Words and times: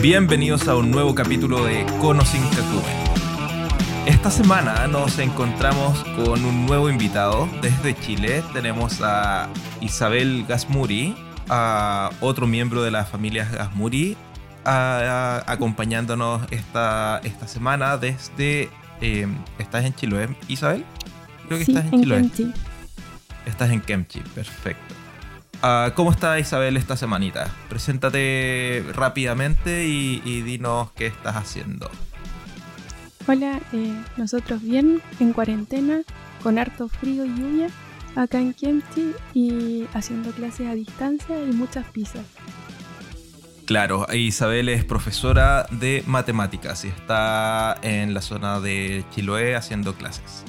Bienvenidos 0.00 0.68
a 0.68 0.76
un 0.76 0.90
nuevo 0.90 1.14
capítulo 1.14 1.64
de 1.64 1.84
Cono 2.00 2.24
sin 2.24 2.42
Esta 4.06 4.30
semana 4.30 4.86
nos 4.88 5.18
encontramos 5.18 6.02
con 6.16 6.42
un 6.44 6.64
nuevo 6.64 6.88
invitado 6.88 7.46
desde 7.60 7.94
Chile. 8.00 8.42
Tenemos 8.54 9.02
a 9.02 9.50
Isabel 9.82 10.46
Gasmuri, 10.48 11.14
a 11.50 12.10
otro 12.20 12.46
miembro 12.46 12.82
de 12.82 12.90
la 12.90 13.04
familia 13.04 13.44
Gasmuri, 13.44 14.16
acompañándonos 14.64 16.50
esta, 16.50 17.20
esta 17.22 17.46
semana 17.46 17.98
desde... 17.98 18.70
Eh, 19.02 19.26
¿Estás 19.58 19.84
en 19.84 19.94
Isabel? 20.48 20.84
Creo 21.46 21.58
que 21.58 21.64
estás 21.64 21.84
en, 21.92 22.00
Chiloé. 22.00 22.30
Estás 23.46 23.70
en 23.70 23.80
Kemchi, 23.80 24.20
perfecto. 24.20 24.94
Ah, 25.62 25.92
¿Cómo 25.94 26.10
está 26.10 26.40
Isabel 26.40 26.76
esta 26.76 26.96
semanita? 26.96 27.48
Preséntate 27.68 28.84
rápidamente 28.94 29.86
y, 29.86 30.42
dinos 30.42 30.90
qué 30.92 31.06
estás 31.06 31.36
haciendo. 31.36 31.88
Hola, 33.28 33.60
eh, 33.72 33.94
nosotros 34.16 34.60
bien, 34.60 35.00
en 35.20 35.32
cuarentena, 35.32 36.02
con 36.42 36.58
harto 36.58 36.88
frío 36.88 37.24
y 37.24 37.28
lluvia, 37.28 37.68
acá 38.16 38.40
en 38.40 38.52
Kemchi 38.52 39.12
y 39.32 39.86
haciendo 39.94 40.32
clases 40.32 40.66
a 40.66 40.74
distancia 40.74 41.36
y 41.40 41.52
muchas 41.52 41.86
pizzas. 41.86 42.26
Claro, 43.64 44.06
Isabel 44.12 44.68
es 44.68 44.84
profesora 44.84 45.66
de 45.70 46.02
matemáticas 46.08 46.84
y 46.84 46.88
está 46.88 47.78
en 47.82 48.12
la 48.12 48.20
zona 48.20 48.58
de 48.58 49.04
Chiloé 49.14 49.54
haciendo 49.54 49.94
clases. 49.94 50.44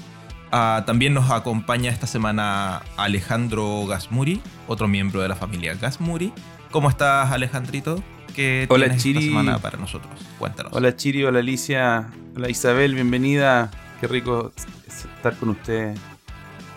Ah, 0.55 0.84
también 0.85 1.16
nos 1.16 1.31
acompaña 1.31 1.89
esta 1.89 2.05
semana 2.05 2.84
Alejandro 2.95 3.88
Gasmuri, 3.88 4.39
otro 4.67 4.88
miembro 4.88 5.20
de 5.20 5.27
la 5.27 5.35
familia 5.35 5.73
Gasmuri. 5.73 6.31
¿Cómo 6.69 6.91
estás, 6.91 7.31
Alejandrito? 7.31 8.03
¿Qué 8.36 8.67
hola, 8.69 8.86
tienes 8.86 9.02
Chiri. 9.02 9.17
esta 9.17 9.30
semana 9.30 9.58
para 9.58 9.80
nosotros? 9.80 10.14
Cuéntanos. 10.38 10.72
Hola, 10.75 10.95
Chiri. 10.95 11.23
Hola, 11.23 11.39
Alicia. 11.39 12.08
Hola, 12.36 12.52
Isabel. 12.52 12.94
Bienvenida. 12.94 13.72
Qué 14.00 14.05
rico 14.08 14.52
estar 14.88 15.36
con 15.38 15.50
ustedes. 15.50 16.00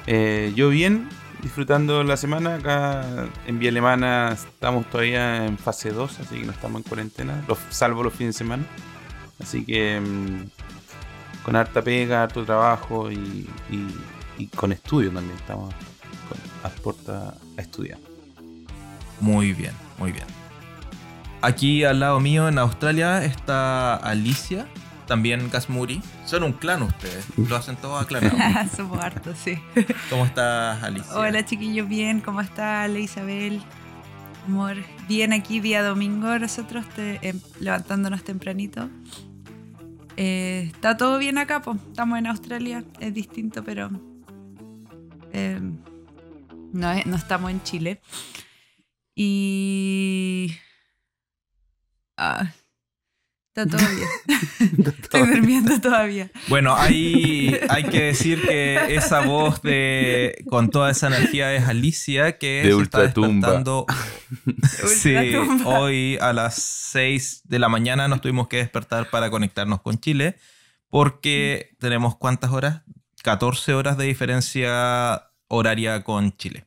Eh, 0.07 0.55
yo 0.57 0.71
bien, 0.71 1.11
disfrutando 1.43 2.03
la 2.03 2.17
semana. 2.17 2.55
Acá 2.55 3.05
en 3.47 3.59
Vía 3.59 3.69
Alemana 3.69 4.33
estamos 4.33 4.89
todavía 4.89 5.45
en 5.45 5.59
fase 5.59 5.91
2, 5.91 6.21
así 6.21 6.37
que 6.41 6.47
no 6.47 6.53
estamos 6.53 6.81
en 6.81 6.89
cuarentena, 6.89 7.45
salvo 7.69 8.03
los 8.03 8.15
fines 8.15 8.37
de 8.37 8.39
semana. 8.39 8.65
Así 9.39 9.67
que 9.67 10.01
mm, 10.01 10.56
con 11.47 11.55
harta 11.55 11.81
pega, 11.81 12.25
harto 12.25 12.45
trabajo 12.45 13.09
y, 13.13 13.49
con 14.57 14.73
estudio 14.73 15.13
también. 15.13 15.37
Estamos 15.37 15.73
a 16.65 16.69
puerta 16.71 17.35
a 17.57 17.61
estudiar. 17.61 18.01
Muy 19.21 19.53
bien, 19.53 19.71
muy 19.97 20.11
bien. 20.11 20.25
Aquí 21.43 21.85
al 21.85 22.01
lado 22.01 22.19
mío 22.19 22.49
en 22.49 22.59
Australia 22.59 23.25
está 23.25 23.95
Alicia, 23.95 24.67
también 25.07 25.49
Gasmuri. 25.49 26.03
Son 26.25 26.43
un 26.43 26.53
clan 26.53 26.83
ustedes, 26.83 27.25
lo 27.37 27.55
hacen 27.55 27.77
todos 27.77 28.03
aclarados. 28.03 28.41
Somos 28.77 28.99
hartos, 28.99 29.39
sí. 29.39 29.57
¿Cómo 30.11 30.27
estás, 30.27 30.83
Alicia? 30.83 31.15
Hola, 31.15 31.45
chiquillos, 31.45 31.89
bien. 31.89 32.23
¿Cómo 32.23 32.41
está, 32.41 32.89
Isabel? 32.89 33.63
Amor, 34.49 34.79
bien 35.07 35.33
aquí 35.33 35.61
día 35.61 35.85
domingo, 35.85 36.37
nosotros 36.41 36.85
em, 36.99 37.39
levantándonos 37.61 38.25
tempranito. 38.25 38.89
Eh, 40.17 40.71
está 40.73 40.97
todo 40.97 41.19
bien 41.19 41.39
acá, 41.39 41.61
pues. 41.63 41.79
Estamos 41.89 42.19
en 42.19 42.27
Australia, 42.27 42.85
es 43.01 43.13
distinto, 43.13 43.63
pero 43.65 43.91
eh, 45.33 45.61
no, 46.73 46.95
no 47.05 47.17
estamos 47.17 47.51
en 47.51 47.63
Chile. 47.63 48.01
Y. 49.15 50.53
Ah, 52.17 52.53
Está 53.57 53.79
todo 53.79 53.89
bien. 53.89 54.09
Estoy 55.03 55.27
durmiendo 55.27 55.81
todavía. 55.81 56.31
Bueno, 56.49 56.77
hay, 56.77 57.59
hay 57.71 57.85
que 57.85 58.03
decir 58.03 58.43
que 58.43 58.95
esa 58.95 59.21
voz 59.21 59.63
de 59.63 60.45
con 60.51 60.69
toda 60.69 60.91
esa 60.91 61.07
energía 61.07 61.55
es 61.55 61.67
Alicia 61.67 62.37
que 62.37 62.63
de 62.63 62.69
se 62.69 62.75
ultratumba. 62.75 63.63
sí, 64.87 65.15
hoy 65.65 66.19
a 66.21 66.35
las 66.35 66.57
6 66.57 67.45
de 67.45 67.59
la 67.59 67.71
mañana 67.71 68.09
nos 68.09 68.21
tuvimos 68.21 68.49
que 68.49 68.59
despertar 68.59 69.09
para 69.09 69.31
conectarnos 69.31 69.81
con 69.81 69.99
Chile 69.99 70.37
porque 70.91 71.71
tenemos 71.79 72.15
cuántas 72.15 72.51
horas? 72.51 72.83
14 73.23 73.73
horas 73.73 73.97
de 73.97 74.05
diferencia 74.05 75.31
horaria 75.49 76.05
con 76.05 76.37
Chile. 76.37 76.67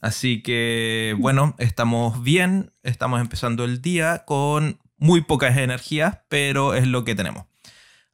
Así 0.00 0.42
que 0.42 1.14
bueno, 1.20 1.54
estamos 1.58 2.20
bien, 2.20 2.72
estamos 2.82 3.20
empezando 3.20 3.64
el 3.64 3.80
día 3.80 4.24
con 4.26 4.80
muy 4.98 5.20
pocas 5.20 5.56
energías, 5.56 6.18
pero 6.28 6.74
es 6.74 6.86
lo 6.86 7.04
que 7.04 7.14
tenemos. 7.14 7.44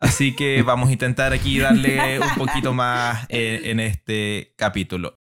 Así 0.01 0.35
que 0.35 0.63
vamos 0.67 0.89
a 0.89 0.93
intentar 0.93 1.33
aquí 1.33 1.59
darle 1.59 2.19
un 2.21 2.35
poquito 2.37 2.75
más 2.75 3.25
en, 3.29 3.81
este 3.81 4.53
capítulo. 4.57 5.15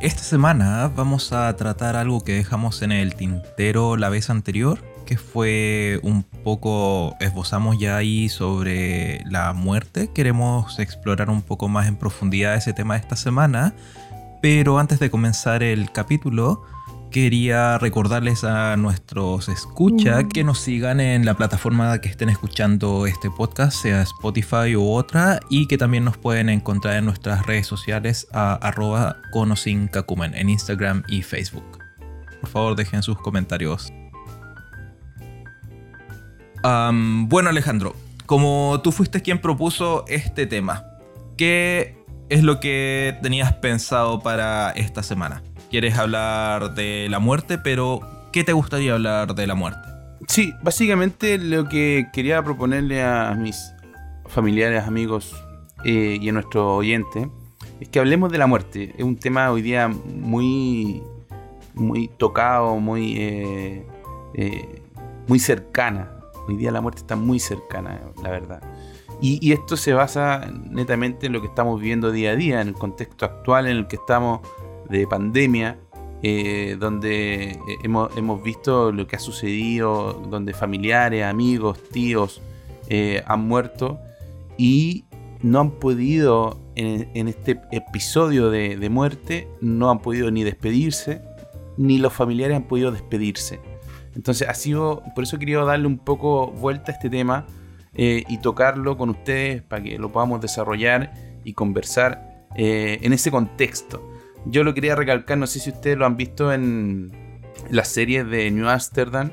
Esta 0.00 0.22
semana 0.22 0.92
vamos 0.94 1.32
a 1.32 1.54
tratar 1.56 1.96
algo 1.96 2.22
que 2.22 2.34
dejamos 2.34 2.82
en 2.82 2.92
el 2.92 3.16
tintero 3.16 3.96
la 3.96 4.08
vez 4.08 4.30
anterior, 4.30 4.78
que 5.04 5.16
fue 5.16 5.98
un 6.04 6.22
poco, 6.22 7.16
esbozamos 7.18 7.80
ya 7.80 7.96
ahí 7.96 8.28
sobre 8.28 9.24
la 9.24 9.52
muerte. 9.54 10.10
Queremos 10.14 10.78
explorar 10.78 11.30
un 11.30 11.42
poco 11.42 11.66
más 11.66 11.88
en 11.88 11.96
profundidad 11.96 12.54
ese 12.54 12.72
tema 12.72 12.96
esta 12.96 13.16
semana 13.16 13.74
pero 14.40 14.78
antes 14.78 14.98
de 14.98 15.10
comenzar 15.10 15.62
el 15.62 15.90
capítulo, 15.92 16.62
quería 17.10 17.78
recordarles 17.78 18.44
a 18.44 18.76
nuestros 18.76 19.48
escucha 19.48 20.24
que 20.24 20.44
nos 20.44 20.58
sigan 20.60 21.00
en 21.00 21.24
la 21.24 21.34
plataforma 21.34 22.00
que 22.00 22.08
estén 22.08 22.28
escuchando 22.28 23.06
este 23.06 23.30
podcast, 23.30 23.82
sea 23.82 24.02
Spotify 24.02 24.76
u 24.76 24.90
otra, 24.90 25.40
y 25.48 25.66
que 25.66 25.78
también 25.78 26.04
nos 26.04 26.16
pueden 26.16 26.48
encontrar 26.48 26.96
en 26.96 27.06
nuestras 27.06 27.46
redes 27.46 27.66
sociales 27.66 28.26
a 28.32 28.54
arroba 28.54 29.16
en 30.34 30.48
Instagram 30.48 31.02
y 31.08 31.22
Facebook. 31.22 31.78
Por 32.40 32.50
favor, 32.50 32.76
dejen 32.76 33.02
sus 33.02 33.18
comentarios. 33.18 33.92
bueno, 36.62 37.48
Alejandro, 37.48 37.94
como 38.26 38.80
tú 38.82 38.92
fuiste 38.92 39.22
quien 39.22 39.40
propuso 39.40 40.04
este 40.08 40.46
tema, 40.46 40.84
¿qué 41.36 41.97
es 42.28 42.42
lo 42.42 42.60
que 42.60 43.16
tenías 43.22 43.52
pensado 43.54 44.20
para 44.20 44.70
esta 44.70 45.02
semana? 45.02 45.42
¿Quieres 45.70 45.96
hablar 45.98 46.74
de 46.74 47.08
la 47.10 47.18
muerte, 47.18 47.58
pero 47.58 48.00
qué 48.32 48.44
te 48.44 48.52
gustaría 48.52 48.94
hablar 48.94 49.34
de 49.34 49.46
la 49.46 49.54
muerte? 49.54 49.88
Sí, 50.26 50.52
básicamente 50.62 51.38
lo 51.38 51.68
que 51.68 52.08
quería 52.12 52.42
proponerle 52.42 53.02
a 53.02 53.34
mis 53.34 53.72
familiares, 54.26 54.84
amigos 54.84 55.34
eh, 55.84 56.18
y 56.20 56.28
a 56.28 56.32
nuestro 56.32 56.76
oyente 56.76 57.30
es 57.80 57.88
que 57.88 57.98
hablemos 57.98 58.30
de 58.30 58.38
la 58.38 58.46
muerte. 58.46 58.94
Es 58.96 59.04
un 59.04 59.16
tema 59.16 59.50
hoy 59.50 59.62
día 59.62 59.88
muy, 59.88 61.02
muy 61.74 62.08
tocado, 62.08 62.76
muy, 62.76 63.14
eh, 63.16 63.86
eh, 64.34 64.82
muy 65.26 65.38
cercana. 65.38 66.10
Hoy 66.46 66.56
día 66.56 66.70
la 66.72 66.80
muerte 66.80 67.00
está 67.00 67.14
muy 67.16 67.38
cercana, 67.38 68.00
la 68.22 68.30
verdad. 68.30 68.62
Y, 69.20 69.52
esto 69.52 69.76
se 69.76 69.92
basa 69.92 70.48
netamente 70.70 71.26
en 71.26 71.32
lo 71.32 71.40
que 71.40 71.48
estamos 71.48 71.80
viviendo 71.80 72.12
día 72.12 72.30
a 72.30 72.36
día, 72.36 72.60
en 72.60 72.68
el 72.68 72.74
contexto 72.74 73.24
actual 73.24 73.66
en 73.66 73.76
el 73.76 73.86
que 73.88 73.96
estamos 73.96 74.40
de 74.88 75.06
pandemia, 75.08 75.78
eh, 76.22 76.76
donde 76.78 77.50
eh, 77.50 77.58
hemos, 77.82 78.16
hemos, 78.16 78.42
visto 78.42 78.92
lo 78.92 79.06
que 79.08 79.16
ha 79.16 79.18
sucedido, 79.18 80.12
donde 80.30 80.54
familiares, 80.54 81.24
amigos, 81.24 81.82
tíos 81.90 82.40
eh, 82.88 83.22
han 83.26 83.46
muerto 83.46 83.98
y 84.56 85.04
no 85.42 85.60
han 85.60 85.70
podido, 85.72 86.60
en, 86.76 87.28
este 87.28 87.60
episodio 87.72 88.50
de, 88.50 88.88
muerte, 88.88 89.48
no 89.60 89.90
han 89.90 90.00
podido 90.00 90.30
ni 90.30 90.44
despedirse, 90.44 91.22
ni 91.76 91.98
los 91.98 92.12
familiares 92.12 92.56
han 92.56 92.64
podido 92.64 92.92
despedirse. 92.92 93.60
Entonces 94.14 94.48
ha 94.48 94.54
sido, 94.54 95.02
por 95.14 95.24
eso 95.24 95.38
quería 95.38 95.58
darle 95.58 95.86
un 95.86 95.98
poco 95.98 96.48
vuelta 96.48 96.92
a 96.92 96.94
este 96.94 97.10
tema 97.10 97.46
eh, 98.00 98.22
y 98.28 98.38
tocarlo 98.38 98.96
con 98.96 99.10
ustedes 99.10 99.60
para 99.60 99.82
que 99.82 99.98
lo 99.98 100.12
podamos 100.12 100.40
desarrollar 100.40 101.12
y 101.42 101.52
conversar 101.52 102.46
eh, 102.54 103.00
en 103.02 103.12
ese 103.12 103.32
contexto. 103.32 104.08
Yo 104.46 104.62
lo 104.62 104.72
quería 104.72 104.94
recalcar, 104.94 105.36
no 105.36 105.48
sé 105.48 105.58
si 105.58 105.70
ustedes 105.70 105.98
lo 105.98 106.06
han 106.06 106.16
visto 106.16 106.52
en 106.52 107.10
las 107.70 107.88
series 107.88 108.24
de 108.30 108.52
New 108.52 108.68
Amsterdam, 108.68 109.32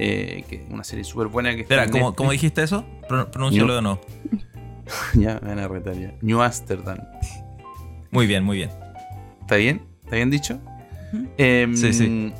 eh, 0.00 0.44
que 0.48 0.56
es 0.56 0.70
una 0.70 0.82
serie 0.82 1.04
súper 1.04 1.28
buena 1.28 1.54
que 1.54 1.62
Espera, 1.62 1.86
¿cómo, 1.88 2.32
dijiste 2.32 2.64
eso? 2.64 2.84
Pronúncialo 3.08 3.76
de 3.76 3.82
nuevo. 3.82 4.00
ya, 5.14 5.38
me 5.40 5.50
van 5.50 5.60
a 5.60 5.68
retar 5.68 5.94
ya. 5.94 6.12
New 6.20 6.42
Amsterdam. 6.42 6.98
Muy 8.10 8.26
bien, 8.26 8.42
muy 8.42 8.56
bien. 8.56 8.70
¿Está 9.42 9.54
bien? 9.54 9.82
¿Está 10.02 10.16
bien 10.16 10.30
dicho? 10.30 10.58
Em, 11.38 11.76
sí, 11.76 11.92
sí. 11.92 12.32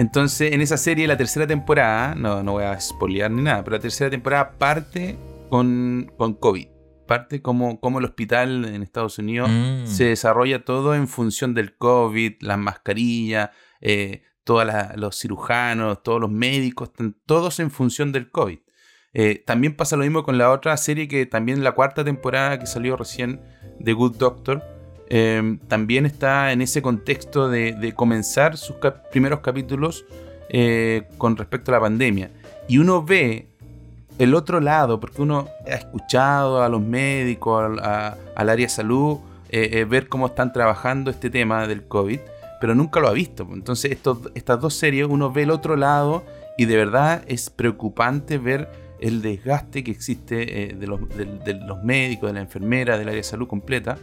Entonces, 0.00 0.52
en 0.54 0.62
esa 0.62 0.78
serie, 0.78 1.06
la 1.06 1.18
tercera 1.18 1.46
temporada, 1.46 2.14
no, 2.14 2.42
no 2.42 2.52
voy 2.52 2.64
a 2.64 2.80
spoilear 2.80 3.30
ni 3.30 3.42
nada, 3.42 3.62
pero 3.62 3.76
la 3.76 3.82
tercera 3.82 4.08
temporada 4.08 4.52
parte 4.56 5.18
con, 5.50 6.10
con 6.16 6.32
COVID. 6.32 6.68
Parte 7.06 7.42
como, 7.42 7.78
como 7.80 7.98
el 7.98 8.06
hospital 8.06 8.64
en 8.64 8.82
Estados 8.82 9.18
Unidos 9.18 9.50
Mm. 9.50 9.84
se 9.86 10.04
desarrolla 10.06 10.64
todo 10.64 10.94
en 10.94 11.06
función 11.06 11.52
del 11.52 11.76
COVID, 11.76 12.36
las 12.40 12.56
mascarillas, 12.56 13.50
eh, 13.82 14.22
todos 14.42 14.66
los 14.96 15.18
cirujanos, 15.20 16.02
todos 16.02 16.18
los 16.18 16.30
médicos, 16.30 16.88
están 16.88 17.14
todos 17.26 17.60
en 17.60 17.70
función 17.70 18.10
del 18.10 18.30
COVID. 18.30 18.58
Eh, 19.12 19.44
también 19.46 19.76
pasa 19.76 19.96
lo 19.96 20.04
mismo 20.04 20.22
con 20.22 20.38
la 20.38 20.50
otra 20.50 20.74
serie 20.78 21.08
que 21.08 21.26
también 21.26 21.62
la 21.62 21.72
cuarta 21.72 22.04
temporada 22.04 22.58
que 22.58 22.64
salió 22.64 22.96
recién, 22.96 23.42
The 23.84 23.92
Good 23.92 24.16
Doctor, 24.16 24.62
eh, 25.12 25.58
también 25.66 26.06
está 26.06 26.52
en 26.52 26.62
ese 26.62 26.80
contexto 26.80 27.48
de, 27.48 27.92
comenzar 27.96 28.56
sus 28.56 28.76
primeros 29.10 29.40
capítulos 29.40 30.04
eh, 30.52 31.02
con 31.18 31.36
respecto 31.36 31.70
a 31.70 31.74
la 31.74 31.80
pandemia. 31.80 32.30
Y 32.66 32.78
uno 32.78 33.04
ve 33.04 33.46
el 34.18 34.34
otro 34.34 34.60
lado, 34.60 34.98
porque 34.98 35.22
uno 35.22 35.48
ha 35.64 35.74
escuchado 35.74 36.62
a 36.62 36.68
los 36.68 36.80
médicos, 36.80 37.78
al, 37.80 38.18
área 38.36 38.66
de 38.66 38.68
salud, 38.68 39.18
eh, 39.48 39.70
eh, 39.72 39.84
ver 39.84 40.08
cómo 40.08 40.26
están 40.26 40.52
trabajando 40.52 41.10
este 41.10 41.30
tema 41.30 41.68
del 41.68 41.84
COVID, 41.88 42.18
pero 42.60 42.74
nunca 42.74 42.98
lo 42.98 43.06
ha 43.08 43.12
visto. 43.12 43.48
Entonces, 43.52 43.98
estas 44.34 44.60
dos 44.60 44.74
series, 44.74 45.06
uno 45.08 45.32
ve 45.32 45.42
el 45.42 45.50
otro 45.50 45.76
lado 45.76 46.24
y 46.56 46.66
de 46.66 46.76
verdad 46.76 47.22
es 47.28 47.50
preocupante 47.50 48.38
ver 48.38 48.68
el 49.00 49.22
desgaste 49.22 49.82
que 49.82 49.90
existe 49.92 50.74
de, 50.78 50.86
los, 50.88 51.00
de 51.08 51.54
los 51.54 51.82
médicos, 51.82 52.28
de 52.28 52.34
la 52.34 52.40
enfermera, 52.40 52.98
del 52.98 53.08
área 53.08 53.18
de 53.18 53.22
salud 53.22 53.48
completa, 53.48 53.98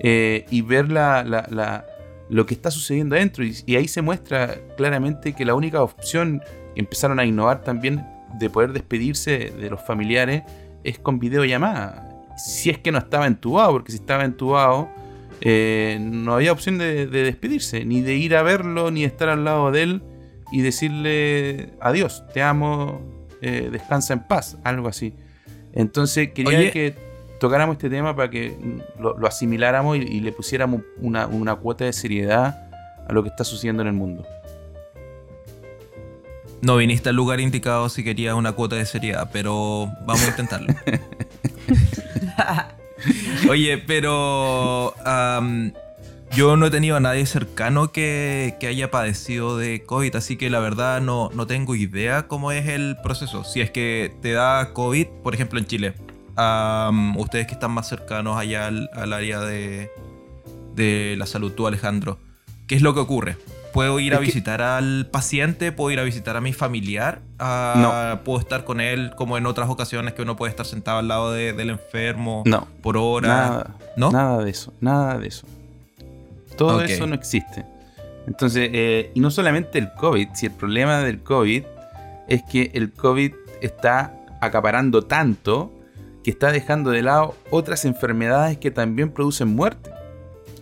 eh, 0.00 0.44
y 0.50 0.62
ver 0.62 0.90
la, 0.90 1.24
la- 1.24 1.46
la- 1.50 1.86
lo 2.28 2.44
que 2.46 2.54
está 2.54 2.70
sucediendo 2.70 3.14
adentro. 3.16 3.44
Y, 3.44 3.54
y 3.66 3.76
ahí 3.76 3.86
se 3.88 4.02
muestra 4.02 4.56
claramente 4.76 5.32
que 5.32 5.44
la 5.44 5.54
única 5.54 5.82
opción 5.82 6.40
que 6.74 6.80
empezaron 6.80 7.20
a 7.20 7.24
innovar 7.24 7.62
también 7.62 8.04
de 8.38 8.50
poder 8.50 8.72
despedirse 8.72 9.50
de 9.50 9.70
los 9.70 9.80
familiares 9.80 10.42
es 10.84 10.98
con 10.98 11.18
videollamada. 11.18 12.08
Si 12.36 12.68
es 12.70 12.78
que 12.78 12.92
no 12.92 12.98
estaba 12.98 13.26
entubado, 13.26 13.72
porque 13.72 13.92
si 13.92 13.98
estaba 13.98 14.24
entubado, 14.24 14.88
eh, 15.40 15.98
no 16.00 16.34
había 16.34 16.52
opción 16.52 16.78
de, 16.78 17.06
de 17.06 17.22
despedirse, 17.22 17.84
ni 17.84 18.00
de 18.02 18.14
ir 18.16 18.34
a 18.36 18.42
verlo, 18.42 18.90
ni 18.90 19.02
de 19.02 19.06
estar 19.06 19.28
al 19.28 19.44
lado 19.44 19.70
de 19.70 19.82
él 19.84 20.02
y 20.52 20.60
decirle 20.62 21.70
adiós, 21.80 22.24
te 22.34 22.42
amo, 22.42 23.00
eh, 23.42 23.68
descansa 23.70 24.12
en 24.14 24.20
paz, 24.26 24.58
algo 24.64 24.88
así. 24.88 25.14
Entonces 25.72 26.30
quería 26.32 26.58
Oye. 26.58 26.70
que 26.70 26.94
tocáramos 27.38 27.76
este 27.76 27.90
tema 27.90 28.14
para 28.14 28.30
que 28.30 28.56
lo, 28.98 29.16
lo 29.16 29.26
asimiláramos 29.26 29.98
y, 29.98 30.00
y 30.00 30.20
le 30.20 30.32
pusiéramos 30.32 30.82
una, 30.98 31.26
una 31.26 31.56
cuota 31.56 31.84
de 31.84 31.92
seriedad 31.92 32.68
a 33.08 33.12
lo 33.12 33.22
que 33.22 33.28
está 33.28 33.44
sucediendo 33.44 33.82
en 33.82 33.88
el 33.88 33.94
mundo. 33.94 34.26
No 36.62 36.76
viniste 36.76 37.10
al 37.10 37.16
lugar 37.16 37.40
indicado 37.40 37.88
si 37.88 38.02
querías 38.02 38.34
una 38.34 38.52
cuota 38.52 38.76
de 38.76 38.86
seriedad, 38.86 39.30
pero 39.32 39.88
vamos 40.04 40.24
a 40.24 40.28
intentarlo. 40.28 40.74
Oye, 43.50 43.78
pero 43.78 44.94
yo 46.32 46.56
no 46.56 46.66
he 46.66 46.70
tenido 46.70 46.96
a 46.96 47.00
nadie 47.00 47.26
cercano 47.26 47.92
que, 47.92 48.56
que 48.58 48.66
haya 48.66 48.90
padecido 48.90 49.58
de 49.58 49.84
COVID, 49.84 50.16
así 50.16 50.36
que 50.36 50.50
la 50.50 50.58
verdad 50.58 51.00
no, 51.00 51.30
no 51.34 51.46
tengo 51.46 51.74
idea 51.74 52.26
cómo 52.26 52.52
es 52.52 52.66
el 52.66 52.96
proceso. 53.02 53.44
Si 53.44 53.60
es 53.60 53.70
que 53.70 54.12
te 54.22 54.32
da 54.32 54.72
COVID, 54.72 55.06
por 55.22 55.34
ejemplo 55.34 55.58
en 55.58 55.66
Chile, 55.66 55.94
am, 56.36 57.16
ustedes 57.16 57.46
que 57.46 57.54
están 57.54 57.70
más 57.72 57.88
cercanos 57.88 58.36
allá 58.38 58.66
al, 58.66 58.90
al 58.94 59.12
área 59.12 59.40
de, 59.40 59.90
de 60.74 61.14
la 61.18 61.26
salud, 61.26 61.52
tú 61.52 61.66
Alejandro, 61.66 62.18
¿qué 62.66 62.74
es 62.76 62.82
lo 62.82 62.94
que 62.94 63.00
ocurre? 63.00 63.36
¿Puedo 63.72 64.00
ir 64.00 64.12
Es 64.12 64.16
a 64.16 64.20
que- 64.20 64.26
visitar 64.26 64.62
al 64.62 65.06
paciente? 65.10 65.70
¿Puedo 65.70 65.90
ir 65.90 66.00
a 66.00 66.02
visitar 66.02 66.36
a 66.36 66.40
mi 66.40 66.52
familiar? 66.54 67.20
Ah, 67.38 68.20
¿Puedo 68.24 68.38
estar 68.40 68.64
con 68.64 68.80
él 68.80 69.12
como 69.16 69.36
en 69.36 69.44
otras 69.44 69.68
ocasiones 69.68 70.14
que 70.14 70.22
uno 70.22 70.34
puede 70.36 70.48
estar 70.50 70.64
sentado 70.64 70.98
al 70.98 71.08
lado 71.08 71.32
de- 71.32 71.52
del 71.52 71.68
enfermo 71.70 72.42
No, 72.46 72.66
por 72.82 72.96
hora? 72.96 73.28
nada, 73.28 73.74
¿No? 73.96 74.10
nada 74.10 74.42
de 74.42 74.50
eso, 74.50 74.72
nada 74.80 75.18
de 75.18 75.28
eso. 75.28 75.46
Todo 76.56 76.80
eso 76.82 77.06
no 77.06 77.14
existe. 77.14 77.66
Entonces, 78.26 78.70
eh, 78.72 79.10
y 79.14 79.20
no 79.20 79.30
solamente 79.30 79.78
el 79.78 79.92
COVID, 79.92 80.28
si 80.34 80.46
el 80.46 80.52
problema 80.52 81.00
del 81.00 81.22
COVID 81.22 81.62
es 82.28 82.42
que 82.44 82.70
el 82.74 82.92
COVID 82.92 83.32
está 83.60 84.14
acaparando 84.40 85.02
tanto 85.02 85.70
que 86.26 86.32
está 86.32 86.50
dejando 86.50 86.90
de 86.90 87.02
lado 87.02 87.36
otras 87.50 87.84
enfermedades 87.84 88.58
que 88.58 88.72
también 88.72 89.10
producen 89.12 89.46
muerte, 89.46 89.92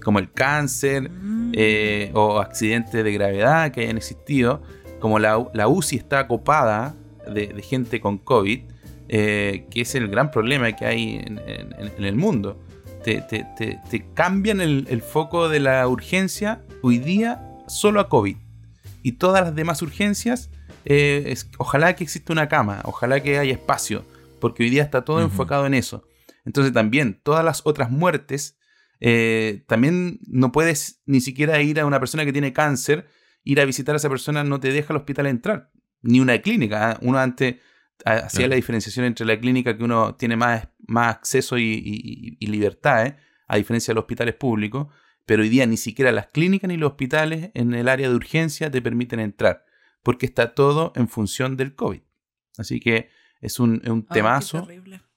como 0.05 0.19
el 0.19 0.31
cáncer, 0.31 1.09
Mm. 1.09 1.53
eh, 1.55 2.11
o 2.13 2.39
accidentes 2.39 3.03
de 3.03 3.11
gravedad 3.15 3.73
que 3.73 3.81
hayan 3.81 3.97
existido, 3.97 4.61
como 5.01 5.19
la, 5.19 5.43
la 5.55 5.67
UCI 5.67 5.97
está 5.97 6.27
copada 6.29 6.95
de, 7.27 7.47
de 7.47 7.63
gente 7.63 7.99
con 8.03 8.19
COVID, 8.19 8.61
eh, 9.09 9.65
que 9.71 9.81
es 9.81 9.95
el 9.95 10.09
gran 10.09 10.31
problema 10.31 10.71
que 10.73 10.85
hay 10.85 11.15
en, 11.25 11.39
en- 11.47 11.75
en 11.97 12.05
el 12.05 12.15
mundo. 12.15 12.61
Te, 13.03 13.23
te- 13.23 13.47
te- 13.57 13.81
te 13.89 14.05
cambian 14.13 14.61
el, 14.61 14.87
el 14.91 15.01
foco 15.01 15.49
de 15.49 15.61
la 15.61 15.89
urgencia 15.89 16.61
hoy 16.83 16.99
día 16.99 17.41
solo 17.69 18.01
a 18.01 18.11
COVID. 18.11 18.37
Y 19.03 19.13
todas 19.13 19.43
las 19.45 19.55
demás 19.55 19.81
urgencias, 19.81 20.51
eh, 20.85 21.25
es- 21.29 21.49
ojalá 21.57 21.97
que 21.97 22.05
exista 22.05 22.35
una 22.35 22.51
cama, 22.51 22.83
ojalá 22.85 23.21
que 23.23 23.39
haya 23.39 23.53
espacio, 23.55 24.05
porque 24.45 24.63
hoy 24.63 24.69
día 24.69 24.83
está 24.83 25.07
todo 25.07 25.23
enfocado 25.23 25.65
en 25.65 25.73
eso. 25.73 26.07
Entonces 26.45 26.75
también 26.75 27.19
todas 27.23 27.43
las 27.43 27.63
otras 27.65 27.91
muertes 27.91 28.59
eh, 29.01 29.65
también 29.67 30.21
no 30.27 30.53
puedes 30.53 31.01
ni 31.07 31.23
siquiera 31.23 31.63
ir 31.63 31.81
a 31.81 31.87
una 31.87 31.99
persona 31.99 32.27
que 32.27 32.33
tiene 32.35 32.53
cáncer, 32.53 33.09
ir 33.43 33.59
a 33.59 33.65
visitar 33.65 33.95
a 33.95 33.97
esa 33.97 34.11
persona 34.11 34.45
no 34.45 34.61
te 34.61 34.71
deja 34.71 34.93
el 34.93 34.99
hospital 34.99 35.29
entrar, 35.29 35.71
ni 36.03 36.21
una 36.21 36.37
clínica. 36.43 36.91
¿ah? 36.91 36.99
Uno 37.01 37.21
antes 37.21 37.55
ah, 38.05 38.17
hacía 38.17 38.41
Claro. 38.41 38.51
la 38.51 38.57
diferenciación 38.57 39.07
entre 39.07 39.25
la 39.25 39.41
clínica 39.41 39.79
que 39.79 39.83
uno 39.83 40.15
tiene 40.15 40.37
más, 40.37 40.69
más 40.87 41.17
acceso 41.17 41.57
y, 41.57 41.63
y, 41.83 42.37
y 42.39 42.47
libertad, 42.49 43.07
¿eh? 43.07 43.17
a 43.49 43.57
diferencia 43.57 43.93
de 43.93 43.95
los 43.95 44.03
hospitales 44.03 44.35
públicos, 44.35 44.89
pero 45.25 45.43
hoy 45.43 45.49
día 45.49 45.65
ni 45.65 45.79
siquiera 45.79 46.13
las 46.13 46.27
clínicas 46.27 46.69
ni 46.69 46.77
los 46.77 46.91
hospitales 46.91 47.51
en 47.55 47.73
el 47.73 47.89
área 47.89 48.11
de 48.11 48.15
urgencia 48.15 48.71
te 48.71 48.83
permiten 48.83 49.21
entrar, 49.21 49.65
porque 50.03 50.27
está 50.27 50.55
todo 50.55 50.93
en 50.97 51.09
función 51.09 51.57
del 51.57 51.75
COVID. 51.75 52.03
Así 52.59 52.79
que 52.79 53.09
es 53.45 53.61
un, 53.61 53.81
es 53.85 53.91
un 53.91 54.03
temazo 54.15 54.59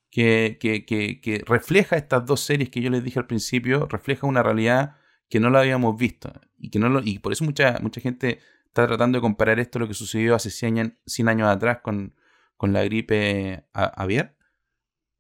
que, 0.09 0.57
que- 0.59 0.85
que- 0.85 1.19
que 1.21 1.43
refleja 1.45 1.95
estas 1.97 2.25
dos 2.25 2.39
series 2.41 2.69
que 2.69 2.81
yo 2.81 2.89
les 2.89 3.03
dije 3.03 3.19
al 3.19 3.27
principio, 3.27 3.85
refleja 3.87 4.25
una 4.27 4.41
realidad 4.43 4.95
que 5.29 5.39
no 5.39 5.49
la 5.49 5.59
habíamos 5.59 5.97
visto. 5.97 6.31
Y, 6.57 6.69
que 6.69 6.79
no 6.79 6.89
lo- 6.89 7.01
y 7.03 7.19
por 7.19 7.31
eso 7.33 7.43
mucha, 7.43 7.77
mucha 7.81 8.01
gente 8.01 8.39
está 8.65 8.87
tratando 8.87 9.17
de 9.17 9.21
comparar 9.21 9.59
esto 9.59 9.77
a 9.77 9.81
lo 9.81 9.87
que 9.87 9.93
sucedió 9.93 10.35
hace 10.35 10.49
100 10.49 10.79
años, 10.79 10.93
100 11.05 11.29
años 11.29 11.47
atrás 11.49 11.79
con, 11.83 12.15
con 12.55 12.73
la 12.73 12.83
gripe 12.83 13.65
aviar. 13.73 14.35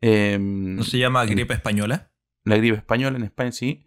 Em, 0.01 0.75
¿No 0.75 0.83
se 0.83 0.97
llama 0.99 1.23
en- 1.23 1.29
gripe 1.31 1.53
española? 1.53 2.11
la 2.43 2.55
gripe 2.57 2.77
española 2.77 3.17
en 3.17 3.23
España, 3.23 3.51
sí. 3.51 3.83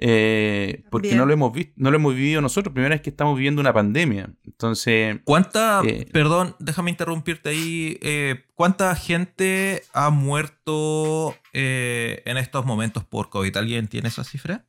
Eh, 0.00 0.84
porque 0.90 1.08
También. 1.08 1.18
no 1.18 1.26
lo 1.26 1.32
hemos 1.32 1.52
visto, 1.52 1.72
no 1.76 1.90
lo 1.90 1.96
hemos 1.96 2.14
vivido 2.14 2.40
nosotros. 2.40 2.72
Primera 2.72 2.94
vez 2.94 3.02
que 3.02 3.10
estamos 3.10 3.36
viviendo 3.36 3.60
una 3.60 3.72
pandemia. 3.72 4.32
Entonces, 4.44 5.18
¿Cuánta, 5.24 5.82
Eh. 5.84 6.06
perdón, 6.12 6.54
déjame 6.60 6.90
interrumpirte 6.90 7.48
ahí, 7.48 7.98
eh, 8.00 8.44
cuánta 8.54 8.94
gente 8.94 9.82
ha 9.92 10.10
muerto 10.10 11.34
eh, 11.52 12.22
en 12.26 12.36
estos 12.36 12.64
momentos 12.64 13.04
por 13.04 13.28
COVID? 13.28 13.56
¿Alguien 13.56 13.88
tiene 13.88 14.08
esa 14.08 14.22
cifra? 14.24 14.64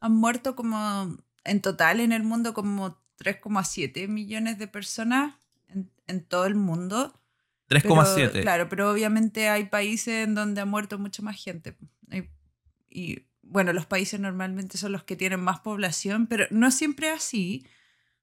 Han 0.00 0.16
muerto 0.16 0.56
como, 0.56 1.16
en 1.44 1.60
total 1.62 2.00
en 2.00 2.10
el 2.12 2.24
mundo, 2.24 2.52
como 2.52 2.98
3,7 3.18 4.08
millones 4.08 4.58
de 4.58 4.66
personas 4.66 5.34
en, 5.68 5.90
en 6.08 6.24
todo 6.24 6.46
el 6.46 6.56
mundo. 6.56 7.18
Pero, 7.68 7.80
3,7. 7.80 8.42
Claro, 8.42 8.68
pero 8.68 8.90
obviamente 8.90 9.48
hay 9.48 9.64
países 9.64 10.26
en 10.26 10.34
donde 10.34 10.60
ha 10.60 10.64
muerto 10.66 10.98
mucha 10.98 11.22
más 11.22 11.36
gente. 11.42 11.76
Hay- 12.10 12.28
Y 12.90 13.26
bueno, 13.48 13.72
los 13.72 13.86
países 13.86 14.18
normalmente 14.20 14.76
son 14.78 14.92
los 14.92 15.02
que 15.04 15.16
tienen 15.16 15.40
más 15.40 15.60
población, 15.60 16.26
pero 16.26 16.46
no 16.50 16.70
siempre 16.70 17.10
así. 17.10 17.66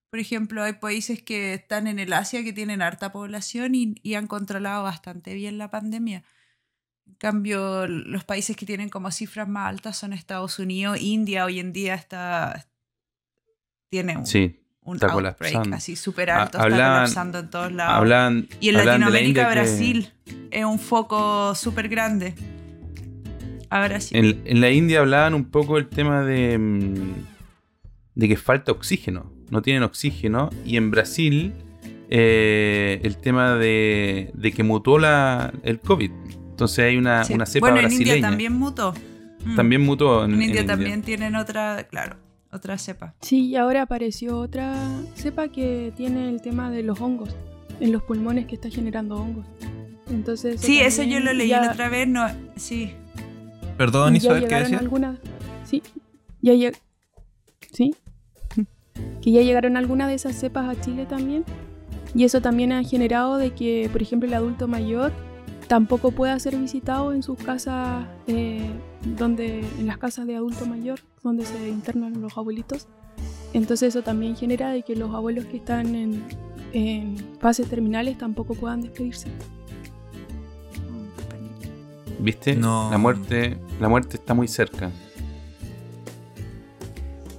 Por 0.09 0.19
ejemplo, 0.19 0.61
hay 0.63 0.73
países 0.73 1.23
que 1.23 1.55
están 1.55 1.87
en 1.87 1.97
el 1.97 2.13
Asia 2.13 2.43
que 2.43 2.53
tienen 2.53 2.81
harta 2.81 3.11
población 3.11 3.73
y, 3.73 3.95
y 4.03 4.13
han 4.15 4.27
controlado 4.27 4.83
bastante 4.83 5.33
bien 5.33 5.57
la 5.57 5.71
pandemia. 5.71 6.23
En 7.07 7.15
cambio, 7.15 7.87
los 7.87 8.23
países 8.23 8.55
que 8.55 8.65
tienen 8.65 8.89
como 8.89 9.09
cifras 9.11 9.47
más 9.47 9.69
altas 9.69 9.97
son 9.97 10.13
Estados 10.13 10.59
Unidos, 10.59 10.99
India 11.01 11.45
hoy 11.45 11.59
en 11.59 11.73
día 11.73 11.95
está 11.95 12.65
tiene 13.89 14.17
un, 14.17 14.25
sí, 14.25 14.59
un 14.81 14.95
está 14.97 15.11
outbreak 15.11 15.73
así 15.73 15.95
súper 15.95 16.29
alto, 16.31 16.57
está 16.57 16.63
hablaban- 16.63 17.01
colapsando 17.01 17.39
en 17.39 17.49
todos 17.49 17.71
lados. 17.71 17.95
hablan. 17.95 18.47
Y 18.59 18.69
en 18.69 18.75
hablan 18.77 18.85
la 19.01 19.05
Latinoamérica, 19.07 19.47
que- 19.47 19.53
Brasil 19.55 20.13
es 20.51 20.65
un 20.65 20.79
foco 20.79 21.53
súper 21.55 21.89
grande. 21.89 22.33
En, 24.11 24.41
en 24.45 24.61
la 24.61 24.69
India 24.71 24.99
hablaban 24.99 25.33
un 25.33 25.45
poco 25.45 25.75
del 25.75 25.87
tema 25.87 26.23
de, 26.23 26.57
mm, 26.57 26.93
de 28.15 28.27
que 28.27 28.35
falta 28.37 28.71
oxígeno, 28.71 29.31
no 29.49 29.61
tienen 29.61 29.83
oxígeno. 29.83 30.49
Y 30.65 30.77
en 30.77 30.91
Brasil, 30.91 31.53
eh, 32.09 32.99
el 33.03 33.17
tema 33.17 33.55
de, 33.55 34.29
de 34.33 34.51
que 34.51 34.63
mutó 34.63 34.99
la, 34.99 35.53
el 35.63 35.79
COVID. 35.79 36.11
Entonces 36.51 36.85
hay 36.85 36.97
una, 36.97 37.23
Sí. 37.23 37.33
una 37.33 37.45
cepa 37.45 37.65
bueno, 37.67 37.77
en 37.79 37.83
brasileña. 37.85 38.15
India 38.17 38.29
también 38.29 38.53
mutó. 38.53 38.93
Mm. 39.45 39.55
También 39.55 39.81
mutó. 39.81 40.23
En, 40.25 40.33
En, 40.35 40.41
India 40.41 40.61
en 40.61 40.67
también 40.67 41.01
tienen 41.01 41.35
otra, 41.35 41.87
claro, 41.89 42.17
otra 42.51 42.77
cepa. 42.77 43.15
Sí, 43.21 43.47
y 43.47 43.55
ahora 43.55 43.81
apareció 43.81 44.37
otra 44.39 44.75
cepa 45.15 45.47
que 45.47 45.91
tiene 45.97 46.29
el 46.29 46.41
tema 46.41 46.69
de 46.69 46.83
los 46.83 47.01
hongos, 47.01 47.35
en 47.79 47.91
los 47.91 48.03
pulmones 48.03 48.45
que 48.45 48.55
está 48.55 48.69
generando 48.69 49.15
hongos. 49.15 49.45
Entonces, 50.11 50.61
Sí, 50.61 50.79
eso 50.79 51.01
yo 51.03 51.19
lo 51.19 51.33
leí 51.33 51.47
ya- 51.49 51.61
la 51.61 51.71
otra 51.71 51.89
vez, 51.89 52.07
no, 52.07 52.27
sí. 52.55 52.91
Perdón, 53.83 54.15
Isabel, 54.15 54.47
¿qué 54.47 54.55
decías? 54.55 54.81
algunas. 54.81 55.17
Sí, 55.65 55.81
ya 56.41 56.53
lleg- 56.53 56.77
Sí. 57.71 57.95
Que 59.21 59.31
ya 59.31 59.41
llegaron 59.41 59.75
algunas 59.77 60.07
de 60.07 60.13
esas 60.15 60.35
cepas 60.35 60.69
a 60.69 60.79
Chile 60.79 61.05
también. 61.05 61.43
Y 62.13 62.25
eso 62.25 62.41
también 62.41 62.71
ha 62.71 62.83
generado 62.83 63.37
de 63.37 63.51
que, 63.51 63.89
por 63.91 64.01
ejemplo, 64.01 64.27
el 64.27 64.33
adulto 64.35 64.67
mayor 64.67 65.11
tampoco 65.67 66.11
pueda 66.11 66.37
ser 66.39 66.55
visitado 66.57 67.11
en 67.13 67.23
sus 67.23 67.37
casas, 67.39 68.05
eh, 68.27 68.69
donde, 69.17 69.61
en 69.79 69.87
las 69.87 69.97
casas 69.97 70.27
de 70.27 70.35
adulto 70.35 70.65
mayor, 70.67 70.99
donde 71.23 71.45
se 71.45 71.67
internan 71.69 72.21
los 72.21 72.37
abuelitos. 72.37 72.87
Entonces 73.53 73.89
eso 73.89 74.03
también 74.03 74.35
genera 74.35 74.69
de 74.71 74.83
que 74.83 74.95
los 74.95 75.13
abuelos 75.15 75.45
que 75.45 75.57
están 75.57 75.95
en, 75.95 76.23
en 76.73 77.15
fases 77.39 77.67
terminales 77.67 78.17
tampoco 78.17 78.53
puedan 78.53 78.81
despedirse. 78.81 79.27
¿Viste? 82.19 82.55
No. 82.55 82.89
La 82.91 82.97
muerte, 82.97 83.57
la 83.79 83.89
muerte 83.89 84.17
está 84.17 84.33
muy 84.33 84.47
cerca. 84.47 84.91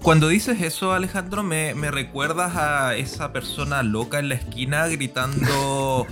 Cuando 0.02 0.28
dices 0.28 0.60
eso, 0.60 0.92
Alejandro, 0.92 1.42
me, 1.42 1.74
me 1.74 1.90
recuerdas 1.90 2.56
a 2.56 2.94
esa 2.94 3.32
persona 3.32 3.82
loca 3.82 4.18
en 4.18 4.28
la 4.28 4.34
esquina 4.34 4.86
gritando: 4.88 6.06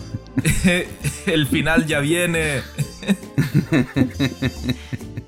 El 1.27 1.47
final 1.47 1.87
ya 1.87 2.01
viene. 2.01 2.63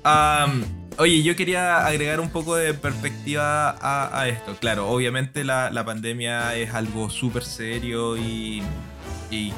Oye, 0.97 1.23
yo 1.23 1.35
quería 1.35 1.85
agregar 1.85 2.21
un 2.21 2.29
poco 2.29 2.55
de 2.55 2.73
perspectiva 2.73 3.69
a, 3.69 4.19
a 4.19 4.27
esto. 4.29 4.55
Claro, 4.59 4.87
obviamente 4.89 5.43
la, 5.43 5.69
la 5.69 5.83
pandemia 5.83 6.55
es 6.55 6.73
algo 6.73 7.09
súper 7.09 7.43
serio 7.43 8.15
y, 8.15 8.63
y 9.29 9.53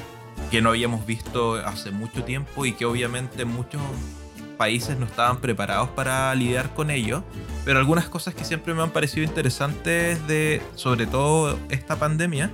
que 0.50 0.62
no 0.62 0.70
habíamos 0.70 1.06
visto 1.06 1.56
hace 1.56 1.92
mucho 1.92 2.24
tiempo 2.24 2.66
y 2.66 2.74
que 2.74 2.86
obviamente 2.86 3.46
muchos 3.46 3.82
países 4.58 4.98
no 4.98 5.06
estaban 5.06 5.40
preparados 5.40 5.90
para 5.90 6.34
lidiar 6.36 6.74
con 6.74 6.90
ello. 6.90 7.24
Pero 7.64 7.80
algunas 7.80 8.10
cosas 8.10 8.34
que 8.34 8.44
siempre 8.44 8.74
me 8.74 8.82
han 8.82 8.92
parecido 8.92 9.26
interesantes 9.26 10.26
de, 10.28 10.62
sobre 10.76 11.06
todo 11.06 11.60
esta 11.70 11.98
pandemia, 11.98 12.52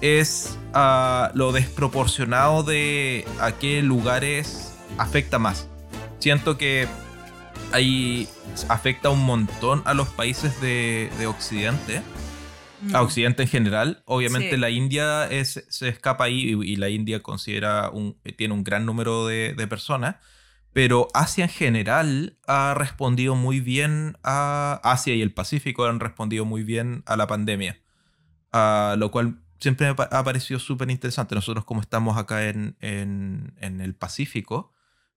es 0.00 0.58
ah, 0.74 1.30
lo 1.34 1.52
desproporcionado 1.52 2.62
de 2.62 3.26
a 3.40 3.52
qué 3.52 3.82
lugares 3.82 4.74
afecta 4.98 5.38
más. 5.38 5.68
Siento 6.18 6.58
que 6.58 6.88
ahí 7.72 8.28
afecta 8.68 9.10
un 9.10 9.24
montón 9.24 9.82
a 9.84 9.94
los 9.94 10.08
países 10.08 10.60
de 10.60 11.26
Occidente, 11.26 12.02
a 12.92 13.02
Occidente 13.02 13.42
en 13.42 13.48
general. 13.48 14.02
Obviamente 14.06 14.50
Sí. 14.52 14.56
la 14.56 14.70
India 14.70 15.26
es, 15.30 15.64
se 15.68 15.88
escapa 15.88 16.24
ahí 16.24 16.54
y, 16.54 16.72
y 16.72 16.76
la 16.76 16.88
India 16.88 17.22
considera 17.22 17.90
un, 17.90 18.16
tiene 18.36 18.54
un 18.54 18.64
gran 18.64 18.84
número 18.86 19.26
de, 19.26 19.54
de 19.54 19.66
personas. 19.66 20.16
Pero 20.72 21.08
Asia 21.14 21.44
en 21.44 21.50
general 21.50 22.38
ha 22.46 22.74
respondido 22.74 23.34
muy 23.34 23.60
bien 23.60 24.18
a 24.22 24.78
Asia 24.84 25.14
y 25.14 25.22
el 25.22 25.32
Pacífico 25.32 25.86
han 25.86 26.00
respondido 26.00 26.44
muy 26.44 26.64
bien 26.64 27.02
a 27.06 27.16
la 27.16 27.26
pandemia. 27.26 27.80
Ah, 28.52 28.94
lo 28.98 29.10
cual 29.10 29.38
siempre 29.58 29.86
me 29.92 29.94
ha 30.10 30.22
parecido 30.24 30.60
súper 30.60 30.90
interesante. 30.90 31.34
Nosotros 31.34 31.64
como 31.64 31.80
estamos 31.80 32.18
acá 32.18 32.46
en, 32.48 32.76
en- 32.80 33.54
en 33.60 33.80
el 33.80 33.94
Pacífico, 33.94 34.74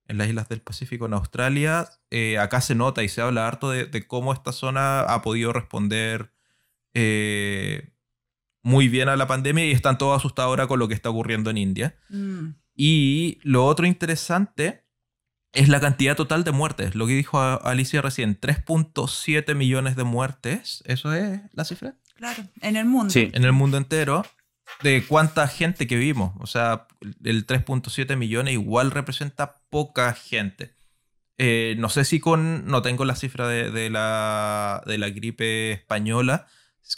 en 0.07 0.17
las 0.17 0.27
islas 0.29 0.47
del 0.49 0.61
Pacífico, 0.61 1.05
en 1.05 1.13
Australia, 1.13 1.89
eh, 2.09 2.37
acá 2.39 2.61
se 2.61 2.73
nota 2.73 3.03
y 3.03 3.09
se 3.09 3.21
habla 3.21 3.45
harto 3.47 3.69
de, 3.69 3.85
de 3.85 4.07
cómo 4.07 4.31
esta 4.33 4.51
zona 4.53 5.01
ha 5.01 5.21
podido 5.21 5.51
responder 5.53 6.31
eh, 6.93 7.93
muy 8.63 8.87
bien 8.87 9.09
a 9.09 9.15
la 9.15 9.27
pandemia 9.27 9.65
y 9.65 9.71
están 9.71 9.97
todos 9.97 10.17
asustados 10.17 10.49
ahora 10.49 10.67
con 10.67 10.79
lo 10.79 10.87
que 10.87 10.93
está 10.93 11.09
ocurriendo 11.09 11.49
en 11.49 11.57
India. 11.57 11.95
Mm. 12.09 12.49
Y 12.75 13.39
lo 13.43 13.65
otro 13.65 13.85
interesante 13.85 14.85
es 15.53 15.67
la 15.69 15.79
cantidad 15.79 16.15
total 16.15 16.43
de 16.43 16.51
muertes. 16.51 16.95
Lo 16.95 17.07
que 17.07 17.13
dijo 17.13 17.39
a- 17.39 17.55
Alicia 17.55 18.01
recién, 18.01 18.39
3.7 18.39 19.55
millones 19.55 19.95
de 19.95 20.03
muertes. 20.03 20.83
¿Eso 20.85 21.13
es 21.13 21.41
la 21.53 21.65
cifra? 21.65 21.95
Claro, 22.15 22.43
en 22.61 22.75
el 22.75 22.85
mundo. 22.85 23.09
Sí. 23.11 23.29
En 23.33 23.43
el 23.43 23.53
mundo 23.53 23.77
entero. 23.77 24.25
De 24.83 25.03
cuánta 25.03 25.47
gente 25.47 25.87
que 25.87 25.95
vimos. 25.97 26.33
O 26.39 26.45
sea, 26.45 26.85
el 27.23 27.47
3.7 27.47 28.15
millones 28.15 28.53
igual 28.53 28.91
representa 28.91 29.55
poca 29.71 30.13
gente. 30.13 30.75
Eh, 31.39 31.75
no 31.79 31.89
sé 31.89 32.05
si 32.05 32.19
con... 32.19 32.67
No 32.67 32.83
tengo 32.83 33.03
la 33.03 33.15
cifra 33.15 33.47
de, 33.47 33.71
de 33.71 33.89
la, 33.89 34.83
de 34.85 34.99
la 34.99 35.09
gripe 35.09 35.71
española. 35.71 36.45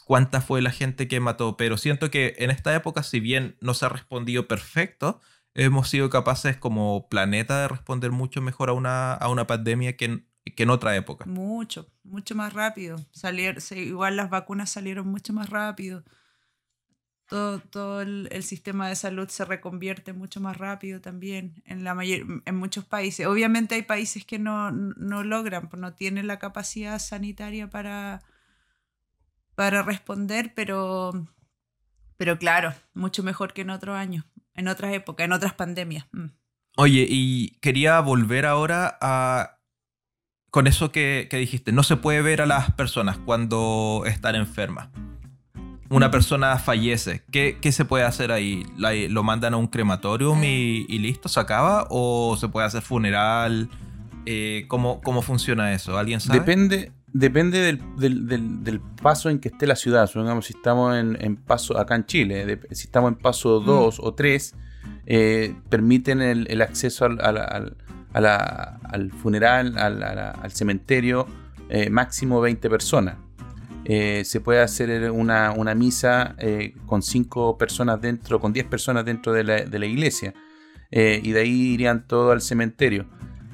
Cuánta 0.05 0.41
fue 0.41 0.61
la 0.61 0.71
gente 0.71 1.07
que 1.07 1.19
mató. 1.19 1.57
Pero 1.57 1.77
siento 1.77 2.09
que 2.11 2.35
en 2.39 2.51
esta 2.51 2.75
época, 2.75 3.03
si 3.03 3.19
bien 3.19 3.57
no 3.61 3.73
se 3.73 3.85
ha 3.85 3.89
respondido 3.89 4.47
perfecto, 4.47 5.19
hemos 5.53 5.89
sido 5.89 6.09
capaces 6.09 6.57
como 6.57 7.09
planeta 7.09 7.61
de 7.61 7.67
responder 7.67 8.11
mucho 8.11 8.41
mejor 8.41 8.69
a 8.69 8.73
una, 8.73 9.13
a 9.13 9.29
una 9.29 9.47
pandemia 9.47 9.97
que 9.97 10.25
que 10.55 10.63
en 10.63 10.69
otra 10.69 10.95
época. 10.95 11.25
Mucho, 11.25 11.87
mucho 12.03 12.35
más 12.35 12.53
rápido. 12.53 12.97
Salir, 13.11 13.57
igual 13.71 14.15
las 14.15 14.29
vacunas 14.29 14.71
salieron 14.71 15.07
mucho 15.07 15.33
más 15.33 15.49
rápido. 15.49 16.03
Todo, 17.27 17.59
todo 17.59 18.01
el, 18.01 18.27
el 18.31 18.43
sistema 18.43 18.89
de 18.89 18.95
salud 18.95 19.29
se 19.29 19.45
reconvierte 19.45 20.11
mucho 20.11 20.41
más 20.41 20.57
rápido 20.57 20.99
también 20.99 21.61
en, 21.65 21.85
la 21.85 21.95
mayor, 21.95 22.41
en 22.43 22.55
muchos 22.55 22.83
países. 22.83 23.25
Obviamente 23.25 23.75
hay 23.75 23.83
países 23.83 24.25
que 24.25 24.37
no, 24.37 24.71
no 24.71 25.23
logran, 25.23 25.69
no 25.77 25.93
tienen 25.93 26.27
la 26.27 26.39
capacidad 26.39 26.99
sanitaria 26.99 27.69
para, 27.69 28.21
para 29.61 29.83
responder, 29.83 30.53
pero, 30.55 31.27
pero 32.17 32.39
claro, 32.39 32.73
mucho 32.95 33.21
mejor 33.21 33.53
que 33.53 33.61
en 33.61 33.69
otros 33.69 33.95
años, 33.95 34.25
en 34.55 34.67
otras 34.67 34.91
épocas, 34.91 35.23
en 35.25 35.33
otras 35.33 35.53
pandemias. 35.53 36.07
Mm. 36.13 36.29
Oye, 36.77 37.05
y 37.07 37.51
quería 37.61 37.99
volver 37.99 38.47
ahora 38.47 38.97
a... 38.99 39.59
Con 40.49 40.65
eso 40.65 40.91
que, 40.91 41.27
que 41.29 41.37
dijiste, 41.37 41.71
no 41.71 41.83
se 41.83 41.95
puede 41.95 42.23
ver 42.23 42.41
a 42.41 42.47
las 42.47 42.71
personas 42.71 43.19
cuando 43.19 44.01
están 44.07 44.33
enfermas. 44.33 44.89
Una 45.91 46.09
persona 46.09 46.57
fallece, 46.57 47.23
¿qué, 47.31 47.59
qué 47.61 47.71
se 47.71 47.85
puede 47.85 48.03
hacer 48.03 48.31
ahí? 48.31 48.65
¿La- 48.77 48.95
¿Lo 49.09 49.21
mandan 49.21 49.53
a 49.53 49.57
un 49.57 49.67
crematorium 49.67 50.43
y, 50.43 50.87
y 50.89 50.97
listo, 50.97 51.29
se 51.29 51.39
acaba? 51.39 51.85
¿O 51.91 52.35
se 52.35 52.47
puede 52.47 52.65
hacer 52.65 52.81
funeral? 52.81 53.69
Eh, 54.25 54.65
¿cómo, 54.67 55.01
¿Cómo 55.01 55.21
funciona 55.21 55.71
eso? 55.71 55.99
¿Alguien 55.99 56.19
sabe? 56.19 56.39
Depende, 56.39 56.91
depende 57.13 57.59
del, 57.59 57.81
del- 57.97 58.27
del- 58.27 58.63
del 58.63 58.79
paso 58.79 59.29
en 59.29 59.39
que 59.39 59.49
esté 59.49 59.67
la 59.67 59.75
ciudad. 59.75 60.07
Supongamos 60.07 60.45
si 60.45 60.53
estamos 60.53 60.95
en, 60.95 61.17
en 61.21 61.35
paso 61.35 61.77
acá 61.77 61.95
en 61.95 62.05
Chile, 62.05 62.45
de- 62.45 62.59
si 62.75 62.85
estamos 62.85 63.11
en 63.11 63.17
paso 63.17 63.59
2 63.59 63.99
o 64.01 64.13
3, 64.13 64.55
permiten 65.69 66.21
el, 66.21 66.47
el 66.49 66.61
acceso 66.61 67.05
al, 67.05 67.19
al- 67.21 67.37
al- 67.37 67.77
a 68.13 68.21
la- 68.21 68.79
al 68.83 69.11
funeral, 69.11 69.77
al, 69.77 70.51
cementerio, 70.51 71.27
eh, 71.69 71.89
máximo 71.89 72.41
20 72.41 72.69
personas. 72.69 73.15
Eh, 73.85 74.23
se 74.25 74.41
puede 74.41 74.61
hacer 74.61 75.09
una, 75.11 75.51
una 75.51 75.73
misa 75.75 76.35
eh, 76.37 76.75
con 76.85 77.01
5 77.01 77.57
personas 77.57 77.99
dentro, 78.01 78.39
con 78.39 78.53
10 78.53 78.67
personas 78.67 79.05
dentro 79.05 79.33
de 79.33 79.43
la, 79.43 79.55
de 79.65 79.79
la 79.79 79.85
iglesia. 79.85 80.33
Eh, 80.91 81.19
y 81.23 81.31
de 81.31 81.39
ahí 81.39 81.73
irían 81.73 82.05
todos 82.05 82.31
al 82.33 82.41
cementerio. 82.41 83.05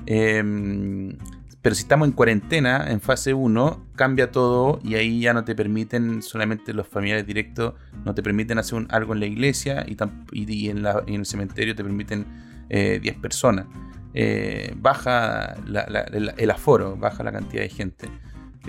Em, 0.08 1.18
pero 1.62 1.76
si 1.76 1.82
estamos 1.82 2.08
en 2.08 2.14
cuarentena, 2.14 2.90
en 2.90 3.02
fase 3.02 3.34
1, 3.34 3.88
cambia 3.96 4.32
todo 4.32 4.80
y 4.84 4.96
ahí 4.96 5.20
ya 5.22 5.34
no 5.34 5.44
te 5.44 5.56
permiten, 5.56 6.22
solamente 6.22 6.74
los 6.74 6.88
familiares 6.88 7.26
directos, 7.26 7.74
no 8.06 8.14
te 8.14 8.24
permiten 8.24 8.58
hacer 8.60 8.76
un- 8.76 8.88
algo 8.90 9.14
en 9.14 9.20
la 9.20 9.26
iglesia 9.26 9.84
y, 9.88 9.96
tam- 9.96 10.26
y- 10.32 10.52
y 10.52 10.70
en, 10.70 10.84
la- 10.84 11.04
y 11.08 11.14
en 11.16 11.22
el 11.22 11.26
cementerio 11.26 11.76
te 11.76 11.84
permiten 11.84 12.26
eh, 12.70 13.00
10 13.02 13.18
personas. 13.18 13.66
Eh, 14.14 14.74
baja 14.78 15.56
la- 15.68 15.86
la- 15.90 16.02
el, 16.02 16.32
el 16.38 16.52
aforo, 16.52 16.96
baja 16.98 17.24
la 17.24 17.32
cantidad 17.32 17.62
de 17.64 17.70
gente. 17.70 18.08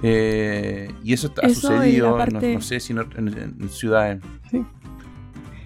Eh, 0.03 0.91
y 1.03 1.13
eso 1.13 1.33
ha 1.43 1.47
Eso 1.47 1.61
sucedido, 1.73 2.17
no- 2.27 2.61
sé 2.61 2.81
si 2.81 2.95
no- 2.95 3.03
en, 3.17 3.29
en 3.29 3.69
ciudades. 3.69 4.23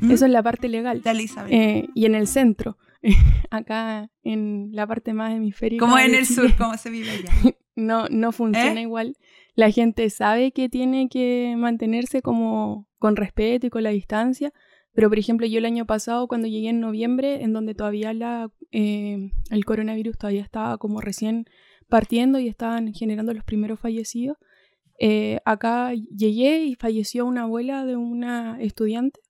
¿Mm? 0.01 0.11
Eso 0.11 0.25
es 0.27 0.33
la 0.33 0.43
parte 0.43 0.69
legal. 0.69 1.03
Dale, 1.03 1.23
Isabel. 1.25 1.53
Eh, 1.53 1.89
y 1.95 2.07
en 2.07 2.15
el 2.15 2.27
centro, 2.27 2.77
acá 3.51 4.11
en 4.23 4.71
la 4.73 4.87
parte 4.87 5.13
más 5.13 5.33
hemisférica. 5.35 5.85
¿Cómo 5.85 5.99
en 5.99 6.15
el 6.15 6.27
Chile, 6.27 6.49
sur? 6.49 6.57
¿Cómo 6.57 6.77
se 6.77 6.91
vive 6.91 7.11
allá? 7.11 7.33
No, 7.75 8.07
no 8.11 8.33
funciona 8.33 8.81
¿Eh? 8.81 8.83
igual. 8.83 9.17
La 9.55 9.71
gente 9.71 10.11
sabe 10.11 10.53
que 10.53 10.69
tiene 10.69 11.09
que 11.09 11.55
mantenerse 11.57 12.21
como 12.21 12.87
con 12.99 13.17
respeto 13.17 13.67
y 13.67 13.71
con 13.71 13.83
la 13.83 13.89
distancia. 13.89 14.53
Pero, 14.93 15.09
por 15.09 15.19
ejemplo, 15.19 15.47
yo 15.47 15.59
el 15.59 15.65
año 15.65 15.87
pasado, 15.87 16.29
cuando 16.29 16.49
llegué 16.49 16.69
en 16.69 16.81
noviembre, 16.81 17.43
en 17.43 17.55
donde 17.55 17.75
todavía 17.75 18.13
la, 18.13 18.51
eh, 18.73 19.31
el 19.51 19.65
coronavirus 19.65 20.19
todavía 20.19 20.43
estaba 20.43 20.77
como 20.77 21.01
recién 21.01 21.47
partiendo 21.89 22.39
y 22.39 22.49
estaban 22.49 22.93
generando 22.93 23.33
los 23.33 23.43
primeros 23.43 23.81
fallecidos, 23.81 24.37
eh, 24.99 25.41
acá 25.45 25.93
llegué 25.95 26.65
y 26.65 26.75
falleció 26.75 27.25
una 27.27 27.43
abuela 27.43 27.85
de 27.85 27.97
una 27.97 28.61
estudiante. 28.61 29.21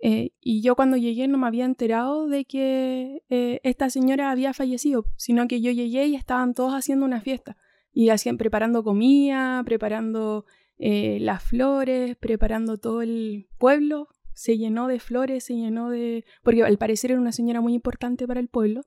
Eh, 0.00 0.32
y 0.40 0.60
yo 0.60 0.76
cuando 0.76 0.96
llegué 0.96 1.28
no 1.28 1.38
me 1.38 1.46
había 1.46 1.64
enterado 1.64 2.28
de 2.28 2.44
que 2.44 3.22
eh, 3.30 3.60
esta 3.62 3.90
señora 3.90 4.30
había 4.30 4.52
fallecido, 4.52 5.06
sino 5.16 5.48
que 5.48 5.60
yo 5.60 5.70
llegué 5.70 6.06
y 6.06 6.14
estaban 6.14 6.54
todos 6.54 6.74
haciendo 6.74 7.06
una 7.06 7.20
fiesta. 7.20 7.56
Y 7.92 8.08
hacían 8.08 8.36
preparando 8.36 8.82
comida, 8.82 9.62
preparando 9.64 10.44
eh, 10.78 11.18
las 11.20 11.42
flores, 11.42 12.16
preparando 12.16 12.76
todo 12.76 13.02
el 13.02 13.48
pueblo. 13.58 14.08
Se 14.32 14.58
llenó 14.58 14.88
de 14.88 14.98
flores, 14.98 15.44
se 15.44 15.54
llenó 15.54 15.90
de... 15.90 16.24
porque 16.42 16.64
al 16.64 16.76
parecer 16.76 17.12
era 17.12 17.20
una 17.20 17.30
señora 17.30 17.60
muy 17.60 17.72
importante 17.72 18.26
para 18.26 18.40
el 18.40 18.48
pueblo 18.48 18.82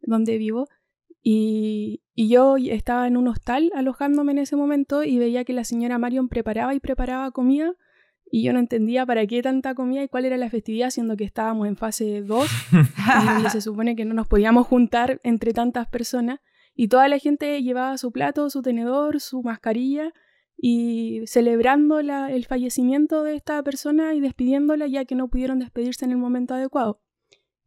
donde 0.00 0.38
vivo. 0.38 0.68
Y, 1.22 2.02
y, 2.14 2.28
yo 2.28 2.56
estaba 2.56 3.08
en 3.08 3.16
un 3.16 3.26
hostal 3.26 3.72
alojándome 3.74 4.30
en 4.30 4.38
ese 4.38 4.54
momento 4.54 5.02
y 5.02 5.18
veía 5.18 5.44
que 5.44 5.52
la 5.52 5.64
señora 5.64 5.98
Marion 5.98 6.28
preparaba 6.28 6.72
y 6.72 6.78
preparaba 6.78 7.32
comida 7.32 7.74
y 8.30 8.42
yo 8.42 8.52
no 8.52 8.58
entendía 8.58 9.06
para 9.06 9.26
qué 9.26 9.40
tanta 9.42 9.74
comida 9.74 10.02
y 10.02 10.08
cuál 10.08 10.24
era 10.24 10.36
la 10.36 10.50
festividad, 10.50 10.90
siendo 10.90 11.16
que 11.16 11.24
estábamos 11.24 11.68
en 11.68 11.76
fase 11.76 12.22
2, 12.22 12.48
donde 13.24 13.50
se 13.50 13.60
supone 13.60 13.94
que 13.94 14.04
no 14.04 14.14
nos 14.14 14.26
podíamos 14.26 14.66
juntar 14.66 15.20
entre 15.22 15.52
tantas 15.52 15.86
personas. 15.88 16.40
Y 16.74 16.88
toda 16.88 17.08
la 17.08 17.18
gente 17.18 17.62
llevaba 17.62 17.96
su 17.98 18.12
plato, 18.12 18.50
su 18.50 18.62
tenedor, 18.62 19.20
su 19.20 19.42
mascarilla 19.42 20.12
y 20.58 21.22
celebrando 21.26 22.02
la, 22.02 22.30
el 22.30 22.44
fallecimiento 22.44 23.22
de 23.22 23.34
esta 23.34 23.62
persona 23.62 24.14
y 24.14 24.20
despidiéndola 24.20 24.86
ya 24.86 25.04
que 25.04 25.14
no 25.14 25.28
pudieron 25.28 25.58
despedirse 25.58 26.04
en 26.04 26.10
el 26.10 26.18
momento 26.18 26.54
adecuado. 26.54 27.00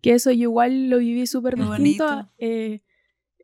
Que 0.02 0.14
eso 0.14 0.32
yo 0.32 0.44
igual 0.44 0.90
lo 0.90 1.00
viví 1.00 1.26
súper 1.26 1.56
distinto. 1.56 2.30
Eh, 2.38 2.82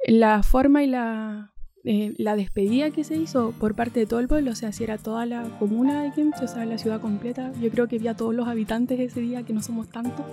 la 0.05 0.43
forma 0.43 0.84
y 0.84 0.88
la, 0.88 1.55
eh, 1.86 2.13
la 2.18 2.36
despedida 2.36 2.89
que 2.92 3.04
se 3.04 3.15
hizo 3.15 3.51
por 3.60 3.75
parte 3.75 4.00
de 4.00 4.06
todo 4.06 4.20
el 4.20 4.27
pueblo, 4.27 4.51
o 4.51 4.56
sea, 4.56 4.72
si 4.72 4.84
era 4.84 4.98
toda 4.98 5.25
la 5.25 5.44
comuna 5.60 6.04
de 6.04 6.12
Kemchi, 6.12 6.44
o 6.44 6.48
sea, 6.48 6.65
la 6.65 6.77
ciudad 6.77 7.00
completa, 7.00 7.51
yo 7.62 7.70
creo 7.70 7.88
que 7.88 8.00
vi 8.00 8.08
a 8.08 8.15
todos 8.15 8.34
los 8.34 8.48
habitantes 8.48 9.00
ese 9.00 9.22
día, 9.22 9.44
que 9.44 9.54
no 9.54 9.62
somos 9.62 9.88
tantos. 9.89 10.25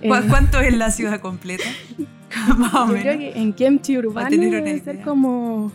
Eh, 0.00 0.08
¿Cuánto 0.28 0.60
es 0.60 0.76
la 0.76 0.90
ciudad 0.90 1.20
completa? 1.20 1.64
yo 2.48 2.86
creo 2.88 3.18
que 3.18 3.32
en 3.34 3.52
Kemchi 3.52 3.98
urbano 3.98 4.30
debe 4.30 4.80
ser 4.80 5.02
como 5.02 5.70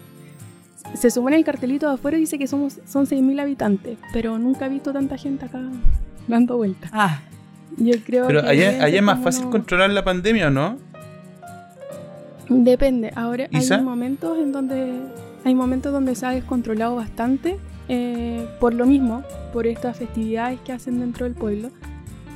se 0.96 1.12
supone 1.12 1.36
el 1.36 1.44
cartelito 1.44 1.88
de 1.88 1.96
afuera 1.96 2.18
dice 2.18 2.38
que 2.38 2.48
somos, 2.48 2.80
son 2.86 3.06
6.000 3.06 3.42
habitantes, 3.42 3.98
pero 4.14 4.38
nunca 4.40 4.66
he 4.66 4.70
visto 4.70 4.94
tanta 4.94 5.18
gente 5.18 5.46
acá 5.46 5.62
dando 6.28 6.58
vueltas. 6.58 6.90
Ah. 6.94 7.22
Yo 7.78 7.94
creo 8.04 8.26
pero 8.26 8.42
que 8.42 8.48
allá, 8.48 8.88
es 8.88 9.04
más 9.04 9.22
fácil 9.24 9.50
controlar 9.50 9.92
la 9.92 10.04
pandemia, 10.04 10.48
¿o 10.48 10.50
no? 10.50 10.80
Depende. 12.50 13.12
Ahora 13.16 13.48
hay 13.52 13.82
momentos 13.82 14.38
en 14.40 14.52
donde 14.52 15.02
hay 15.44 15.56
momentos 15.56 15.92
donde 15.94 16.16
se 16.16 16.26
ha 16.26 16.32
descontrolado 16.32 16.96
bastante 16.96 17.58
eh, 17.90 18.46
por 18.60 18.74
lo 18.74 18.86
mismo, 18.86 19.24
por 19.54 19.66
estas 19.66 19.98
festividades 19.98 20.60
que 20.62 20.74
hacen 20.74 21.00
dentro 21.00 21.26
del 21.26 21.36
pueblo. 21.36 21.70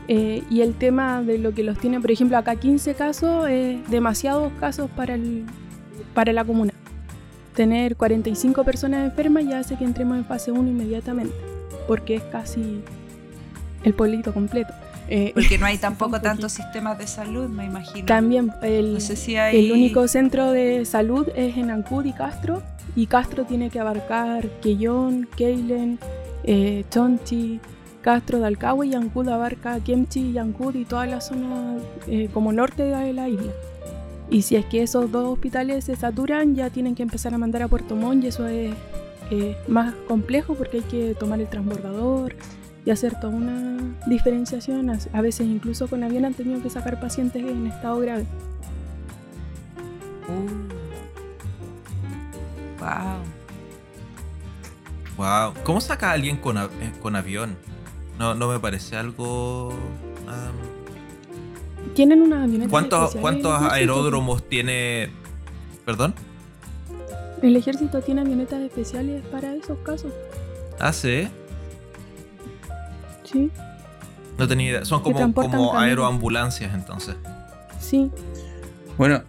Eh, 0.07 0.43
y 0.49 0.61
el 0.61 0.75
tema 0.75 1.21
de 1.21 1.37
lo 1.37 1.53
que 1.53 1.63
los 1.63 1.77
tiene, 1.77 1.99
por 1.99 2.11
ejemplo, 2.11 2.37
acá 2.37 2.55
15 2.55 2.95
casos, 2.95 3.49
es 3.49 3.89
demasiados 3.89 4.51
casos 4.59 4.89
para, 4.91 5.15
el, 5.15 5.45
para 6.13 6.33
la 6.33 6.43
comuna 6.43 6.73
tener 7.55 7.95
45 7.95 8.63
personas 8.63 9.09
enfermas 9.09 9.45
ya 9.45 9.59
hace 9.59 9.77
que 9.77 9.83
entremos 9.83 10.17
en 10.17 10.25
fase 10.25 10.51
1 10.51 10.69
inmediatamente, 10.69 11.35
porque 11.87 12.15
es 12.15 12.23
casi 12.23 12.81
el 13.83 13.93
pueblito 13.93 14.33
completo. 14.33 14.73
Eh, 15.13 15.31
porque 15.33 15.57
no 15.57 15.65
hay 15.65 15.77
tampoco 15.89 16.21
tantos 16.21 16.53
sistemas 16.53 16.97
de 16.97 17.05
salud, 17.05 17.49
me 17.49 17.65
imagino. 17.65 18.05
También 18.05 18.49
el, 18.61 18.97
el 18.97 19.71
único 19.73 20.07
centro 20.07 20.51
de 20.53 20.85
salud 20.85 21.27
es 21.35 21.57
en 21.57 21.69
Ancud 21.69 22.05
y 22.05 22.13
Castro, 22.13 22.63
y 22.95 23.07
Castro 23.07 23.43
tiene 23.43 23.69
que 23.69 23.81
abarcar 23.81 24.47
Quellón, 24.61 25.27
Keilen, 25.35 25.99
eh, 26.45 26.85
Chonchi, 26.89 27.59
Castro 28.01 28.39
de 28.39 28.47
Alcagüe 28.47 28.87
y 28.87 28.95
Ancud 28.95 29.27
abarca 29.27 29.81
Kemchi 29.81 30.31
y 30.31 30.37
Ancud 30.37 30.75
y 30.75 30.85
toda 30.85 31.05
la 31.05 31.19
zona 31.19 31.77
eh, 32.07 32.29
como 32.33 32.53
norte 32.53 32.83
de 32.83 33.11
la 33.11 33.27
isla. 33.27 33.51
Y 34.29 34.43
si 34.43 34.55
es 34.55 34.65
que 34.65 34.81
esos 34.81 35.11
dos 35.11 35.33
hospitales 35.33 35.83
se 35.83 35.97
saturan, 35.97 36.55
ya 36.55 36.69
tienen 36.69 36.95
que 36.95 37.03
empezar 37.03 37.33
a 37.33 37.37
mandar 37.37 37.63
a 37.63 37.67
Puerto 37.67 37.97
Montt 37.97 38.23
y 38.23 38.27
eso 38.27 38.47
es 38.47 38.73
más 39.67 39.93
complejo 40.07 40.55
porque 40.55 40.77
hay 40.77 40.83
que 40.83 41.15
tomar 41.15 41.39
el 41.39 41.47
transbordador 41.47 42.35
y 42.85 42.91
hacer 42.91 43.19
toda 43.19 43.33
una 43.33 43.77
diferenciación. 44.07 44.89
A 44.89 45.21
veces 45.21 45.47
incluso 45.47 45.87
con 45.87 46.03
avión 46.03 46.25
han 46.25 46.33
tenido 46.33 46.61
que 46.61 46.69
sacar 46.69 46.99
pacientes 46.99 47.43
en 47.43 47.67
estado 47.67 47.99
grave. 47.99 48.25
Wow. 52.79 53.21
Wow. 55.17 55.53
¿Cómo 55.63 55.81
saca 55.81 56.09
a 56.09 56.13
alguien 56.13 56.37
con, 56.37 56.57
eh, 56.57 56.69
con 57.01 57.15
avión? 57.15 57.55
No, 58.17 58.33
no 58.33 58.47
me 58.47 58.59
parece 58.59 58.97
algo 58.97 59.73
tienen 61.93 62.21
una 62.21 62.43
avioneta 62.43 62.69
¿Cuántos, 62.69 63.15
¿cuántos 63.15 63.61
aeródromos 63.61 64.47
tiene? 64.47 65.09
¿Perdón? 65.85 66.13
El 67.41 67.55
ejército 67.55 68.01
tiene 68.01 68.21
avionetas 68.21 68.61
especiales 68.61 69.23
para 69.25 69.53
esos 69.55 69.77
casos. 69.79 70.13
Ah, 70.79 70.93
sí. 70.93 71.27
Sí. 73.31 73.51
No 74.37 74.47
tenía 74.47 74.69
idea. 74.69 74.85
Son 74.85 75.01
como, 75.01 75.33
como 75.33 75.77
aeroambulancias 75.77 76.73
entonces. 76.73 77.15
Sí. 77.79 78.11
Bueno, 78.97 79.23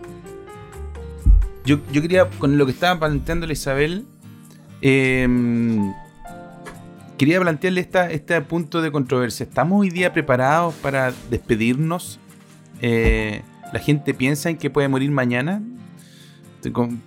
yo, 1.64 1.78
yo 1.92 2.02
quería, 2.02 2.28
con 2.30 2.58
lo 2.58 2.66
que 2.66 2.72
estaba 2.72 2.98
planteando 2.98 3.46
la 3.46 3.52
Isabel, 3.52 4.06
em, 4.80 5.92
quería 7.18 7.40
plantearle 7.40 7.80
esta, 7.80 8.10
este 8.10 8.40
punto 8.42 8.82
de 8.82 8.90
controversia. 8.90 9.44
¿Estamos 9.44 9.80
hoy 9.80 9.90
día 9.90 10.12
preparados 10.12 10.74
para 10.74 11.12
despedirnos 11.30 12.18
eh, 12.82 13.42
la 13.72 13.78
gente 13.78 14.12
piensa 14.12 14.50
en 14.50 14.58
que 14.58 14.68
puede 14.68 14.88
morir 14.88 15.10
mañana. 15.10 15.62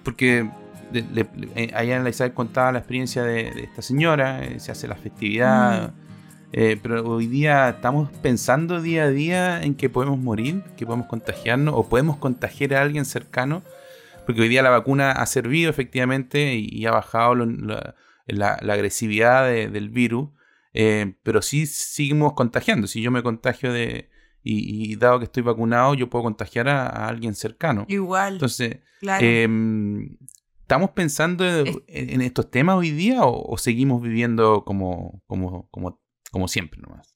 Porque 0.03 0.49
eh, 0.93 1.71
allá 1.75 1.97
en 1.97 2.03
la 2.03 2.09
Isabel 2.09 2.33
contaba 2.33 2.71
la 2.71 2.79
experiencia 2.79 3.23
de, 3.23 3.49
esta 3.63 3.81
señora, 3.81 4.43
eh, 4.43 4.59
se 4.59 4.71
hace 4.71 4.87
la 4.87 4.95
festividad. 4.95 5.89
Mm. 5.89 6.04
Pero 6.81 7.05
hoy 7.05 7.27
día 7.27 7.69
estamos 7.69 8.09
pensando 8.21 8.81
día 8.81 9.03
a 9.03 9.09
día 9.09 9.61
en 9.61 9.75
que 9.75 9.89
podemos 9.89 10.17
morir, 10.17 10.63
que 10.77 10.85
podemos 10.85 11.07
contagiarnos 11.07 11.73
o 11.75 11.89
podemos 11.89 12.17
contagiar 12.17 12.75
a 12.75 12.81
alguien 12.81 13.05
cercano. 13.05 13.63
Porque 14.25 14.41
hoy 14.41 14.47
día 14.47 14.63
la 14.63 14.69
vacuna 14.69 15.11
ha 15.11 15.25
servido 15.25 15.69
efectivamente 15.69 16.55
y, 16.55 16.85
ha 16.85 16.91
bajado 16.91 17.35
la, 17.35 18.53
agresividad 18.53 19.47
del 19.47 19.89
virus. 19.89 20.29
pero 20.71 21.41
sí 21.41 21.65
seguimos 21.67 22.33
contagiando. 22.33 22.87
Si 22.87 23.01
yo 23.01 23.11
me 23.11 23.21
contagio 23.21 23.71
de, 23.71 24.09
y, 24.47 24.95
dado 24.95 25.19
que 25.19 25.25
estoy 25.25 25.41
vacunado, 25.41 25.95
yo 25.95 26.09
puedo 26.09 26.23
contagiar 26.23 26.69
a, 26.69 27.07
alguien 27.07 27.33
cercano. 27.33 27.85
Igual. 27.87 28.33
Entonces, 28.33 28.77
em, 29.19 30.17
¿estamos 30.61 30.91
pensando 30.91 31.43
en, 31.45 32.21
estos 32.21 32.51
temas 32.51 32.77
hoy 32.77 32.91
día 32.91 33.21
o, 33.23 33.57
seguimos 33.57 34.03
viviendo 34.03 34.63
como, 34.63 35.23
como, 35.25 35.67
como, 35.71 35.99
como 36.35 36.49
siempre 36.49 36.81
nomás? 36.81 37.15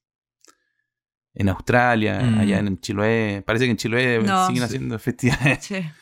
En 1.34 1.50
Australia, 1.50 2.20
allá 2.40 2.62
mm. 2.62 2.66
en 2.66 2.80
Chiloé, 2.80 3.42
parece 3.44 3.66
que 3.66 3.72
en 3.72 3.76
Chiloé 3.76 4.18
siguen 4.46 4.62
haciendo 4.62 4.98
festividades. 4.98 5.68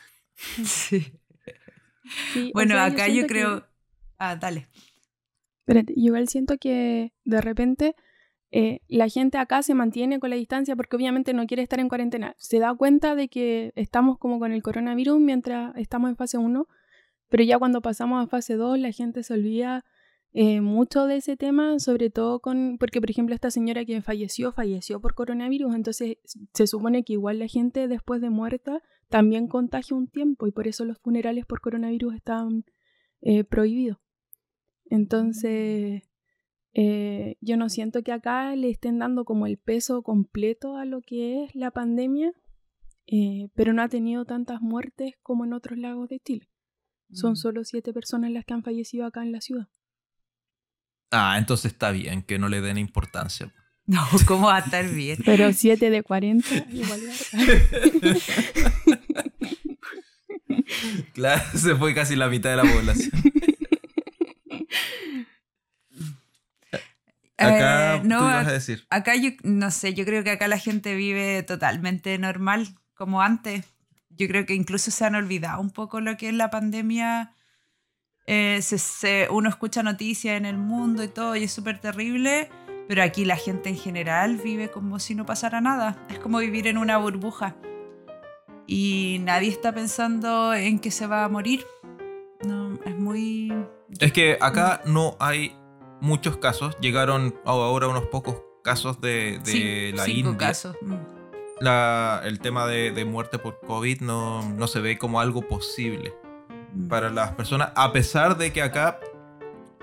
Sí. 0.63 1.11
sí. 2.31 2.51
bueno, 2.53 2.79
acá 2.79 3.09
yo, 3.09 3.27
creo... 3.27 3.67
Ah, 4.17 4.37
dale. 4.37 4.69
Espérate, 5.59 5.93
yo 5.97 6.05
igual 6.05 6.29
siento 6.29 6.57
que 6.57 7.11
de 7.25 7.41
repente 7.41 7.93
eh, 8.51 8.79
la 8.87 9.09
gente 9.09 9.37
acá 9.37 9.63
se 9.63 9.73
mantiene 9.73 10.21
con 10.21 10.29
la 10.29 10.37
distancia 10.37 10.77
porque 10.77 10.95
obviamente 10.95 11.33
no 11.33 11.45
quiere 11.45 11.61
estar 11.61 11.81
en 11.81 11.89
cuarentena. 11.89 12.37
Se 12.37 12.59
da 12.59 12.73
cuenta 12.73 13.15
de 13.15 13.27
que 13.27 13.73
estamos 13.75 14.17
como 14.17 14.39
con 14.39 14.53
el 14.53 14.63
coronavirus 14.63 15.19
mientras 15.19 15.75
estamos 15.75 16.09
en 16.09 16.15
fase 16.15 16.37
1, 16.37 16.67
pero 17.27 17.43
ya 17.43 17.59
cuando 17.59 17.81
pasamos 17.81 18.23
a 18.23 18.27
fase 18.27 18.53
2 18.53 18.79
la 18.79 18.93
gente 18.93 19.23
se 19.23 19.33
olvida 19.33 19.83
eh, 20.31 20.61
mucho 20.61 21.05
de 21.07 21.17
ese 21.17 21.37
tema, 21.37 21.79
sobre 21.79 22.11
todo 22.11 22.39
con, 22.39 22.77
porque 22.77 23.01
por 23.01 23.09
ejemplo 23.09 23.33
esta 23.33 23.49
señora 23.49 23.83
que 23.83 24.01
falleció, 24.03 24.51
falleció 24.51 25.01
por 25.01 25.15
coronavirus, 25.15 25.73
entonces 25.73 26.17
se 26.53 26.67
supone 26.67 27.03
que 27.03 27.13
igual 27.13 27.39
la 27.39 27.47
gente 27.47 27.87
después 27.87 28.21
de 28.21 28.29
muerta 28.29 28.83
también 29.09 29.47
contagia 29.47 29.97
un 29.97 30.07
tiempo 30.07 30.45
y 30.45 30.51
por 30.51 30.67
eso 30.67 30.85
los 30.85 30.99
funerales 30.99 31.47
por 31.47 31.61
coronavirus 31.61 32.15
están 32.15 32.63
eh, 33.21 33.43
prohibidos. 33.43 33.97
Entonces 34.85 36.03
eh, 36.73 37.37
yo 37.41 37.57
no 37.57 37.69
siento 37.69 38.03
que 38.03 38.11
acá 38.11 38.55
le 38.55 38.69
estén 38.69 38.99
dando 38.99 39.25
como 39.25 39.47
el 39.47 39.57
peso 39.57 40.03
completo 40.03 40.77
a 40.77 40.85
lo 40.85 41.01
que 41.01 41.43
es 41.43 41.55
la 41.55 41.71
pandemia, 41.71 42.33
pero 43.55 43.73
no 43.73 43.81
ha 43.81 43.89
tenido 43.89 44.23
tantas 44.25 44.61
muertes 44.61 45.15
como 45.23 45.43
en 45.43 45.53
otros 45.53 45.79
lagos 45.79 46.09
de 46.09 46.19
Chile. 46.19 46.51
Son 47.11 47.31
mm. 47.31 47.37
solo 47.37 47.63
siete 47.63 47.91
personas 47.91 48.31
las 48.31 48.45
que 48.45 48.53
han 48.53 48.61
fallecido 48.61 49.07
acá 49.07 49.23
en 49.23 49.31
la 49.31 49.41
ciudad. 49.41 49.67
Ah, 51.11 51.35
entonces 51.37 51.71
está 51.71 51.91
bien 51.91 52.21
que 52.21 52.39
no 52.39 52.49
le 52.49 52.61
den 52.61 52.77
importancia. 52.77 53.51
No, 53.85 54.05
¿cómo 54.27 54.47
va 54.47 54.57
a 54.57 54.59
estar 54.59 54.87
bien? 54.87 55.17
Pero 55.25 55.51
siete 55.51 55.89
de 55.89 56.03
40, 56.03 56.47
igual. 56.71 57.01
claro, 61.13 61.41
se 61.55 61.75
fue 61.75 61.95
casi 61.95 62.15
la 62.15 62.27
mitad 62.27 62.51
de 62.51 62.55
la 62.57 62.63
población. 62.63 63.11
Acá, 67.37 67.95
eh, 67.95 68.01
no, 68.03 68.21
vas 68.21 68.47
a 68.47 68.51
decir? 68.51 68.85
Acá 68.89 69.15
yo, 69.15 69.31
no 69.43 69.71
sé, 69.71 69.93
yo 69.93 70.05
creo 70.05 70.23
que 70.23 70.31
acá 70.31 70.47
la 70.47 70.59
gente 70.59 70.95
vive 70.95 71.41
totalmente 71.43 72.17
normal, 72.17 72.75
como 72.93 73.21
antes. 73.21 73.65
Yo 74.09 74.27
creo 74.27 74.45
que 74.45 74.53
incluso 74.53 74.91
se 74.91 75.05
han 75.05 75.15
olvidado 75.15 75.61
un 75.61 75.71
poco 75.71 76.01
lo 76.01 76.17
que 76.17 76.27
es 76.27 76.35
la 76.35 76.49
pandemia. 76.49 77.33
Eh, 78.31 78.61
se, 78.61 79.27
uno 79.31 79.49
escucha 79.49 79.81
noticias 79.81 80.37
en 80.37 80.45
el 80.45 80.55
mundo 80.55 81.03
y 81.03 81.07
todo 81.07 81.35
y 81.35 81.45
es 81.45 81.51
súper 81.51 81.79
terrible, 81.81 82.47
pero 82.87 83.01
aquí 83.01 83.25
la 83.25 83.35
gente 83.35 83.69
en 83.69 83.75
general 83.75 84.37
vive 84.37 84.69
como 84.69 84.99
si 84.99 85.15
no 85.15 85.25
pasara 85.25 85.61
nada. 85.61 85.97
Es 86.11 86.19
como 86.19 86.37
vivir 86.37 86.67
en 86.67 86.77
una 86.77 86.99
burbuja. 86.99 87.55
Y 88.67 89.17
nadie 89.21 89.49
está 89.49 89.73
pensando 89.73 90.53
en 90.53 90.77
que 90.77 90.91
se 90.91 91.07
va 91.07 91.25
a 91.25 91.29
morir. 91.29 91.65
No, 92.45 92.77
es 92.85 92.95
muy... 92.99 93.51
Es 93.99 94.13
que 94.13 94.37
acá 94.39 94.83
no 94.85 95.17
hay 95.19 95.55
muchos 95.99 96.37
casos. 96.37 96.77
Llegaron 96.79 97.33
ahora 97.45 97.87
unos 97.87 98.05
pocos 98.09 98.43
casos 98.63 99.01
de, 99.01 99.39
de 99.43 99.91
la 99.95 100.07
India. 100.07 100.37
casos. 100.37 100.77
Mm. 100.83 100.97
La, 101.61 102.21
el 102.25 102.39
tema 102.39 102.67
de, 102.67 102.91
de, 102.91 103.05
muerte 103.05 103.39
por 103.39 103.59
COVID 103.61 104.01
no, 104.01 104.47
no 104.53 104.67
se 104.67 104.81
ve 104.81 104.99
como 104.99 105.19
algo 105.19 105.41
posible 105.41 106.13
para 106.87 107.09
las 107.09 107.31
personas, 107.31 107.71
a 107.75 107.91
pesar 107.91 108.37
de 108.37 108.53
que 108.53 108.61
acá 108.61 108.99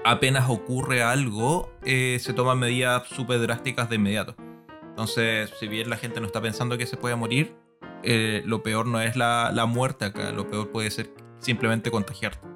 apenas 0.04 0.48
ocurre 0.48 1.02
algo, 1.02 1.72
eh, 1.84 2.18
se 2.20 2.32
toman 2.32 2.58
medidas 2.58 3.08
súper 3.08 3.40
drásticas 3.40 3.88
de 3.90 3.96
inmediato. 3.96 4.36
Entonces, 4.88 5.52
si 5.58 5.68
bien 5.68 5.90
la 5.90 5.96
gente 5.96 6.20
no 6.20 6.26
está 6.26 6.40
pensando 6.40 6.78
que 6.78 6.86
se 6.86 6.96
puede 6.96 7.16
morir, 7.16 7.54
eh, 8.02 8.42
lo 8.46 8.62
peor 8.62 8.86
no 8.86 9.00
es 9.00 9.16
la, 9.16 9.50
la, 9.52 9.66
muerte 9.66 10.06
acá, 10.06 10.30
lo 10.30 10.48
peor 10.48 10.70
puede 10.70 10.90
ser 10.90 11.12
simplemente 11.38 11.90
contagiarte. 11.90 12.46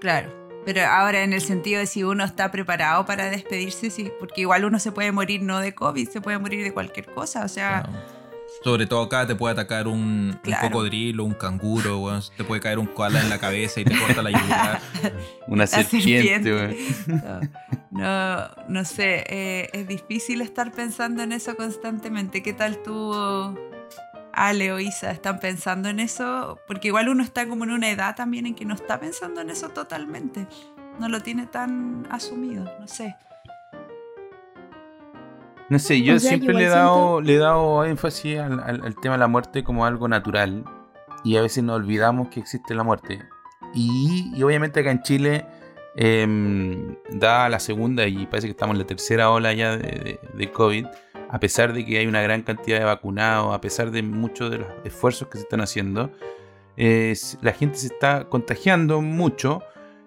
Claro, 0.00 0.30
pero 0.64 0.84
ahora 0.84 1.22
en 1.22 1.32
el 1.32 1.40
sentido 1.40 1.80
de 1.80 1.86
si 1.86 2.02
uno 2.02 2.24
está 2.24 2.50
preparado 2.50 3.06
para 3.06 3.30
despedirse, 3.30 3.90
sí, 3.90 4.10
porque 4.18 4.42
igual 4.42 4.64
uno 4.64 4.78
se 4.78 4.92
puede 4.92 5.12
morir 5.12 5.42
no 5.42 5.60
de 5.60 5.74
COVID, 5.74 6.08
se 6.08 6.20
puede 6.20 6.38
morir 6.38 6.64
de 6.64 6.72
cualquier 6.72 7.06
cosa, 7.06 7.44
o 7.44 7.48
sea... 7.48 7.88
Sobre 8.62 8.86
todo 8.86 9.02
acá 9.02 9.26
te 9.26 9.34
puede 9.34 9.52
atacar 9.52 9.86
un, 9.86 10.38
cocodrilo, 10.60 11.24
un 11.24 11.34
canguro, 11.34 12.20
te 12.36 12.44
puede 12.44 12.60
caer 12.60 12.78
un 12.78 12.86
koala 12.86 13.20
en 13.20 13.30
la 13.30 13.38
cabeza 13.38 13.80
y 13.80 13.84
te 13.84 13.96
corta 13.98 14.22
la 14.22 14.30
yugular. 14.30 14.80
Una 15.46 15.66
serpiente, 15.66 16.76
no, 17.90 18.50
no, 18.68 18.84
sé, 18.84 19.24
eh, 19.28 19.70
es 19.72 19.88
difícil 19.88 20.40
estar 20.40 20.72
pensando 20.72 21.22
en 21.22 21.32
eso 21.32 21.56
constantemente. 21.56 22.42
¿Qué 22.42 22.52
tal 22.52 22.82
tú, 22.82 23.12
Ale 24.32 24.72
o 24.72 24.78
Isa, 24.78 25.10
están 25.10 25.40
pensando 25.40 25.88
en 25.88 26.00
eso? 26.00 26.58
Porque 26.66 26.88
igual 26.88 27.08
uno 27.08 27.22
está 27.22 27.48
como 27.48 27.64
en 27.64 27.70
una 27.70 27.90
edad 27.90 28.14
también 28.14 28.46
en 28.46 28.54
que 28.54 28.64
no 28.64 28.74
está 28.74 29.00
pensando 29.00 29.40
en 29.40 29.50
eso 29.50 29.70
totalmente. 29.70 30.46
No 30.98 31.08
lo 31.08 31.22
tiene 31.22 31.46
tan 31.46 32.06
asumido, 32.10 32.64
no 32.80 32.88
sé. 32.88 33.16
No 35.68 35.78
sé, 35.78 36.00
yo 36.02 36.18
siempre 36.18 36.54
le 36.54 36.64
he, 36.64 36.68
dado, 36.68 37.20
le 37.20 37.34
he 37.34 37.38
dado 37.38 37.84
énfasis 37.84 38.38
al, 38.38 38.96
tema 39.02 39.16
de 39.16 39.18
la 39.18 39.28
muerte 39.28 39.62
como 39.62 39.84
algo 39.84 40.08
natural 40.08 40.64
y 41.24 41.36
a 41.36 41.42
veces 41.42 41.62
nos 41.62 41.76
olvidamos 41.76 42.28
que 42.28 42.40
existe 42.40 42.74
la 42.74 42.84
muerte. 42.84 43.20
Y, 43.74 44.42
obviamente 44.42 44.80
acá 44.80 44.90
en 44.90 45.02
Chile, 45.02 45.46
eh, 45.94 46.96
da 47.10 47.50
la 47.50 47.60
segunda 47.60 48.06
y 48.06 48.26
parece 48.26 48.46
que 48.46 48.52
estamos 48.52 48.74
en 48.74 48.78
la 48.78 48.86
tercera 48.86 49.30
ola 49.30 49.52
ya 49.52 49.76
de, 49.76 50.18
de, 50.32 50.52
COVID, 50.52 50.86
a 51.28 51.38
pesar 51.38 51.74
de 51.74 51.84
que 51.84 51.98
hay 51.98 52.06
una 52.06 52.22
gran 52.22 52.42
cantidad 52.42 52.78
de 52.78 52.86
vacunados, 52.86 53.54
a 53.54 53.60
pesar 53.60 53.90
de 53.90 54.02
muchos 54.02 54.50
de 54.50 54.58
los 54.58 54.68
esfuerzos 54.84 55.28
que 55.28 55.36
se 55.36 55.42
están 55.42 55.60
haciendo, 55.60 56.10
la 56.78 57.52
gente 57.52 57.76
se 57.76 57.88
está 57.88 58.24
contagiando 58.28 59.02
mucho 59.02 59.62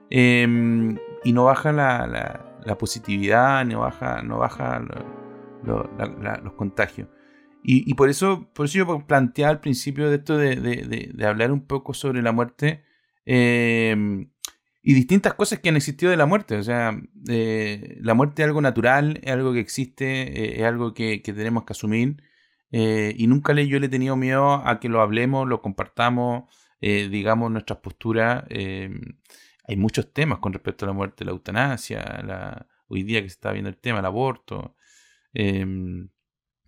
em, 0.10 0.98
y 1.24 1.34
no 1.34 1.46
baja 1.46 1.72
la, 1.72 2.08
la, 2.08 2.46
la, 2.64 2.78
positividad, 2.78 3.66
no 3.66 3.82
baja, 3.82 4.24
no 4.24 4.38
baja 4.38 4.82
los 5.64 6.54
contagios. 6.54 7.08
Y, 7.64 7.94
por 7.94 8.10
eso, 8.10 8.50
por 8.54 8.66
eso 8.66 8.80
yo 8.80 9.06
planteaba 9.06 9.52
al 9.52 9.60
principio 9.60 10.10
de 10.10 10.16
esto 10.16 10.38
de, 10.38 11.14
hablar 11.24 11.52
un 11.52 11.68
poco 11.68 11.94
sobre 11.94 12.24
la 12.24 12.32
muerte 12.32 12.84
em, 13.26 14.32
y 14.82 14.94
distintas 14.96 15.36
cosas 15.36 15.60
que 15.60 15.70
han 15.70 15.76
existido 15.76 16.10
de 16.10 16.18
la 16.18 16.26
muerte. 16.26 16.58
O 16.58 16.64
sea, 16.64 17.00
eh, 17.30 17.98
la 18.02 18.16
muerte 18.16 18.42
es 18.42 18.48
algo 18.48 18.62
natural, 18.62 19.20
es 19.24 19.32
algo 19.32 19.54
que 19.54 19.60
existe, 19.60 20.06
eh, 20.06 20.60
es 20.60 20.64
algo 20.64 20.94
que, 20.96 21.22
tenemos 21.24 21.64
que 21.66 21.74
asumir. 21.74 22.24
Eh, 22.72 23.14
y 23.18 23.28
nunca 23.28 23.54
le, 23.54 23.68
yo 23.68 23.80
le 23.80 23.88
he 23.88 23.90
tenido 23.90 24.16
miedo 24.16 24.54
a 24.68 24.80
que 24.80 24.90
lo 24.90 25.02
hablemos, 25.02 25.48
lo 25.48 25.62
compartamos, 25.62 26.46
digamos 26.82 27.52
nuestras 27.52 27.80
posturas. 27.80 28.44
Em, 28.50 29.20
hay 29.68 29.76
muchos 29.78 30.12
temas 30.14 30.40
con 30.40 30.54
respecto 30.54 30.86
a 30.86 30.88
la 30.88 30.94
muerte, 30.94 31.26
la 31.26 31.32
eutanasia, 31.32 32.24
la, 32.26 32.68
hoy 32.88 33.04
día 33.04 33.22
que 33.22 33.30
se 33.30 33.36
está 33.36 33.52
viendo 33.52 33.70
el 33.70 33.78
tema, 33.78 34.00
el 34.00 34.06
aborto. 34.06 34.76
Em, 35.34 36.10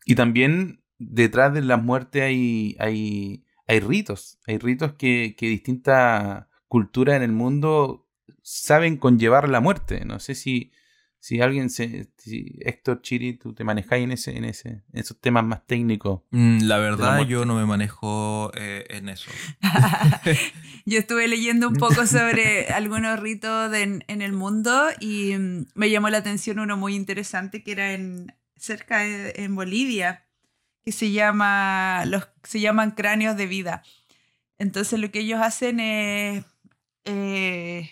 y 0.05 0.15
también 0.15 0.83
detrás 0.97 1.53
de 1.53 1.61
la 1.61 1.77
muerte 1.77 2.21
hay, 2.21 2.75
hay, 2.79 3.45
hay 3.67 3.79
ritos, 3.79 4.39
hay 4.47 4.57
ritos 4.57 4.93
que, 4.93 5.35
que 5.37 5.47
distintas 5.47 6.47
culturas 6.67 7.17
en 7.17 7.23
el 7.23 7.31
mundo 7.31 8.03
saben 8.41 8.97
conllevar 8.97 9.49
la 9.49 9.61
muerte. 9.61 10.05
No 10.05 10.19
sé 10.19 10.35
si, 10.35 10.71
si 11.19 11.41
alguien 11.41 11.69
se. 11.69 12.11
Si 12.17 12.57
Héctor 12.59 13.01
Chiri, 13.01 13.37
tú 13.37 13.53
te 13.53 13.63
manejáis 13.63 14.03
en 14.03 14.11
ese, 14.11 14.37
en 14.37 14.45
ese, 14.45 14.69
en 14.69 14.99
esos 14.99 15.19
temas 15.19 15.45
más 15.45 15.65
técnicos. 15.65 16.21
Mm, 16.31 16.63
la 16.63 16.77
verdad, 16.77 17.25
yo 17.25 17.45
no 17.45 17.55
me 17.55 17.65
manejo 17.65 18.51
eh, 18.55 18.85
en 18.89 19.09
eso. 19.09 19.31
yo 20.85 20.99
estuve 20.99 21.27
leyendo 21.27 21.67
un 21.67 21.75
poco 21.75 22.05
sobre 22.05 22.67
algunos 22.73 23.19
ritos 23.19 23.73
en, 23.73 24.03
en, 24.07 24.21
el 24.21 24.33
mundo 24.33 24.87
y 24.99 25.35
mm, 25.35 25.67
me 25.75 25.89
llamó 25.89 26.09
la 26.09 26.17
atención 26.19 26.59
uno 26.59 26.77
muy 26.77 26.95
interesante 26.95 27.63
que 27.63 27.71
era 27.71 27.93
en 27.93 28.33
cerca 28.63 29.05
en 29.05 29.55
Bolivia, 29.55 30.25
que 30.83 30.91
se, 30.91 31.11
llama, 31.11 32.05
los, 32.05 32.29
se 32.43 32.61
llaman 32.61 32.91
cráneos 32.91 33.35
de 33.35 33.45
vida. 33.45 33.83
Entonces 34.57 34.99
lo 34.99 35.11
que 35.11 35.19
ellos 35.19 35.41
hacen 35.41 35.79
es... 35.79 36.45
Eh, 37.05 37.91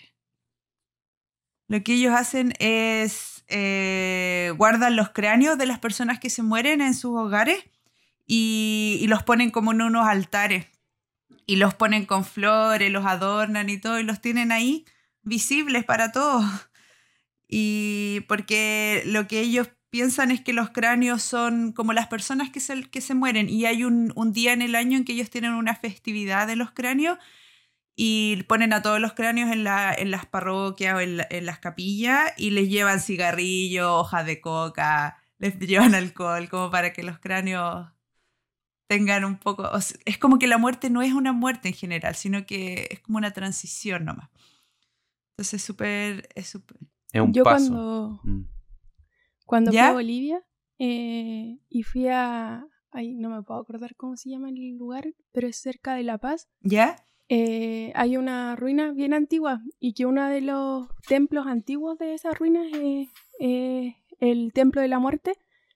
lo 1.68 1.82
que 1.82 1.94
ellos 1.94 2.14
hacen 2.14 2.54
es 2.58 3.44
eh, 3.48 4.52
guardan 4.56 4.96
los 4.96 5.10
cráneos 5.10 5.58
de 5.58 5.66
las 5.66 5.78
personas 5.78 6.18
que 6.18 6.30
se 6.30 6.42
mueren 6.42 6.80
en 6.80 6.94
sus 6.94 7.18
hogares 7.18 7.64
y, 8.26 8.98
y, 9.00 9.06
los 9.06 9.22
ponen 9.22 9.50
como 9.50 9.72
en 9.72 9.82
unos 9.82 10.06
altares 10.06 10.66
y 11.46 11.56
los 11.56 11.74
ponen 11.74 12.04
con 12.04 12.24
flores, 12.24 12.90
los 12.90 13.06
adornan 13.06 13.68
y 13.70 13.78
todo 13.78 13.98
y 14.00 14.04
los 14.04 14.20
tienen 14.20 14.52
ahí 14.52 14.84
visibles 15.22 15.84
para 15.84 16.12
todos. 16.12 16.44
Y 17.48 18.20
porque 18.28 19.02
lo 19.06 19.26
que 19.26 19.40
ellos 19.40 19.68
piensan 19.92 20.30
es 20.30 20.40
que 20.40 20.54
los 20.54 20.70
cráneos 20.70 21.22
son 21.22 21.72
como 21.72 21.92
las 21.92 22.06
personas 22.06 22.48
que 22.48 22.60
se, 22.60 22.84
que 22.84 23.02
se 23.02 23.14
mueren 23.14 23.50
y 23.50 23.66
hay 23.66 23.84
un, 23.84 24.10
día 24.32 24.54
en 24.54 24.62
el 24.62 24.74
año 24.74 24.96
en 24.96 25.04
que 25.04 25.12
ellos 25.12 25.28
tienen 25.28 25.52
una 25.52 25.76
festividad 25.76 26.46
de 26.46 26.56
los 26.56 26.70
cráneos 26.70 27.18
y 27.94 28.42
ponen 28.44 28.72
a 28.72 28.80
todos 28.80 29.00
los 29.00 29.12
cráneos 29.12 29.52
en, 29.52 29.64
la, 29.64 29.92
en 29.92 30.10
las 30.10 30.24
parroquias 30.24 30.94
o 30.96 31.00
en, 31.00 31.18
las 31.44 31.58
capillas 31.58 32.32
y 32.38 32.52
les 32.52 32.70
llevan 32.70 33.00
cigarrillos, 33.00 33.86
hojas 33.86 34.24
de 34.24 34.40
coca, 34.40 35.18
les 35.38 35.58
llevan 35.58 35.94
alcohol 35.94 36.48
como 36.48 36.70
para 36.70 36.94
que 36.94 37.02
los 37.02 37.18
cráneos 37.18 37.86
tengan 38.86 39.26
un 39.26 39.36
poco... 39.36 39.70
es 40.06 40.16
como 40.16 40.38
que 40.38 40.46
la 40.46 40.56
muerte 40.56 40.88
no 40.88 41.02
es 41.02 41.12
una 41.12 41.34
muerte 41.34 41.68
en 41.68 41.74
general, 41.74 42.14
sino 42.14 42.46
que 42.46 42.88
es 42.90 43.00
como 43.00 43.18
una 43.18 43.32
transición 43.32 44.06
nomás. 44.06 44.30
Entonces 45.32 45.60
es 45.60 45.62
súper... 45.62 46.30
Es, 46.34 46.54
es 47.12 47.20
un 47.20 47.34
Yo 47.34 47.44
paso. 47.44 47.68
Cuando... 47.68 48.20
Mm. 48.24 48.61
Cuando 49.52 49.70
fui 49.70 49.80
a 49.80 49.92
Bolivia 49.92 50.42
eh, 50.78 51.58
y 51.68 51.82
fui 51.82 52.08
a... 52.08 52.66
Ay, 52.90 53.12
no 53.12 53.28
me 53.28 53.42
puedo 53.42 53.60
acordar 53.60 53.94
cómo 53.96 54.16
se 54.16 54.30
llama 54.30 54.48
el 54.48 54.78
lugar, 54.78 55.12
pero 55.30 55.46
es 55.46 55.56
cerca 55.56 55.92
de 55.94 56.04
La 56.04 56.16
Paz. 56.16 56.48
¿Ya? 56.62 56.96
Eh, 57.28 57.92
hay 57.94 58.16
una 58.16 58.56
ruina 58.56 58.92
bien 58.92 59.12
antigua 59.12 59.60
y 59.78 59.92
que 59.92 60.06
uno 60.06 60.26
de 60.26 60.40
los 60.40 60.88
templos 61.06 61.46
antiguos 61.46 61.98
de 61.98 62.14
esas 62.14 62.38
ruinas 62.38 62.66
es 62.72 63.94
el 64.20 64.54
Templo 64.54 64.80
de 64.80 64.88
la 64.88 64.98
Muerte. 64.98 65.34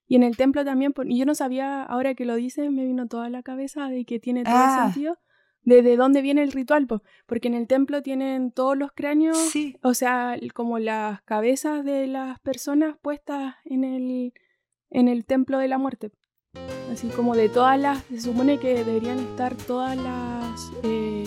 Y 0.09 0.17
en 0.17 0.23
el 0.23 0.39
templo 0.39 0.65
también, 0.65 0.95
y 1.05 1.19
yo 1.19 1.27
no 1.27 1.35
sabía, 1.35 1.83
ahora 1.83 2.15
que 2.15 2.25
lo 2.25 2.37
dices, 2.37 2.71
me 2.71 2.87
vino 2.87 3.09
toda 3.09 3.29
la 3.29 3.43
cabeza 3.43 3.91
de 3.91 4.07
que 4.07 4.19
tiene 4.21 4.43
todo 4.45 4.55
ah. 4.57 4.91
sentido 4.91 5.19
de, 5.67 5.97
dónde 5.97 6.23
viene 6.23 6.43
el 6.43 6.53
ritual, 6.53 6.87
porque 7.27 7.49
en 7.49 7.55
el 7.55 7.67
templo 7.67 8.03
tienen 8.03 8.53
todos 8.53 8.79
los 8.79 8.93
cráneos, 8.93 9.37
o 9.83 9.95
sea, 9.95 10.37
como 10.55 10.79
las 10.79 11.21
cabezas 11.23 11.85
de 11.85 12.07
las 12.07 12.39
personas 12.41 12.97
puestas 13.03 13.57
en 13.65 13.85
el, 13.85 14.33
en 14.91 15.09
el 15.09 15.25
templo 15.25 15.59
de 15.59 15.69
la 15.69 15.77
muerte. 15.77 16.13
Así 16.91 17.09
como 17.09 17.35
de 17.35 17.49
todas 17.49 17.79
las, 17.79 18.03
se 18.05 18.21
supone 18.21 18.59
que 18.59 18.85
deberían 18.85 19.19
estar 19.19 19.57
todas 19.57 19.97
las 19.97 20.71
eh, 20.85 21.25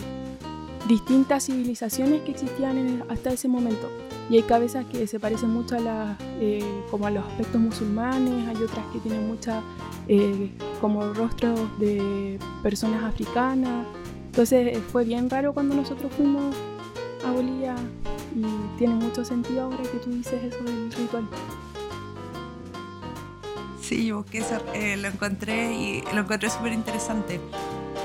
distintas 0.88 1.46
civilizaciones 1.46 2.22
que 2.22 2.32
existían 2.32 3.04
hasta 3.10 3.32
ese 3.32 3.50
momento. 3.50 3.90
Y 4.30 4.38
hay 4.38 4.44
cabezas 4.44 4.86
que 4.86 5.06
se 5.06 5.20
parecen 5.20 5.50
mucho 5.50 5.76
a 5.76 5.80
las, 5.80 6.18
eh, 6.40 6.64
como 6.90 7.08
a 7.08 7.12
los 7.12 7.26
aspectos 7.26 7.60
musulmanes, 7.60 8.48
hay 8.48 8.56
otras 8.56 8.86
que 8.94 9.00
tienen 9.00 9.28
muchas, 9.28 9.62
eh, 10.08 10.52
como 10.80 11.14
rostros 11.14 11.60
de 11.80 12.40
personas 12.64 13.04
africanas. 13.04 13.86
Entonces 14.40 14.78
fue 14.94 15.04
bien 15.04 15.30
raro 15.30 15.52
cuando 15.52 15.76
nosotros 15.76 16.14
fuimos 16.16 16.56
a 17.28 17.32
Bolivia 17.32 17.76
y 18.34 18.78
tiene 18.78 18.94
mucho 18.96 19.26
sentido 19.26 19.64
ahora 19.64 19.84
que 19.84 19.98
tú 19.98 20.12
dices 20.12 20.42
eso 20.42 20.64
del 20.64 20.90
ritual. 20.94 21.28
Sí, 23.82 24.06
yo 24.06 24.20
busqué 24.20 24.38
eso, 24.38 24.56
eh, 24.74 24.96
lo 24.96 25.10
encontré 25.10 25.74
y 25.74 26.04
lo 26.14 26.22
encontré 26.22 26.50
súper 26.50 26.72
interesante 26.72 27.42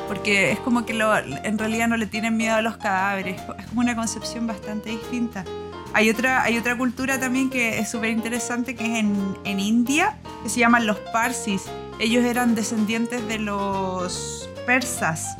porque 0.08 0.50
es 0.50 0.58
como 0.58 0.84
que 0.84 0.92
lo- 0.92 1.16
en 1.16 1.56
realidad 1.56 1.86
no 1.86 1.96
le 1.96 2.06
tienen 2.06 2.36
miedo 2.36 2.56
a 2.56 2.62
los 2.62 2.78
cadáveres, 2.78 3.40
es 3.56 3.66
como 3.68 3.82
una 3.82 3.94
concepción 3.94 4.48
bastante 4.48 4.90
distinta. 4.90 5.44
Hay 5.92 6.10
otra, 6.10 6.42
hay 6.42 6.58
otra 6.58 6.76
cultura 6.76 7.20
también 7.20 7.48
que 7.48 7.78
es 7.78 7.88
súper 7.92 8.10
interesante 8.10 8.74
que 8.74 8.82
es 8.92 8.98
en, 8.98 9.36
en 9.44 9.60
India, 9.60 10.16
que 10.42 10.48
se 10.48 10.58
llaman 10.58 10.84
los 10.84 10.98
Parsis. 11.12 11.62
Ellos 12.00 12.24
eran 12.24 12.56
descendientes 12.56 13.24
de 13.28 13.38
los 13.38 14.50
persas. 14.66 15.36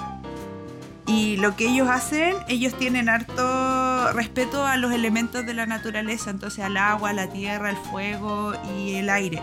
Y 1.07 1.37
lo 1.37 1.55
que 1.55 1.69
ellos 1.69 1.89
hacen, 1.89 2.35
ellos 2.49 2.77
tienen 2.79 3.09
harto 3.09 4.13
respeto 4.13 4.65
a 4.65 4.77
los 4.77 4.93
elementos 4.93 5.45
de 5.45 5.53
la 5.53 5.67
naturaleza, 5.67 6.31
entonces 6.31 6.65
al 6.65 6.77
agua, 6.77 7.13
la 7.13 7.29
tierra, 7.29 7.71
el 7.71 7.77
fuego 7.77 8.55
y 8.79 8.95
el 8.95 9.11
aire. 9.11 9.43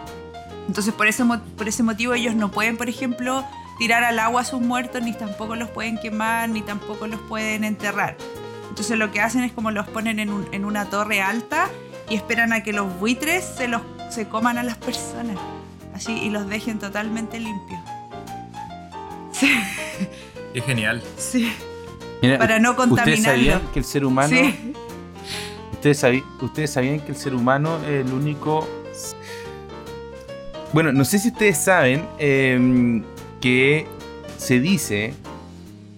Entonces 0.67 0.93
por 0.93 1.07
ese, 1.07 1.23
por 1.25 1.67
ese 1.67 1.83
motivo 1.83 2.13
ellos 2.13 2.35
no 2.35 2.49
pueden, 2.49 2.77
por 2.77 2.89
ejemplo, 2.89 3.45
tirar 3.77 4.03
al 4.03 4.17
agua 4.19 4.41
a 4.41 4.45
sus 4.45 4.61
muertos, 4.61 5.03
ni 5.03 5.13
tampoco 5.13 5.55
los 5.55 5.69
pueden 5.69 5.97
quemar, 5.97 6.49
ni 6.49 6.61
tampoco 6.61 7.05
los 7.07 7.19
pueden 7.21 7.63
enterrar. 7.63 8.17
Entonces 8.69 8.97
lo 8.97 9.11
que 9.11 9.21
hacen 9.21 9.43
es 9.43 9.51
como 9.51 9.69
los 9.69 9.87
ponen 9.87 10.19
en 10.19 10.65
una 10.65 10.85
torre 10.85 11.21
alta 11.21 11.67
y 12.11 12.15
esperan 12.15 12.51
a 12.51 12.61
que 12.61 12.73
los 12.73 12.99
buitres 12.99 13.45
se, 13.45 13.69
los, 13.69 13.81
se 14.09 14.27
coman 14.27 14.57
a 14.57 14.63
las 14.63 14.77
personas. 14.77 15.37
Así, 15.95 16.11
y 16.11 16.29
los 16.29 16.47
dejen 16.47 16.77
totalmente 16.77 17.39
limpios. 17.39 17.79
Sí, 19.31 19.49
Es 20.53 20.63
genial. 20.65 21.01
sí. 21.17 21.51
Mira, 22.21 22.37
Para 22.37 22.59
no 22.59 22.71
¿Ustedes 22.71 22.89
contaminarlo. 22.89 23.23
sabían 23.31 23.61
que 23.73 23.79
el 23.79 23.85
ser 23.85 24.05
humano... 24.05 24.29
Sí. 24.29 24.73
¿Ustedes, 25.73 25.97
sabi- 26.03 26.23
ustedes 26.39 26.69
sabían 26.69 26.99
que 26.99 27.11
el 27.13 27.17
ser 27.17 27.33
humano 27.33 27.79
es 27.83 28.05
el 28.05 28.13
único... 28.13 28.67
Bueno, 30.73 30.91
no 30.93 31.03
sé 31.03 31.17
si 31.19 31.29
ustedes 31.29 31.57
saben 31.57 32.05
em, 32.19 33.03
que 33.41 33.87
se 34.37 34.59
dice, 34.59 35.13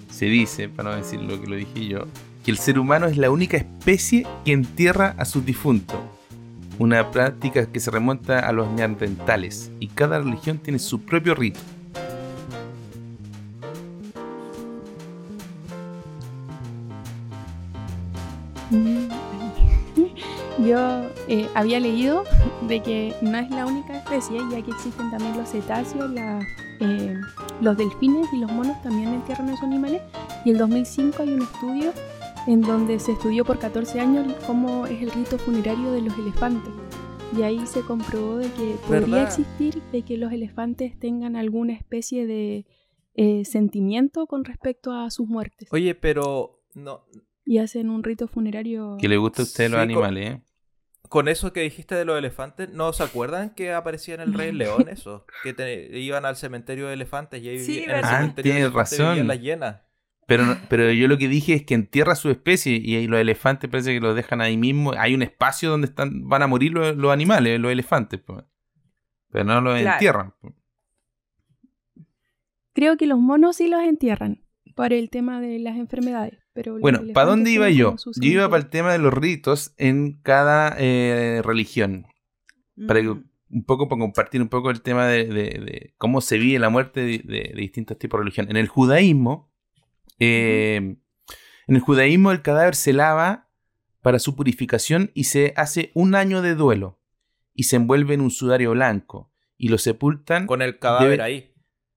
se 0.09 0.25
dice, 0.27 0.69
para 0.69 0.91
no 0.91 0.95
decir 0.95 1.21
lo 1.21 1.39
que 1.39 1.47
lo 1.47 1.55
dije 1.57 1.85
yo, 1.87 2.05
que 2.45 2.51
el 2.51 2.57
ser 2.57 2.79
humano 2.79 3.05
es 3.07 3.17
la 3.17 3.29
única 3.29 3.57
especie 3.57 4.25
que 4.45 4.53
entierra 4.53 5.15
a 5.17 5.25
sus 5.25 5.45
difuntos. 5.45 5.99
Una 6.79 7.11
práctica 7.11 7.65
que 7.67 7.79
se 7.79 7.91
remonta 7.91 8.39
a 8.39 8.51
los 8.51 8.69
neandertales 8.71 9.71
y 9.79 9.87
cada 9.89 10.19
religión 10.19 10.57
tiene 10.57 10.79
su 10.79 11.01
propio 11.01 11.35
rito. 11.35 11.59
Yo 20.73 21.07
eh, 21.27 21.47
había 21.53 21.79
leído 21.79 22.23
de 22.67 22.81
que 22.81 23.13
no 23.21 23.37
es 23.37 23.47
la 23.51 23.67
única 23.67 23.95
especie, 23.95 24.39
ya 24.49 24.59
que 24.63 24.71
existen 24.71 25.11
también 25.11 25.37
los 25.37 25.47
cetáceos, 25.51 26.09
la- 26.09 26.39
eh, 26.79 27.15
los 27.61 27.77
delfines 27.77 28.27
y 28.33 28.37
los 28.39 28.51
monos 28.51 28.81
también 28.81 29.13
entierran 29.13 29.49
a 29.49 29.53
esos 29.53 29.65
animales. 29.65 30.01
Y 30.43 30.49
el 30.49 30.57
2005 30.57 31.21
hay 31.21 31.29
un 31.33 31.43
estudio 31.43 31.91
en 32.47 32.61
donde 32.61 32.97
se 32.97 33.11
estudió 33.11 33.45
por 33.45 33.59
14 33.59 33.99
años 33.99 34.33
cómo 34.47 34.87
es 34.87 34.99
el 35.03 35.11
rito 35.11 35.37
funerario 35.37 35.91
de 35.91 36.01
los 36.01 36.17
elefantes. 36.17 36.73
Y 37.37 37.43
ahí 37.43 37.67
se 37.67 37.81
comprobó 37.81 38.37
de 38.37 38.49
que 38.53 38.75
podría 38.87 38.99
¿Verdad? 39.17 39.23
existir 39.27 39.79
de 39.91 40.01
que 40.01 40.17
los 40.17 40.31
elefantes 40.33 40.97
tengan 40.99 41.35
alguna 41.35 41.73
especie 41.73 42.25
de 42.25 42.65
eh, 43.13 43.45
sentimiento 43.45 44.25
con 44.25 44.43
respecto 44.43 44.91
a 44.91 45.11
sus 45.11 45.27
muertes. 45.27 45.69
Oye, 45.71 45.93
pero 45.93 46.63
no, 46.73 47.01
Y 47.45 47.59
hacen 47.59 47.91
un 47.91 48.03
rito 48.03 48.27
funerario. 48.27 48.97
Que 48.99 49.07
le 49.07 49.17
gusta 49.17 49.43
a 49.43 49.45
ustedes 49.45 49.69
los 49.69 49.77
Sí, 49.79 49.83
animales, 49.83 50.29
¿eh? 50.31 50.41
Con 51.13 51.27
eso 51.27 51.53
que 51.53 51.61
dijiste 51.61 51.93
de 51.93 52.05
los 52.05 52.17
elefantes, 52.17 52.71
¿no 52.71 52.91
se 52.91 53.03
acuerdan 53.03 53.51
que 53.53 53.71
aparecía 53.71 54.15
en 54.15 54.21
el 54.21 54.33
Rey 54.33 54.51
León 54.51 54.87
eso? 54.89 55.27
Que 55.43 55.53
te- 55.53 55.99
iban 55.99 56.25
al 56.25 56.35
cementerio 56.37 56.87
de 56.87 56.93
elefantes 56.95 57.43
y 57.43 57.49
ahí 57.49 57.59
Sí, 57.59 57.83
en 57.83 57.91
el. 57.91 58.03
Ah, 58.03 58.07
cementerio 58.17 58.51
de 58.51 58.57
tienes 58.57 58.63
elefantes 58.63 58.97
razón. 58.97 59.09
vivían 59.13 59.27
las 59.27 59.39
hienas. 59.39 59.81
Pero, 60.25 60.45
no- 60.47 60.57
pero 60.69 60.91
yo 60.91 61.07
lo 61.07 61.19
que 61.19 61.27
dije 61.27 61.53
es 61.53 61.63
que 61.67 61.75
entierra 61.75 62.15
su 62.15 62.31
especie 62.31 62.77
y 62.83 62.95
ahí 62.95 63.05
los 63.05 63.19
elefantes 63.19 63.69
parece 63.69 63.93
que 63.93 63.99
los 63.99 64.15
dejan 64.15 64.41
ahí 64.41 64.57
mismo. 64.57 64.93
Hay 64.97 65.13
un 65.13 65.21
espacio 65.21 65.69
donde 65.69 65.85
están, 65.85 66.27
van 66.27 66.41
a 66.41 66.47
morir 66.47 66.71
los, 66.71 66.95
los 66.97 67.11
animales, 67.13 67.59
los 67.59 67.71
elefantes. 67.71 68.19
Pero 68.25 69.43
no 69.43 69.61
los 69.61 69.79
Claro. 69.79 69.93
entierran. 69.93 70.33
Creo 72.73 72.97
que 72.97 73.05
los 73.05 73.19
monos 73.19 73.57
sí 73.57 73.67
los 73.67 73.83
entierran 73.83 74.43
por 74.75 74.93
el 74.93 75.11
tema 75.11 75.39
de 75.39 75.59
las 75.59 75.77
enfermedades. 75.77 76.39
Pero 76.53 76.77
Bueno, 76.79 77.01
¿para 77.13 77.27
dónde 77.29 77.51
iba 77.51 77.69
yo? 77.69 77.95
Yo 77.97 78.29
iba 78.29 78.47
para 78.49 78.61
el 78.63 78.69
tema 78.69 78.91
de 78.91 78.99
los 78.99 79.13
ritos 79.13 79.73
en 79.77 80.21
cada 80.21 80.75
eh, 80.77 81.41
religión. 81.43 82.05
Para 82.87 83.01
que- 83.01 83.07
Mm. 83.07 83.23
un 83.49 83.65
poco 83.65 83.87
para 83.89 83.99
compartir 83.99 84.41
un 84.41 84.49
poco 84.49 84.69
el 84.71 84.81
tema 84.81 85.07
de, 85.07 85.25
de- 85.25 85.59
de 85.59 85.93
cómo 85.97 86.21
se 86.21 86.37
vive 86.37 86.59
la 86.59 86.69
muerte 86.69 87.01
de, 87.01 87.19
de- 87.19 87.51
de 87.53 87.61
distintos 87.61 87.97
tipos 87.97 88.19
de 88.19 88.23
religión. 88.23 88.47
En 88.49 88.57
el 88.57 88.67
judaísmo, 88.67 89.51
eh, 90.19 90.75
en 91.67 91.75
el 91.75 91.79
judaísmo 91.81 92.31
el 92.31 92.41
cadáver 92.41 92.75
se 92.75 92.93
lava 92.93 93.49
para 94.01 94.19
su 94.19 94.35
purificación 94.35 95.11
y 95.13 95.25
se 95.25 95.53
hace 95.55 95.91
un 95.93 96.13
año 96.15 96.41
de 96.41 96.55
duelo 96.55 96.99
y 97.53 97.63
se 97.63 97.77
envuelve 97.77 98.13
en 98.15 98.21
un 98.21 98.31
sudario 98.31 98.71
blanco 98.71 99.31
y 99.57 99.69
lo 99.69 99.77
sepultan 99.77 100.45
Con 100.47 100.61
el 100.61 100.77
cadáver 100.79 101.19
Debe- 101.19 101.23
ahí. 101.23 101.53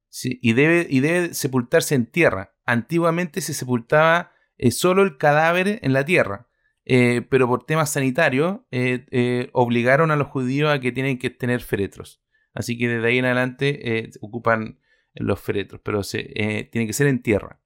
sí, 0.09 0.39
y, 0.43 0.53
debe, 0.53 0.87
y 0.89 1.01
debe 1.01 1.35
sepultarse 1.35 1.95
en 1.95 2.07
tierra. 2.07 2.55
Antiguamente 2.65 3.41
se 3.41 3.55
sepultaba 3.55 4.33
eh, 4.59 4.71
solo 4.71 5.03
el 5.03 5.17
cadáver 5.19 5.79
en 5.83 5.93
la 5.93 6.05
tierra, 6.05 6.49
eh, 6.85 7.23
pero 7.29 7.47
por 7.49 7.65
temas 7.65 7.91
sanitarios 7.93 8.61
eh, 8.71 9.07
eh, 9.11 9.51
obligaron 9.53 10.11
a 10.11 10.17
los 10.17 10.29
judíos 10.29 10.71
a 10.71 10.81
que 10.81 10.93
tienen 10.93 11.19
que 11.19 11.31
tener 11.31 11.61
féretros. 11.61 12.23
Así 12.55 12.79
que 12.79 12.89
desde 12.89 13.09
ahí 13.09 13.19
en 13.19 13.25
adelante 13.27 14.11
ocupan 14.21 14.79
los 15.15 15.41
féretros, 15.41 15.81
pero 15.85 16.03
se, 16.03 16.31
eh, 16.35 16.65
tiene 16.65 16.87
que 16.87 16.93
ser 16.93 17.07
en 17.07 17.21
tierra. 17.23 17.61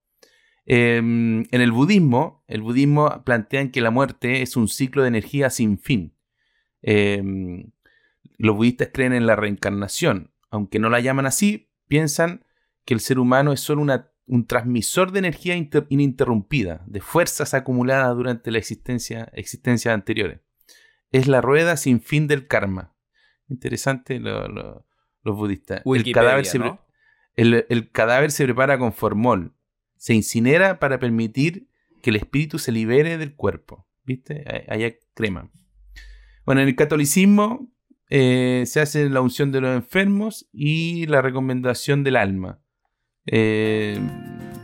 Eh, 0.66 0.96
en 0.98 1.48
el 1.50 1.72
budismo, 1.72 2.44
el 2.48 2.62
budismo 2.62 3.22
plantean 3.24 3.70
que 3.70 3.81
la 3.81 3.90
muerte 3.90 4.42
es 4.42 4.57
un 4.57 4.68
ciclo 4.68 5.03
de 5.03 5.09
energía 5.09 5.50
sin 5.50 5.79
fin. 5.79 6.16
Eh, 6.83 7.22
los 8.38 8.57
budistas 8.57 8.90
creen 8.92 9.12
en 9.12 9.26
la 9.26 9.37
reencarnación, 9.37 10.33
aunque 10.50 10.79
no 10.79 10.88
la 10.90 11.00
llaman 11.00 11.26
así, 11.26 11.70
piensan 11.88 12.44
que 12.85 12.94
el 12.94 13.00
ser 13.00 13.18
humano 13.18 13.53
es 13.53 13.61
solo 13.61 13.83
una- 13.83 14.10
un 14.31 14.47
transmisor 14.47 15.11
de 15.12 15.19
energía 15.19 15.57
inter- 15.57 15.87
ininterrumpida, 15.88 16.83
de 16.87 17.01
fuerzas 17.01 17.53
acumuladas 17.55 18.14
durante 18.16 18.51
la 18.51 18.59
existencia, 18.59 19.29
existencias 19.35 19.93
anteriores. 19.93 20.40
Es 21.11 21.27
la 21.27 21.40
rueda 21.40 21.77
sin 21.77 22.01
fin 22.01 22.29
del 22.29 22.47
karma. 22.47 22.95
Interesante 23.49 24.21
lo- 24.21 24.49
lo- 24.49 24.87
los 25.23 25.37
budistas. 25.37 25.83
el, 25.85 26.05
cadáver 26.14 26.47
se, 26.47 26.59
el- 27.35 27.66
el 27.69 27.90
cadáver 27.90 28.31
se 28.31 28.45
prepara 28.45 28.79
con 28.79 28.93
formol. 28.93 29.55
Se 29.97 30.14
incinera 30.14 30.79
para 30.79 30.99
permitir 30.99 31.69
que 32.03 32.11
el 32.11 32.16
espíritu 32.16 32.59
se 32.59 32.73
libere 32.73 33.19
del 33.19 33.35
cuerpo. 33.35 33.87
¿Viste? 34.05 34.45
Allá 34.69 34.95
creman. 35.14 35.51
Bueno, 36.47 36.62
en 36.62 36.69
el 36.69 36.77
catolicismo 36.77 37.71
eh, 38.09 38.62
se 38.66 38.81
hace 38.81 39.09
la 39.11 39.21
unción 39.21 39.53
de 39.53 39.61
los 39.61 39.75
enfermos 39.77 40.49
y 40.53 41.07
la 41.07 41.21
recomendación 41.21 42.03
del 42.05 42.16
alma. 42.16 42.61
Eh, 43.26 43.98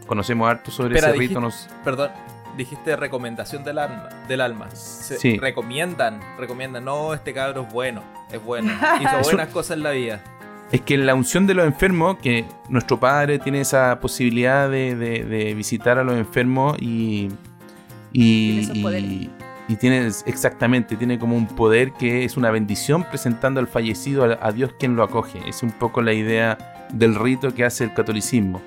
conocemos 0.06 0.48
harto 0.48 0.70
sobre 0.70 0.94
Espera, 0.94 1.12
ese 1.12 1.18
rito. 1.20 1.40
dijiste- 1.40 1.40
nos- 1.40 1.68
Perdón, 1.84 2.10
dijiste 2.56 2.96
recomendación 2.96 3.64
del 3.64 3.78
alma. 3.78 4.08
Del 4.28 4.40
alma. 4.40 4.70
Se- 4.70 5.18
Sí. 5.18 5.38
Recomiendan, 5.38 6.20
recomiendan. 6.38 6.84
No, 6.84 7.14
este 7.14 7.32
cabro 7.32 7.62
es 7.62 7.72
bueno, 7.72 8.02
es 8.32 8.42
bueno. 8.42 8.72
Hizo 9.00 9.20
buenas 9.22 9.48
cosas 9.48 9.76
en 9.76 9.82
la 9.82 9.90
vida. 9.90 10.22
Es 10.72 10.80
que 10.80 10.94
en 10.94 11.06
la 11.06 11.14
unción 11.14 11.46
de 11.46 11.54
los 11.54 11.64
enfermos, 11.64 12.16
que 12.18 12.44
nuestro 12.68 12.98
padre 12.98 13.38
tiene 13.38 13.60
esa 13.60 14.00
posibilidad 14.00 14.68
de, 14.68 14.96
de- 14.96 15.24
de 15.24 15.54
visitar 15.54 15.98
a 15.98 16.04
los 16.04 16.16
enfermos 16.16 16.76
y. 16.80 17.28
Y, 18.12 18.52
Tiene 18.52 18.62
esos 18.62 18.78
poderes. 18.78 19.10
y, 19.10 19.30
y 19.68 19.76
tiene 19.76 20.06
exactamente, 20.24 20.96
tiene 20.96 21.18
como 21.18 21.36
un 21.36 21.46
poder 21.46 21.92
que 21.92 22.24
es 22.24 22.36
una 22.38 22.50
bendición 22.50 23.04
presentando 23.04 23.60
al 23.60 23.66
fallecido 23.68 24.24
a, 24.24 24.38
a 24.40 24.52
Dios 24.52 24.72
quien 24.78 24.96
lo 24.96 25.02
acoge. 25.02 25.38
Es 25.46 25.62
un 25.62 25.70
poco 25.70 26.00
la 26.00 26.14
idea 26.14 26.56
del 26.92 27.14
rito 27.14 27.54
que 27.54 27.64
hace 27.64 27.84
el 27.84 27.94
catolicismo. 27.94 28.60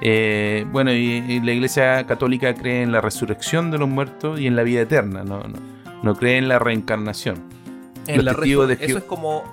Eh, 0.00 0.66
bueno, 0.70 0.92
y, 0.92 0.96
y 1.28 1.40
la 1.40 1.52
iglesia 1.52 2.04
católica 2.06 2.54
cree 2.54 2.82
en 2.82 2.90
la 2.92 3.00
resurrección 3.00 3.70
de 3.70 3.78
los 3.78 3.88
muertos 3.88 4.40
y 4.40 4.46
en 4.48 4.56
la 4.56 4.62
vida 4.64 4.80
eterna, 4.80 5.22
no, 5.22 5.40
no, 5.44 5.58
no 6.02 6.16
cree 6.16 6.38
en 6.38 6.48
la 6.48 6.58
reencarnación. 6.58 7.36
En 8.08 8.24
la 8.24 8.32
de 8.32 8.78
Eso 8.80 8.98
es 8.98 9.04
como. 9.04 9.44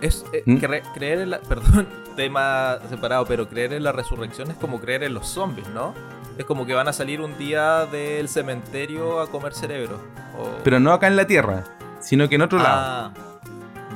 Es, 0.00 0.24
eh, 0.32 0.42
¿Mm? 0.46 0.56
cre- 0.56 0.82
creer 0.94 1.20
en 1.20 1.30
la. 1.30 1.40
Perdón, 1.48 1.86
tema 2.16 2.78
separado, 2.88 3.26
pero 3.26 3.48
creer 3.48 3.74
en 3.74 3.82
la 3.84 3.92
resurrección 3.92 4.50
es 4.50 4.56
como 4.56 4.80
creer 4.80 5.02
en 5.02 5.14
los 5.14 5.26
zombies, 5.28 5.68
¿no? 5.68 5.94
Es 6.38 6.46
como 6.46 6.64
que 6.64 6.72
van 6.72 6.88
a 6.88 6.92
salir 6.94 7.20
un 7.20 7.36
día 7.36 7.84
del 7.86 8.28
cementerio 8.28 9.20
a 9.20 9.30
comer 9.30 9.52
cerebro. 9.52 9.98
o- 10.38 10.62
Pero 10.64 10.80
no 10.80 10.92
acá 10.94 11.06
en 11.06 11.16
la 11.16 11.26
tierra, 11.26 11.64
sino 12.00 12.28
que 12.30 12.36
en 12.36 12.42
otro 12.42 12.58
lado. 12.58 12.74
Ah, 12.74 13.12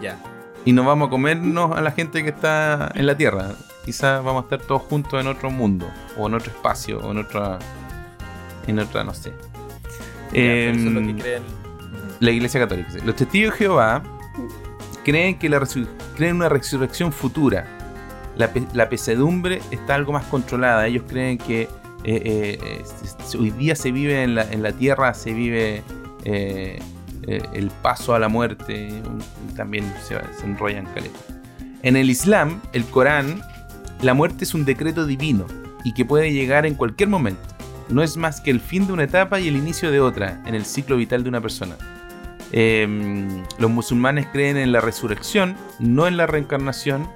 ya. 0.02 0.18
Y 0.66 0.72
no 0.72 0.84
vamos 0.84 1.06
a 1.06 1.10
comernos 1.10 1.74
a 1.74 1.80
la 1.80 1.92
gente 1.92 2.22
que 2.22 2.28
está 2.30 2.90
en 2.94 3.06
la 3.06 3.16
Tierra. 3.16 3.52
Quizás 3.86 4.22
vamos 4.22 4.42
a 4.42 4.44
estar 4.54 4.66
todos 4.66 4.82
juntos 4.82 5.18
en 5.18 5.26
otro 5.28 5.50
mundo, 5.50 5.88
o 6.18 6.26
en 6.26 6.34
otro 6.34 6.50
espacio, 6.52 6.98
o 6.98 7.12
en 7.12 7.18
otra. 7.18 7.58
En 8.66 8.78
otra, 8.80 9.02
no 9.04 9.14
sé. 9.14 9.32
Pero 10.32 10.72
eso 10.72 10.80
es 10.88 10.92
lo 10.92 11.00
que 11.00 11.10
Em, 11.10 11.18
creen. 11.18 11.42
la 12.20 12.30
Iglesia 12.32 12.60
Católica. 12.60 12.90
Los 13.04 13.14
testigos 13.16 13.52
de 13.52 13.58
Jehová 13.58 14.02
creen 15.04 15.38
que 15.38 15.48
la 15.48 15.60
creen 16.16 16.30
en 16.30 16.36
una 16.36 16.48
resurrección 16.48 17.12
futura. 17.12 17.64
la, 18.36 18.48
pe- 18.52 18.66
la 18.74 18.88
pesadumbre 18.90 19.62
está 19.70 19.94
algo 19.94 20.12
más 20.12 20.24
controlada. 20.26 20.86
Ellos 20.86 21.04
creen 21.08 21.38
que 21.38 21.62
eh, 21.62 21.68
eh, 22.04 22.58
eh, 22.62 22.84
hoy 23.38 23.50
día 23.52 23.74
se 23.76 23.92
vive 23.92 24.22
en 24.24 24.34
la, 24.34 24.42
en 24.50 24.62
la 24.62 24.72
tierra, 24.72 25.14
se 25.14 25.32
vive 25.32 25.82
eh, 26.24 26.78
eh, 27.26 27.42
el 27.52 27.70
paso 27.70 28.14
a 28.14 28.18
la 28.18 28.28
muerte, 28.28 29.02
también 29.56 29.84
se, 30.02 30.16
se 30.38 30.44
enrollan 30.44 30.86
caleta. 30.86 31.18
En 31.82 31.96
el 31.96 32.10
Islam, 32.10 32.60
el 32.72 32.84
Corán, 32.84 33.42
la 34.02 34.14
muerte 34.14 34.44
es 34.44 34.54
un 34.54 34.64
decreto 34.64 35.06
divino 35.06 35.46
y 35.84 35.94
que 35.94 36.04
puede 36.04 36.32
llegar 36.32 36.66
en 36.66 36.74
cualquier 36.74 37.08
momento. 37.08 37.42
No 37.88 38.02
es 38.02 38.16
más 38.16 38.40
que 38.40 38.50
el 38.50 38.60
fin 38.60 38.86
de 38.86 38.92
una 38.92 39.04
etapa 39.04 39.38
y 39.40 39.48
el 39.48 39.56
inicio 39.56 39.90
de 39.90 40.00
otra 40.00 40.42
en 40.46 40.54
el 40.54 40.64
ciclo 40.64 40.96
vital 40.96 41.22
de 41.22 41.28
una 41.28 41.40
persona. 41.40 41.76
Em, 42.52 43.44
los 43.58 43.70
musulmanes 43.70 44.26
creen 44.32 44.56
en 44.56 44.72
la 44.72 44.80
resurrección, 44.80 45.56
no 45.78 46.06
en 46.06 46.16
la 46.16 46.26
reencarnación, 46.26 47.08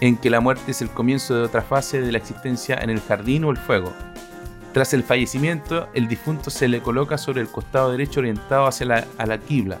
en 0.00 0.16
que 0.16 0.30
la 0.30 0.40
muerte 0.40 0.72
es 0.72 0.82
el 0.82 0.90
comienzo 0.90 1.34
de 1.34 1.42
otra 1.42 1.62
fase 1.62 2.00
de 2.00 2.10
la 2.10 2.18
existencia 2.18 2.76
en 2.76 2.90
el 2.90 3.00
jardín 3.00 3.44
o 3.44 3.50
el 3.50 3.56
fuego. 3.56 3.92
Tras 4.72 4.94
el 4.94 5.02
fallecimiento, 5.02 5.88
el 5.92 6.08
difunto 6.08 6.48
se 6.50 6.66
le 6.68 6.80
coloca 6.80 7.18
sobre 7.18 7.42
el 7.42 7.48
costado 7.48 7.90
derecho 7.90 8.20
orientado 8.20 8.66
hacia 8.66 8.86
la, 8.86 9.04
a 9.18 9.26
la 9.26 9.38
quibla. 9.38 9.78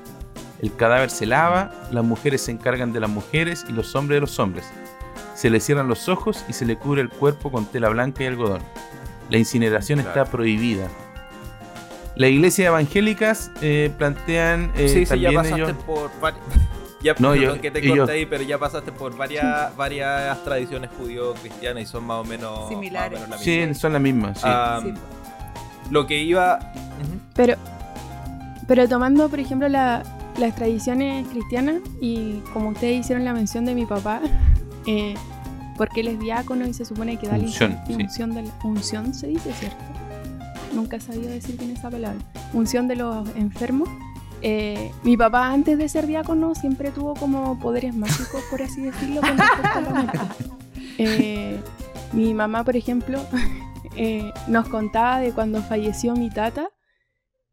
El 0.60 0.74
cadáver 0.76 1.10
se 1.10 1.24
lava, 1.26 1.72
las 1.90 2.04
mujeres 2.04 2.42
se 2.42 2.52
encargan 2.52 2.92
de 2.92 3.00
las 3.00 3.08
mujeres 3.10 3.64
y 3.68 3.72
los 3.72 3.94
hombres 3.96 4.16
de 4.16 4.20
los 4.20 4.38
hombres. 4.38 4.64
Se 5.34 5.48
le 5.50 5.60
cierran 5.60 5.88
los 5.88 6.08
ojos 6.08 6.44
y 6.48 6.52
se 6.52 6.66
le 6.66 6.76
cubre 6.76 7.00
el 7.00 7.08
cuerpo 7.08 7.50
con 7.50 7.64
tela 7.66 7.88
blanca 7.88 8.22
y 8.22 8.26
algodón. 8.26 8.60
La 9.30 9.38
incineración 9.38 10.00
Claro. 10.00 10.20
está 10.22 10.30
prohibida. 10.30 10.88
Las 12.14 12.30
iglesias 12.30 12.68
evangélicas 12.68 13.50
eh, 13.62 13.90
plantean 13.96 14.70
eh, 14.76 14.88
sí, 14.88 15.06
sí, 15.06 15.18
ya 15.18 15.32
también 15.32 15.34
pasaste 15.34 15.62
ellos- 15.62 15.72
por 15.84 16.10
Ya, 17.02 17.14
No, 17.18 17.34
yo- 17.34 17.60
que 17.60 17.70
te 17.70 17.86
corté 17.88 18.12
ahí, 18.12 18.26
pero 18.26 18.42
ya 18.44 18.58
pasaste 18.58 18.92
por 18.92 19.16
varias, 19.16 19.74
varias 19.76 20.42
tradiciones 20.44 20.90
judío-cristianas 20.96 21.82
y 21.82 21.86
son 21.86 22.04
más 22.04 22.18
o 22.18 22.24
menos, 22.24 22.68
Similares. 22.68 23.18
más 23.18 23.20
o 23.20 23.30
menos 23.30 23.38
la 23.40 23.44
Sí, 23.44 23.74
son 23.74 23.92
las 23.92 24.02
mismas. 24.02 24.38
sí. 24.38 24.44
Ah, 24.46 24.80
Sí. 24.82 24.92
Lo 25.90 26.06
que 26.06 26.22
iba... 26.22 26.58
Pero, 27.34 27.54
pero 28.68 28.88
tomando, 28.88 29.28
por 29.28 29.40
ejemplo, 29.40 29.68
la- 29.68 30.02
las 30.38 30.54
tradiciones 30.54 31.26
cristianas 31.28 31.76
y 32.00 32.38
como 32.52 32.70
ustedes 32.70 33.00
hicieron 33.00 33.24
la 33.24 33.34
mención 33.34 33.64
de 33.64 33.74
mi 33.74 33.84
papá, 33.84 34.20
eh, 34.86 35.14
porque 35.76 36.00
él 36.02 36.08
es 36.08 36.20
diácono 36.20 36.66
y 36.66 36.72
se 36.72 36.84
supone 36.84 37.16
que 37.18 37.26
da 37.26 37.36
la 37.36 37.44
Unción, 37.44 37.72
unción, 37.72 37.86
sí. 37.98 38.02
unción 38.04 38.34
de 38.34 38.42
la- 38.42 38.52
unción 38.64 39.12
se 39.14 39.26
dice, 39.26 39.52
¿cierto? 39.52 39.76
Nunca 40.72 40.96
he 40.96 41.00
sabido 41.00 41.30
decir 41.30 41.58
bien 41.58 41.72
esa 41.72 41.90
palabra. 41.90 42.18
Unción 42.54 42.86
de 42.88 42.96
los 42.96 43.28
enfermos. 43.36 43.88
Eh, 44.44 44.90
mi 45.04 45.16
papá 45.16 45.52
antes 45.52 45.78
de 45.78 45.88
ser 45.88 46.06
diácono 46.06 46.54
siempre 46.56 46.90
tuvo 46.90 47.14
como 47.14 47.58
poderes 47.60 47.94
mágicos, 47.94 48.42
por 48.50 48.60
así 48.60 48.82
decirlo, 48.82 49.20
con 49.20 49.38
respecto 49.38 49.78
a 49.78 49.80
la. 49.80 50.36
Eh, 50.98 51.58
mi 52.12 52.34
mamá, 52.34 52.64
por 52.64 52.76
ejemplo, 52.76 53.18
eh, 53.96 54.30
nos 54.46 54.68
contaba 54.68 55.20
de 55.20 55.32
cuando 55.32 55.62
falleció 55.62 56.14
mi 56.14 56.28
tata, 56.28 56.68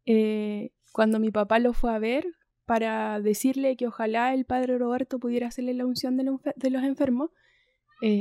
eh, 0.04 0.72
cuando 0.92 1.18
mi 1.18 1.30
papá 1.30 1.58
lo 1.58 1.72
fue 1.72 1.94
a 1.94 1.98
ver 1.98 2.26
para 2.66 3.18
decirle 3.20 3.76
que 3.76 3.86
ojalá 3.86 4.34
el 4.34 4.44
padre 4.44 4.76
Roberto 4.76 5.18
pudiera 5.18 5.48
hacerle 5.48 5.72
la 5.72 5.86
unción 5.86 6.16
de, 6.16 6.30
de 6.54 6.70
los 6.70 6.84
enfermos, 6.84 7.30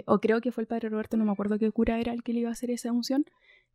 o 0.05 0.19
creo 0.19 0.41
que 0.41 0.51
fue 0.51 0.63
el 0.63 0.67
padre 0.67 0.89
Roberto, 0.89 1.17
no 1.17 1.25
me 1.25 1.31
acuerdo 1.31 1.59
qué 1.59 1.71
cura 1.71 1.99
era 1.99 2.13
el 2.13 2.23
que 2.23 2.33
le 2.33 2.39
iba 2.39 2.49
a 2.49 2.53
hacer 2.53 2.71
esa 2.71 2.91
unción. 2.91 3.25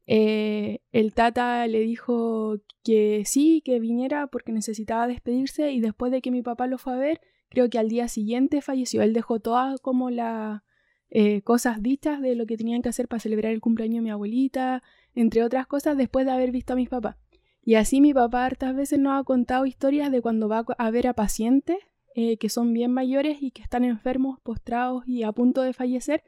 Eh, 0.06 0.80
el 0.92 1.14
tata 1.14 1.66
le 1.66 1.80
dijo 1.80 2.56
que 2.82 3.22
sí, 3.24 3.62
que 3.64 3.80
viniera 3.80 4.26
porque 4.26 4.52
necesitaba 4.52 5.06
despedirse 5.06 5.72
y 5.72 5.80
después 5.80 6.12
de 6.12 6.20
que 6.20 6.30
mi 6.30 6.42
papá 6.42 6.66
lo 6.66 6.78
fue 6.78 6.94
a 6.94 6.96
ver, 6.96 7.20
creo 7.48 7.70
que 7.70 7.78
al 7.78 7.88
día 7.88 8.08
siguiente 8.08 8.60
falleció. 8.60 9.02
Él 9.02 9.12
dejó 9.12 9.40
todas 9.40 9.80
como 9.80 10.10
las 10.10 10.62
eh, 11.10 11.42
cosas 11.42 11.82
dichas 11.82 12.20
de 12.20 12.34
lo 12.34 12.46
que 12.46 12.56
tenían 12.56 12.82
que 12.82 12.88
hacer 12.88 13.08
para 13.08 13.20
celebrar 13.20 13.52
el 13.52 13.60
cumpleaños 13.60 13.96
de 13.96 14.02
mi 14.02 14.10
abuelita, 14.10 14.82
entre 15.14 15.42
otras 15.42 15.66
cosas, 15.66 15.96
después 15.96 16.26
de 16.26 16.32
haber 16.32 16.50
visto 16.50 16.74
a 16.74 16.76
mis 16.76 16.88
papás. 16.88 17.16
Y 17.62 17.76
así 17.76 18.00
mi 18.00 18.12
papá 18.12 18.44
hartas 18.44 18.74
veces 18.74 18.98
nos 18.98 19.18
ha 19.18 19.24
contado 19.24 19.64
historias 19.64 20.10
de 20.12 20.20
cuando 20.20 20.48
va 20.48 20.66
a 20.76 20.90
ver 20.90 21.06
a 21.06 21.14
pacientes 21.14 21.78
eh, 22.16 22.36
que 22.36 22.48
son 22.48 22.72
bien 22.72 22.92
mayores 22.92 23.38
y 23.42 23.50
que 23.50 23.62
están 23.62 23.84
enfermos, 23.84 24.38
postrados 24.40 25.02
y 25.06 25.24
a 25.24 25.32
punto 25.32 25.62
de 25.62 25.72
fallecer, 25.72 26.22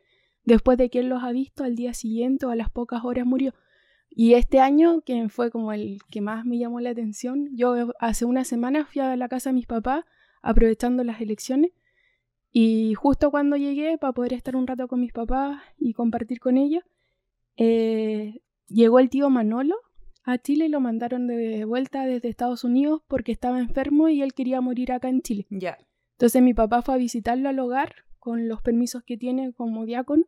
después 0.44 0.78
de 0.78 0.90
que 0.90 0.98
él 0.98 1.08
los 1.08 1.22
ha 1.22 1.30
visto 1.30 1.62
al 1.62 1.76
día 1.76 1.94
siguiente 1.94 2.44
o 2.46 2.50
a 2.50 2.56
las 2.56 2.70
pocas 2.70 3.04
horas 3.04 3.24
murió. 3.24 3.54
Y 4.18 4.32
este 4.32 4.60
año, 4.60 5.02
que 5.02 5.28
fue 5.28 5.50
como 5.50 5.74
el 5.74 5.98
que 6.10 6.22
más 6.22 6.46
me 6.46 6.56
llamó 6.56 6.80
la 6.80 6.88
atención, 6.88 7.50
yo 7.54 7.92
hace 8.00 8.24
una 8.24 8.44
semana 8.44 8.86
fui 8.86 9.02
a 9.02 9.14
la 9.14 9.28
casa 9.28 9.50
de 9.50 9.54
mis 9.54 9.66
papás 9.66 10.06
aprovechando 10.40 11.04
las 11.04 11.20
elecciones 11.20 11.72
y 12.50 12.94
justo 12.94 13.30
cuando 13.30 13.58
llegué 13.58 13.98
para 13.98 14.14
poder 14.14 14.32
estar 14.32 14.56
un 14.56 14.66
rato 14.66 14.88
con 14.88 15.00
mis 15.00 15.12
papás 15.12 15.60
y 15.76 15.92
compartir 15.92 16.40
con 16.40 16.56
ellos, 16.56 16.82
eh, 17.58 18.40
llegó 18.68 19.00
el 19.00 19.10
tío 19.10 19.28
Manolo 19.28 19.76
a 20.24 20.38
Chile 20.38 20.64
y 20.64 20.68
lo 20.70 20.80
mandaron 20.80 21.26
de 21.26 21.66
vuelta 21.66 22.06
desde 22.06 22.30
Estados 22.30 22.64
Unidos 22.64 23.02
porque 23.08 23.32
estaba 23.32 23.60
enfermo 23.60 24.08
y 24.08 24.22
él 24.22 24.32
quería 24.32 24.62
morir 24.62 24.92
acá 24.92 25.10
en 25.10 25.20
Chile. 25.20 25.46
Ya. 25.50 25.76
Entonces 26.12 26.40
mi 26.40 26.54
papá 26.54 26.80
fue 26.80 26.94
a 26.94 26.96
visitarlo 26.96 27.50
al 27.50 27.58
hogar 27.58 27.96
con 28.18 28.48
los 28.48 28.62
permisos 28.62 29.02
que 29.02 29.18
tiene 29.18 29.52
como 29.52 29.84
diácono. 29.84 30.24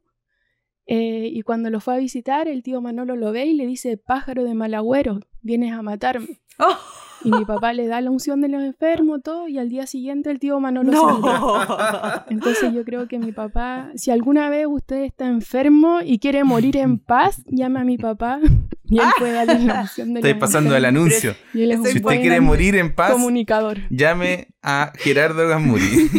Eh, 0.90 1.29
y 1.31 1.42
cuando 1.42 1.68
lo 1.68 1.81
fue 1.81 1.94
a 1.94 1.98
visitar, 1.98 2.48
el 2.48 2.62
tío 2.62 2.81
Manolo 2.81 3.14
lo 3.14 3.31
ve 3.31 3.44
y 3.44 3.53
le 3.53 3.66
dice, 3.66 3.98
pájaro 3.98 4.42
de 4.42 4.55
malagüero, 4.55 5.20
vienes 5.42 5.72
a 5.72 5.83
matarme. 5.83 6.40
Oh, 6.61 6.77
Y 7.24 7.31
mi 7.33 7.44
papá 7.44 7.72
le 7.72 7.87
da 7.88 8.00
la 8.00 8.11
unción 8.11 8.40
de 8.40 8.48
los 8.48 8.62
enfermos, 8.62 9.22
todo, 9.22 9.48
y 9.48 9.59
al 9.59 9.68
día 9.68 9.87
siguiente 9.87 10.31
el 10.31 10.38
tío 10.38 10.61
Manolo 10.61 10.92
no. 10.92 12.24
Entonces 12.31 12.72
yo 12.72 12.85
creo 12.85 13.09
que 13.09 13.18
mi 13.18 13.33
papá, 13.33 13.90
si 13.96 14.11
alguna 14.11 14.48
vez 14.50 14.66
usted 14.68 15.02
está 15.02 15.26
enfermo 15.26 15.98
y 16.04 16.18
quiere 16.18 16.44
morir 16.44 16.76
en 16.76 16.98
paz, 16.98 17.42
llame 17.46 17.81
a 17.81 17.85
mi 17.85 17.98
papá 17.98 18.38
y 18.85 18.98
él 19.00 19.07
puede 19.18 19.33
darle 19.33 19.59
la 19.66 19.81
unción 19.83 20.14
de 20.14 20.20
Estoy 20.20 20.33
los 20.33 20.40
pasando 20.40 20.76
el 20.76 20.85
enfermos. 20.85 21.12
anuncio. 21.12 21.35
Y 21.54 21.62
él 21.62 21.72
es 21.72 21.76
Estoy 21.78 21.92
un 21.92 21.98
Si 21.98 22.04
usted 22.04 22.20
quiere 22.20 22.40
morir 22.40 22.76
en 22.76 22.94
paz, 22.94 23.12
comunicador. 23.12 23.78
llame 23.90 24.48
a 24.62 24.92
Gerardo 24.96 25.46
Gamuri. 25.48 26.09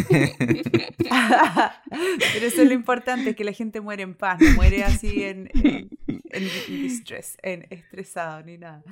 Pero 1.08 2.46
eso 2.46 2.62
es 2.62 2.68
lo 2.68 2.74
importante, 2.74 3.34
que 3.34 3.44
la 3.44 3.52
gente 3.52 3.80
muere 3.80 4.02
en 4.02 4.14
paz, 4.14 4.38
no 4.40 4.50
muere 4.54 4.84
así 4.84 5.22
en, 5.24 5.48
en, 5.54 5.88
en 6.30 6.42
distress, 6.68 7.36
en 7.42 7.66
estresado 7.70 8.42
ni 8.42 8.58
nada. 8.58 8.82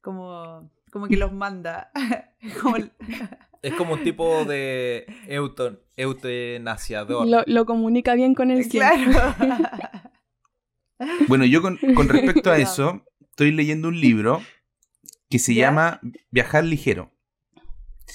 Como, 0.00 0.70
como 0.90 1.06
que 1.08 1.16
los 1.16 1.32
manda. 1.32 1.90
Como 2.62 2.76
el- 2.76 2.92
Es 3.60 3.74
como 3.74 3.94
un 3.94 4.04
tipo 4.04 4.44
de 4.44 5.04
euton, 5.26 5.80
eutanasiador. 5.96 7.26
Lo, 7.26 7.42
lo 7.46 7.66
comunica 7.66 8.14
bien 8.14 8.32
con 8.34 8.52
el 8.52 8.64
cielo. 8.64 8.86
claro. 9.10 9.34
Bueno, 11.28 11.44
yo 11.44 11.62
con, 11.62 11.76
con 11.94 12.08
respecto 12.08 12.50
a 12.50 12.58
eso, 12.58 13.04
estoy 13.30 13.52
leyendo 13.52 13.88
un 13.88 14.00
libro 14.00 14.40
que 15.30 15.38
se 15.38 15.54
¿Ya? 15.54 15.66
llama 15.68 16.00
Viajar 16.30 16.64
ligero. 16.64 17.12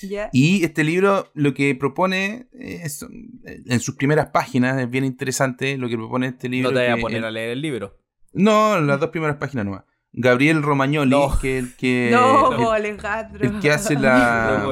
¿Ya? 0.01 0.29
Y 0.33 0.63
este 0.65 0.83
libro 0.83 1.29
lo 1.33 1.53
que 1.53 1.75
propone 1.75 2.47
es, 2.51 3.05
en 3.45 3.79
sus 3.79 3.95
primeras 3.95 4.27
páginas, 4.31 4.81
es 4.81 4.89
bien 4.89 5.05
interesante 5.05 5.77
lo 5.77 5.87
que 5.87 5.95
propone 5.95 6.27
este 6.27 6.49
libro. 6.49 6.71
no 6.71 6.75
te 6.77 6.81
vayas 6.81 6.93
a 6.93 6.95
que- 6.97 7.01
poner 7.03 7.23
a 7.25 7.31
leer 7.31 7.51
el 7.51 7.61
libro. 7.61 7.97
No, 8.33 8.79
las 8.81 8.99
dos 8.99 9.11
primeras 9.11 9.37
páginas 9.37 9.65
nomás. 9.65 9.83
Gabriel 10.13 10.61
Romagnoli, 10.61 11.09
No. 11.09 11.37
que 11.39 11.57
el 11.57 11.75
que, 11.75 12.09
no, 12.11 12.53
el- 12.75 12.85
Alejandro. 12.85 13.45
el 13.45 13.59
que 13.59 13.71
hace 13.71 13.95
la... 13.95 14.63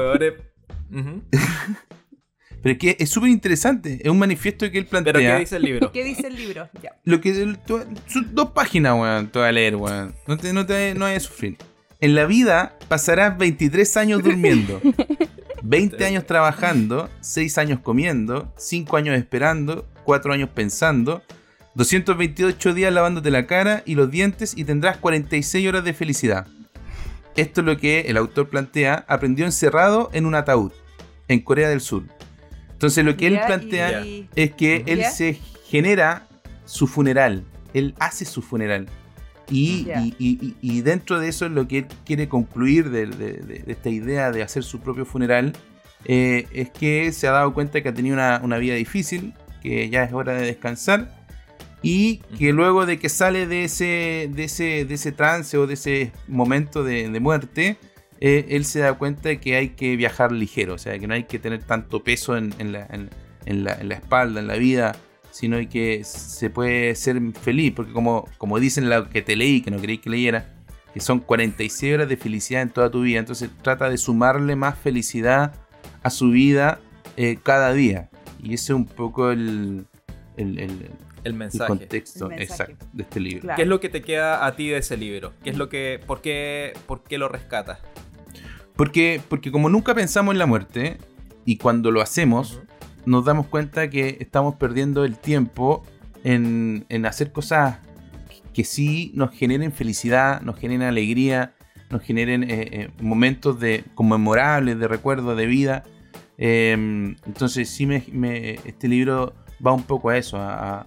Pero 2.62 2.74
es 2.74 2.78
que 2.78 2.96
es 3.00 3.10
súper 3.10 3.30
interesante. 3.30 3.98
Es 4.02 4.08
un 4.08 4.18
manifiesto 4.20 4.70
que 4.70 4.78
él 4.78 4.86
plantea. 4.86 5.12
Pero 5.14 5.34
¿qué 5.34 5.38
dice 5.40 5.56
el 5.56 5.62
libro? 5.62 5.90
¿Qué 5.92 6.04
dice 6.04 6.28
el 6.28 6.36
libro? 6.36 6.68
Ya. 6.80 6.92
Lo 7.04 7.20
que 7.20 7.34
son 7.34 7.58
dos 8.34 8.50
páginas, 8.50 8.94
weón, 8.94 9.28
te 9.28 9.38
voy 9.40 9.48
a 9.48 9.52
leer, 9.52 9.74
weón. 9.74 10.14
No 10.28 10.36
te, 10.36 10.52
no 10.52 10.64
te 10.64 10.94
no 10.94 11.00
vayas 11.06 11.24
a 11.24 11.26
sufrir. 11.28 11.56
En 12.00 12.14
la 12.14 12.24
vida 12.24 12.76
pasarás 12.88 13.36
23 13.36 13.96
años 13.96 14.22
durmiendo, 14.22 14.80
20 15.62 16.04
años 16.04 16.24
trabajando, 16.26 17.08
6 17.20 17.58
años 17.58 17.80
comiendo, 17.80 18.52
5 18.56 18.96
años 18.96 19.16
esperando, 19.16 19.86
4 20.04 20.32
años 20.32 20.48
pensando, 20.54 21.22
228 21.74 22.74
días 22.74 22.92
lavándote 22.92 23.30
la 23.30 23.46
cara 23.46 23.82
y 23.86 23.94
los 23.94 24.10
dientes 24.10 24.54
y 24.56 24.64
tendrás 24.64 24.98
46 24.98 25.66
horas 25.68 25.84
de 25.84 25.94
felicidad. 25.94 26.46
Esto 27.36 27.60
es 27.62 27.66
lo 27.66 27.78
que 27.78 28.00
el 28.02 28.16
autor 28.18 28.48
plantea, 28.50 29.04
aprendió 29.08 29.46
encerrado 29.46 30.10
en 30.12 30.26
un 30.26 30.34
ataúd, 30.34 30.72
en 31.28 31.40
Corea 31.40 31.68
del 31.68 31.80
Sur. 31.80 32.04
Entonces 32.72 33.04
lo 33.04 33.16
que 33.16 33.28
él 33.28 33.40
plantea 33.46 34.04
y- 34.04 34.28
es 34.34 34.52
que 34.52 34.84
él 34.86 35.04
se 35.04 35.38
genera 35.66 36.26
su 36.66 36.86
funeral. 36.86 37.44
Él 37.72 37.94
hace 37.98 38.24
su 38.26 38.42
funeral. 38.42 38.86
Y, 39.50 39.84
Ya. 39.84 40.00
y- 40.02 40.14
y- 40.18 40.54
y 40.60 40.80
dentro 40.82 41.18
de 41.20 41.28
eso 41.28 41.46
es 41.46 41.52
lo 41.52 41.66
que 41.68 41.78
él 41.78 41.86
quiere 42.04 42.28
concluir 42.28 42.90
de, 42.90 43.06
de- 43.06 43.32
de- 43.38 43.58
de 43.60 43.72
esta 43.72 43.88
idea 43.88 44.30
de 44.30 44.42
hacer 44.42 44.62
su 44.62 44.80
propio 44.80 45.04
funeral. 45.06 45.52
eh, 46.04 46.48
es 46.52 46.68
que 46.70 47.12
se 47.12 47.28
ha 47.28 47.30
dado 47.30 47.54
cuenta 47.54 47.80
que 47.80 47.88
ha 47.88 47.94
tenido 47.94 48.14
una, 48.14 48.40
una 48.42 48.58
vida 48.58 48.74
difícil, 48.74 49.34
que 49.62 49.88
ya 49.88 50.02
es 50.02 50.12
hora 50.12 50.32
de 50.32 50.44
descansar. 50.46 51.21
Y 51.82 52.18
que 52.38 52.52
luego 52.52 52.86
de 52.86 52.98
que 52.98 53.08
sale 53.08 53.46
de 53.46 53.64
ese, 53.64 54.30
de 54.32 54.44
ese, 54.44 54.84
de 54.84 54.94
ese 54.94 55.10
trance 55.12 55.56
o 55.58 55.66
de 55.66 55.74
ese 55.74 56.12
momento 56.28 56.84
de, 56.84 57.08
de 57.08 57.20
muerte, 57.20 57.76
eh, 58.20 58.46
él 58.50 58.64
se 58.64 58.78
da 58.80 58.94
cuenta 58.94 59.28
de 59.30 59.40
que 59.40 59.56
hay 59.56 59.70
que 59.70 59.96
viajar 59.96 60.30
ligero, 60.30 60.74
o 60.74 60.78
sea, 60.78 60.96
que 60.98 61.08
no 61.08 61.14
hay 61.14 61.24
que 61.24 61.40
tener 61.40 61.64
tanto 61.64 62.04
peso 62.04 62.36
en, 62.36 62.54
en 62.58 62.70
la, 62.72 62.86
en- 62.90 63.10
en 63.46 63.64
la- 63.64 63.74
en 63.74 63.88
la 63.88 63.96
espalda, 63.96 64.38
en 64.40 64.46
la 64.46 64.54
vida, 64.56 64.94
sino 65.32 65.56
que 65.68 66.04
se 66.04 66.50
puede 66.50 66.94
ser 66.94 67.20
feliz, 67.40 67.72
porque 67.74 67.92
como, 67.92 68.28
como 68.38 68.60
dicen 68.60 68.88
lo 68.88 69.08
que 69.10 69.22
te 69.22 69.34
leí, 69.34 69.60
que 69.62 69.72
no 69.72 69.78
creí 69.78 69.98
que 69.98 70.10
leyera, 70.10 70.54
que 70.94 71.00
son 71.00 71.18
46 71.18 71.94
horas 71.94 72.08
de 72.08 72.16
felicidad 72.16 72.62
en 72.62 72.70
toda 72.70 72.90
tu 72.92 73.00
vida, 73.02 73.18
entonces 73.18 73.50
trata 73.62 73.90
de 73.90 73.98
sumarle 73.98 74.54
más 74.54 74.78
felicidad 74.78 75.54
a 76.04 76.10
su 76.10 76.30
vida 76.30 76.78
eh, 77.16 77.38
cada 77.42 77.72
día. 77.72 78.08
Y 78.40 78.54
ese 78.54 78.64
es 78.72 78.76
un 78.76 78.84
poco 78.86 79.30
el, 79.32 79.86
el, 80.36 80.58
el, 80.58 80.90
El 81.24 81.34
mensaje. 81.34 81.68
contexto 81.68 82.30
El 82.30 82.36
mensaje. 82.38 82.72
exacto 82.72 82.86
de 82.92 83.02
este 83.02 83.20
libro. 83.20 83.40
Claro. 83.42 83.56
¿Qué 83.56 83.62
es 83.62 83.68
lo 83.68 83.80
que 83.80 83.88
te 83.88 84.02
queda 84.02 84.46
a 84.46 84.56
ti 84.56 84.68
de 84.68 84.78
ese 84.78 84.96
libro? 84.96 85.32
¿Qué 85.44 85.50
es 85.50 85.56
lo 85.56 85.68
que, 85.68 86.00
por 86.06 86.20
qué, 86.20 86.72
por 86.86 87.02
qué 87.02 87.18
lo 87.18 87.28
rescatas? 87.28 87.78
Porque, 88.76 89.20
porque 89.28 89.52
como 89.52 89.68
nunca 89.68 89.94
pensamos 89.94 90.32
en 90.32 90.38
la 90.38 90.46
muerte, 90.46 90.98
y 91.44 91.56
cuando 91.56 91.90
lo 91.90 92.00
hacemos, 92.00 92.60
nos 93.04 93.24
damos 93.24 93.46
cuenta 93.48 93.90
que 93.90 94.16
estamos 94.20 94.54
perdiendo 94.56 95.04
el 95.04 95.16
tiempo 95.18 95.84
en, 96.24 96.86
en 96.88 97.04
hacer 97.06 97.32
cosas 97.32 97.78
que 98.54 98.64
sí 98.64 99.12
nos 99.14 99.30
generen 99.32 99.72
felicidad, 99.72 100.40
nos 100.42 100.58
generen 100.58 100.82
alegría, 100.88 101.54
nos 101.90 102.02
generen 102.02 102.44
eh, 102.44 102.68
eh, 102.72 102.90
momentos 103.00 103.58
de 103.60 103.84
conmemorables, 103.94 104.78
de 104.78 104.88
recuerdo, 104.88 105.34
de 105.36 105.46
vida. 105.46 105.82
Eh, 106.38 106.72
entonces 107.26 107.68
sí 107.68 107.86
me, 107.86 108.04
me- 108.12 108.52
este 108.64 108.88
libro 108.88 109.34
va 109.64 109.72
un 109.72 109.84
poco 109.84 110.10
a 110.10 110.18
eso, 110.18 110.38
a, 110.38 110.86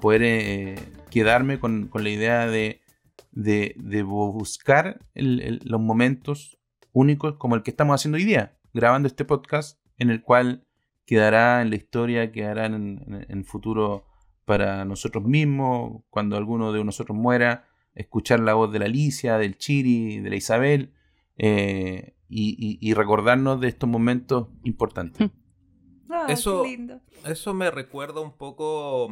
poder 0.00 0.22
eh, 0.22 0.74
quedarme 1.10 1.58
con, 1.58 1.90
la 1.92 2.10
idea 2.10 2.46
de, 2.46 2.80
buscar 4.04 5.00
los 5.14 5.80
momentos 5.80 6.58
únicos 6.92 7.34
como 7.36 7.54
el 7.54 7.62
que 7.62 7.70
estamos 7.70 7.94
haciendo 7.94 8.16
hoy 8.16 8.24
día, 8.24 8.58
grabando 8.74 9.06
este 9.08 9.24
podcast 9.24 9.80
en 9.96 10.10
el 10.10 10.22
cual 10.22 10.66
quedará 11.06 11.62
en 11.62 11.70
la 11.70 11.76
historia, 11.76 12.32
quedará 12.32 12.66
en, 12.66 13.26
el 13.28 13.44
futuro 13.44 14.06
para 14.44 14.84
nosotros 14.84 15.24
mismos, 15.24 16.02
cuando 16.10 16.36
alguno 16.36 16.72
de 16.72 16.84
nosotros 16.84 17.16
muera, 17.16 17.68
escuchar 17.94 18.40
la 18.40 18.54
voz 18.54 18.72
de 18.72 18.78
la 18.78 18.86
Alicia, 18.86 19.38
del 19.38 19.58
Chiri, 19.58 20.20
de 20.20 20.30
la 20.30 20.36
Isabel, 20.36 20.92
eh, 21.36 22.14
y, 22.28 22.92
recordarnos 22.94 23.60
de 23.60 23.68
estos 23.68 23.88
momentos 23.88 24.48
importantes. 24.64 25.30
Ah, 26.10 26.26
Eso- 26.28 26.62
qué 26.62 26.68
lindo. 26.70 27.00
Eso 27.26 27.54
me 27.54 27.70
recuerda 27.70 28.20
un 28.20 28.36
poco, 28.36 29.08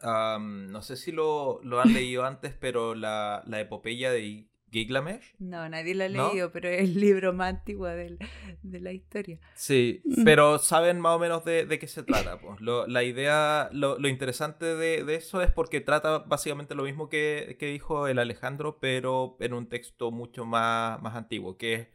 am, 0.00 0.66
no 0.70 0.82
sé 0.82 0.96
si 0.96 1.12
lo, 1.12 1.60
lo 1.62 1.80
han 1.80 1.92
leído 1.92 2.24
antes, 2.24 2.54
pero 2.58 2.94
la, 2.94 3.42
la 3.46 3.60
epopeya 3.60 4.10
de 4.12 4.46
Gilgamesh. 4.70 5.34
No, 5.38 5.66
nadie 5.68 5.94
lo 5.94 6.04
ha 6.04 6.08
¿No? 6.10 6.28
leído, 6.28 6.52
pero 6.52 6.68
es 6.68 6.80
el 6.82 7.00
libro 7.00 7.32
más 7.32 7.48
antiguo 7.54 7.86
de 7.86 8.18
la 8.62 8.92
historia. 8.92 9.38
Sí, 9.54 10.02
Mm. 10.04 10.24
pero 10.24 10.58
saben 10.58 11.00
más 11.00 11.16
o 11.16 11.18
menos 11.18 11.42
de, 11.44 11.64
de 11.64 11.78
qué 11.78 11.88
se 11.88 12.02
trata. 12.02 12.38
Pues. 12.38 12.60
Lo- 12.60 12.86
la 12.86 13.02
idea, 13.02 13.70
lo, 13.72 13.98
lo 13.98 14.08
interesante 14.08 14.66
de, 14.76 15.04
de 15.04 15.14
eso 15.14 15.40
es 15.40 15.50
porque 15.50 15.80
trata 15.80 16.18
básicamente 16.18 16.74
lo 16.74 16.82
mismo 16.84 17.08
que, 17.08 17.56
que 17.58 17.66
dijo 17.66 18.08
el 18.08 18.18
Alejandro, 18.18 18.78
pero 18.78 19.36
en 19.40 19.54
un 19.54 19.68
texto 19.70 20.10
mucho 20.10 20.44
más, 20.44 21.00
más 21.00 21.14
antiguo, 21.16 21.56
que 21.56 21.90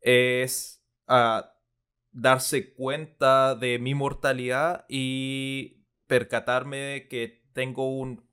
es 0.00 0.82
ah, 1.06 1.53
darse 2.14 2.72
cuenta 2.74 3.54
de 3.56 3.78
mi 3.78 3.94
mortalidad 3.94 4.86
y 4.88 5.84
percatarme 6.06 7.08
que 7.10 7.44
tengo 7.52 7.88
un 7.98 8.24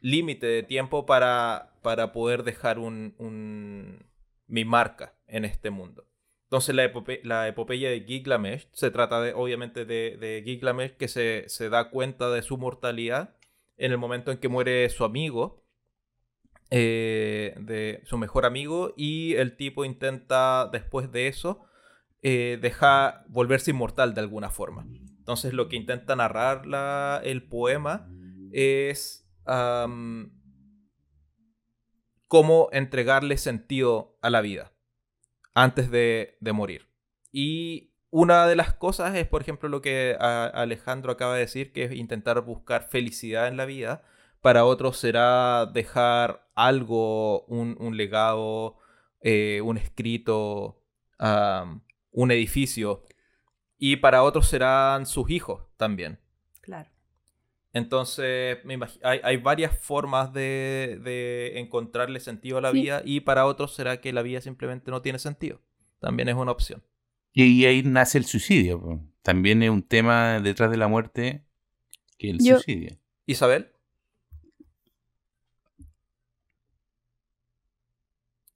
límite 0.00 0.46
de 0.46 0.62
tiempo 0.62 1.06
para, 1.06 1.74
para 1.82 2.12
poder 2.12 2.42
dejar 2.44 2.78
un, 2.78 3.14
un- 3.18 4.06
mi 4.46 4.64
marca 4.64 5.16
en 5.26 5.44
este 5.44 5.70
mundo. 5.70 6.06
Entonces 6.44 6.74
la, 6.74 6.84
epope- 6.92 7.20
la 7.24 7.48
epopeya 7.48 7.90
de 7.90 8.02
Gilgamesh 8.02 8.68
se 8.72 8.90
trata 8.90 9.20
de, 9.20 9.34
obviamente 9.34 9.84
de, 9.84 10.16
de 10.18 10.96
que 10.98 11.08
se, 11.08 11.44
se 11.48 11.68
da 11.68 11.90
cuenta 11.90 12.30
de 12.30 12.42
su 12.42 12.56
mortalidad 12.58 13.36
en 13.76 13.92
el 13.92 13.98
momento 13.98 14.30
en 14.30 14.38
que 14.38 14.48
muere 14.48 14.88
su 14.90 15.04
amigo, 15.04 15.64
eh, 16.70 17.54
de 17.60 18.02
su 18.04 18.18
mejor 18.18 18.44
amigo, 18.46 18.92
y 18.96 19.34
el 19.34 19.56
tipo 19.56 19.84
intenta 19.84 20.68
después 20.72 21.12
de 21.12 21.28
eso 21.28 21.64
eh, 22.22 22.58
dejar 22.60 23.24
volverse 23.28 23.70
inmortal 23.70 24.14
de 24.14 24.20
alguna 24.20 24.50
forma. 24.50 24.86
Entonces 25.18 25.52
lo 25.52 25.68
que 25.68 25.76
intenta 25.76 26.16
narrar 26.16 26.66
la- 26.66 27.20
el 27.24 27.42
poema 27.48 28.08
es 28.52 29.28
cómo 32.28 32.68
entregarle 32.72 33.36
sentido 33.38 34.18
a 34.22 34.30
la 34.30 34.40
vida 34.40 34.72
antes 35.54 35.90
de, 35.90 36.36
morir. 36.52 36.88
Y 37.32 37.94
una 38.10 38.46
de 38.46 38.56
las 38.56 38.74
cosas 38.74 39.14
es, 39.16 39.26
por 39.26 39.42
ejemplo, 39.42 39.68
lo 39.68 39.80
que 39.80 40.16
Alejandro 40.20 41.12
acaba 41.12 41.34
de 41.34 41.40
decir, 41.40 41.72
que 41.72 41.84
es 41.84 41.92
intentar 41.92 42.40
buscar 42.42 42.88
felicidad 42.88 43.48
en 43.48 43.56
la 43.56 43.64
vida. 43.64 44.02
Para 44.42 44.64
otros 44.64 44.98
será 44.98 45.66
dejar 45.66 46.48
algo, 46.54 47.44
un, 47.46 47.96
legado, 47.96 48.78
eh, 49.20 49.60
un 49.64 49.76
escrito, 49.78 50.82
un 52.16 52.30
edificio. 52.32 53.04
Y 53.78 53.96
para 53.96 54.22
otros 54.22 54.48
serán 54.48 55.06
sus 55.06 55.30
hijos 55.30 55.66
también. 55.76 56.18
Claro. 56.62 56.90
Entonces, 57.72 58.58
me 58.64 58.78
hay, 59.02 59.20
hay 59.22 59.36
varias 59.36 59.78
formas 59.78 60.32
de, 60.32 60.98
de 61.04 61.58
encontrarle 61.60 62.20
sentido 62.20 62.56
a 62.56 62.62
la 62.62 62.70
Sí. 62.72 62.80
vida 62.80 63.02
y 63.04 63.20
para 63.20 63.44
otros 63.44 63.74
será 63.74 64.00
que 64.00 64.12
la 64.14 64.22
vida 64.22 64.40
simplemente 64.40 64.90
no 64.90 65.02
tiene 65.02 65.18
sentido. 65.18 65.60
También 66.00 66.28
es 66.30 66.34
una 66.36 66.52
opción. 66.52 66.82
Y 67.32 67.66
ahí 67.66 67.82
nace 67.82 68.16
el 68.16 68.24
suicidio. 68.24 69.02
También 69.22 69.62
es 69.62 69.68
un 69.68 69.82
tema 69.82 70.40
detrás 70.40 70.70
de 70.70 70.78
la 70.78 70.88
muerte 70.88 71.44
que 72.18 72.30
el 72.30 72.38
Yo- 72.38 72.54
suicidio. 72.56 72.96
Isabel, 73.26 73.72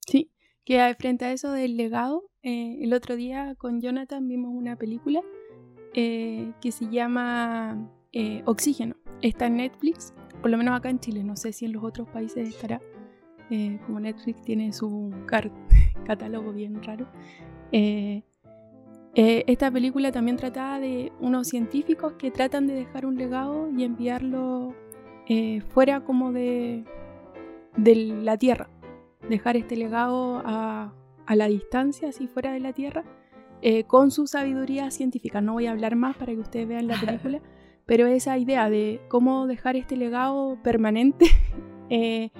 Sí, 0.07 0.31
que 0.65 0.95
frente 0.97 1.25
a 1.25 1.31
eso 1.31 1.51
del 1.51 1.77
legado, 1.77 2.30
eh, 2.43 2.79
el 2.81 2.93
otro 2.93 3.15
día 3.15 3.55
con 3.55 3.81
Jonathan 3.81 4.27
vimos 4.27 4.51
una 4.53 4.75
película 4.75 5.21
eh, 5.93 6.51
que 6.61 6.71
se 6.71 6.87
llama 6.87 7.89
eh, 8.11 8.41
Oxígeno. 8.45 8.95
Está 9.21 9.47
en 9.47 9.57
Netflix, 9.57 10.13
por 10.41 10.49
lo 10.51 10.57
menos 10.57 10.77
acá 10.77 10.89
en 10.89 10.99
Chile, 10.99 11.23
no 11.23 11.35
sé 11.35 11.53
si 11.53 11.65
en 11.65 11.73
los 11.73 11.83
otros 11.83 12.07
países 12.09 12.49
estará. 12.49 12.81
como 13.85 13.99
Netflix 13.99 14.41
tiene 14.41 14.73
su 14.73 15.11
catálogo 16.05 16.53
bien 16.53 16.81
raro. 16.81 17.07
Esta 19.13 19.69
película 19.71 20.11
también 20.11 20.37
trataba 20.37 20.79
de 20.79 21.11
unos 21.19 21.47
científicos 21.47 22.13
que 22.13 22.31
tratan 22.31 22.65
de 22.67 22.73
dejar 22.73 23.05
un 23.05 23.17
legado 23.17 23.69
y 23.69 23.83
enviarlo 23.83 24.73
fuera 25.69 26.03
como 26.03 26.31
de, 26.31 26.83
de 27.77 27.95
la 27.95 28.37
Tierra 28.37 28.69
dejar 29.29 29.55
este 29.55 29.75
legado 29.75 30.41
a, 30.43 30.93
a 31.31 31.35
la 31.37 31.47
distancia, 31.47 32.09
así 32.09 32.27
fuera 32.27 32.51
de 32.51 32.59
la 32.59 32.73
Tierra, 32.73 33.05
eh, 33.61 33.85
con 33.85 34.11
su 34.11 34.27
sabiduría 34.27 34.91
científica. 34.91 35.39
No 35.39 35.53
voy 35.53 35.65
a 35.65 35.71
hablar 35.71 35.95
más 35.95 36.17
para 36.17 36.33
que 36.33 36.39
ustedes 36.39 36.67
vean 36.67 36.87
la 36.87 36.99
película, 36.99 37.39
pero 37.85 38.05
esa 38.05 38.37
idea 38.37 38.69
de 38.69 38.99
cómo 39.07 39.47
dejar 39.47 39.77
este 39.77 39.95
legado 39.95 40.57
permanente 40.61 41.27
eh, 41.89 42.31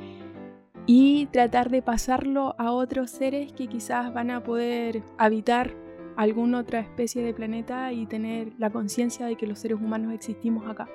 y 0.86 1.28
tratar 1.28 1.70
de 1.70 1.82
pasarlo 1.82 2.54
a 2.58 2.74
otros 2.74 3.12
seres 3.12 3.54
que 3.54 3.68
quizás 3.68 4.14
van 4.14 4.30
a 4.30 4.44
poder 4.44 5.04
habitar 5.18 5.74
alguna 6.18 6.60
otra 6.60 6.82
especie 6.82 7.24
de 7.24 7.34
planeta 7.34 7.94
y 7.94 8.06
tener 8.08 8.52
la 8.58 8.72
conciencia 8.72 9.26
de 9.26 9.38
que 9.38 9.48
los 9.48 9.60
seres 9.60 9.78
humanos 9.80 10.14
existimos 10.14 10.70
acá. 10.70 10.90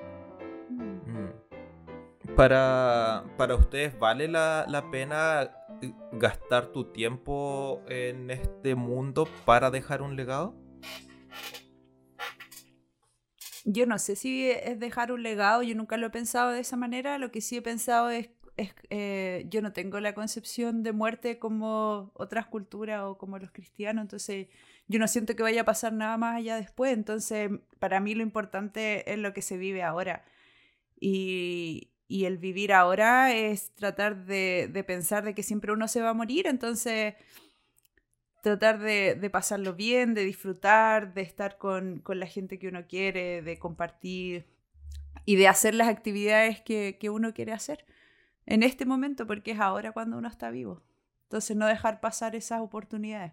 para, 2.37 3.25
para 3.39 3.55
ustedes, 3.55 3.99
¿vale 3.99 4.29
la, 4.29 4.67
la 4.69 4.91
pena 4.91 5.49
gastar 6.13 6.69
tu 6.69 6.93
tiempo 6.93 7.83
en 7.89 8.31
este 8.31 8.75
mundo 8.75 9.29
para 9.45 9.71
dejar 9.71 10.03
un 10.03 10.17
legado? 10.17 10.55
Yo 13.65 13.85
no 13.85 13.99
sé 13.99 14.15
si 14.15 14.49
es 14.49 14.79
dejar 14.79 15.11
un 15.11 15.23
legado, 15.23 15.63
yo 15.63 15.75
nunca 15.75 15.97
lo 15.97 16.07
he 16.07 16.11
pensado 16.11 16.53
de 16.53 16.61
esa 16.61 16.77
manera, 16.77 17.19
lo 17.19 17.33
que 17.33 17.41
sí 17.41 17.57
he 17.57 17.63
pensado 17.63 18.11
es, 18.11 18.31
es, 18.57 18.73
eh, 18.91 19.45
yo 19.49 19.61
no 19.61 19.73
tengo 19.73 19.99
la 19.99 20.15
concepción 20.15 20.85
de 20.85 20.93
muerte 20.93 21.41
como 21.41 22.13
otras 22.15 22.47
culturas 22.47 23.03
o 23.03 23.19
como 23.19 23.39
los 23.41 23.51
cristianos, 23.51 24.03
entonces 24.03 24.47
yo 24.87 25.01
no 25.01 25.09
siento 25.09 25.35
que 25.35 25.43
vaya 25.43 25.63
a 25.63 25.65
pasar 25.65 25.93
nada 25.93 26.17
más 26.17 26.37
allá 26.37 26.55
después, 26.57 26.93
entonces 26.93 27.51
para 27.81 27.99
mí 27.99 28.15
lo 28.15 28.23
importante 28.23 29.13
es 29.13 29.19
lo 29.19 29.33
que 29.33 29.43
se 29.43 29.57
vive 29.57 29.83
ahora. 29.83 30.25
Y, 31.01 31.91
y 32.09 32.25
el 32.25 32.39
vivir 32.39 32.73
ahora 32.73 33.35
es 33.35 33.75
tratar 33.75 34.27
de, 34.27 34.69
de 34.73 34.85
pensar 34.85 35.25
de 35.25 35.35
que 35.35 35.43
siempre 35.43 35.73
uno 35.73 35.89
se 35.89 36.01
va 36.01 36.11
a 36.11 36.15
morir, 36.15 36.47
entonces 36.47 37.15
tratar 38.43 38.79
de, 38.79 39.17
de 39.17 39.31
pasarlo 39.31 39.75
bien, 39.75 40.15
de 40.15 40.25
disfrutar, 40.25 41.15
de 41.15 41.23
estar 41.23 41.59
con, 41.59 41.99
con 41.99 42.21
la 42.21 42.27
gente 42.27 42.59
que 42.59 42.69
uno 42.69 42.87
quiere, 42.87 43.43
de 43.43 43.59
compartir 43.59 44.47
y 45.25 45.37
de 45.37 45.49
hacer 45.49 45.75
las 45.75 45.89
actividades 45.89 46.61
que, 46.61 46.97
que 47.01 47.11
uno 47.11 47.35
quiere 47.35 47.53
hacer 47.53 47.85
en 48.47 48.63
este 48.63 48.87
momento, 48.87 49.27
porque 49.27 49.51
es 49.51 49.61
ahora 49.61 49.91
cuando 49.91 50.17
uno 50.17 50.29
está 50.29 50.51
vivo. 50.51 50.83
Entonces 51.25 51.57
no 51.57 51.67
dejar 51.67 52.01
pasar 52.01 52.37
esas 52.37 52.61
oportunidades. 52.61 53.33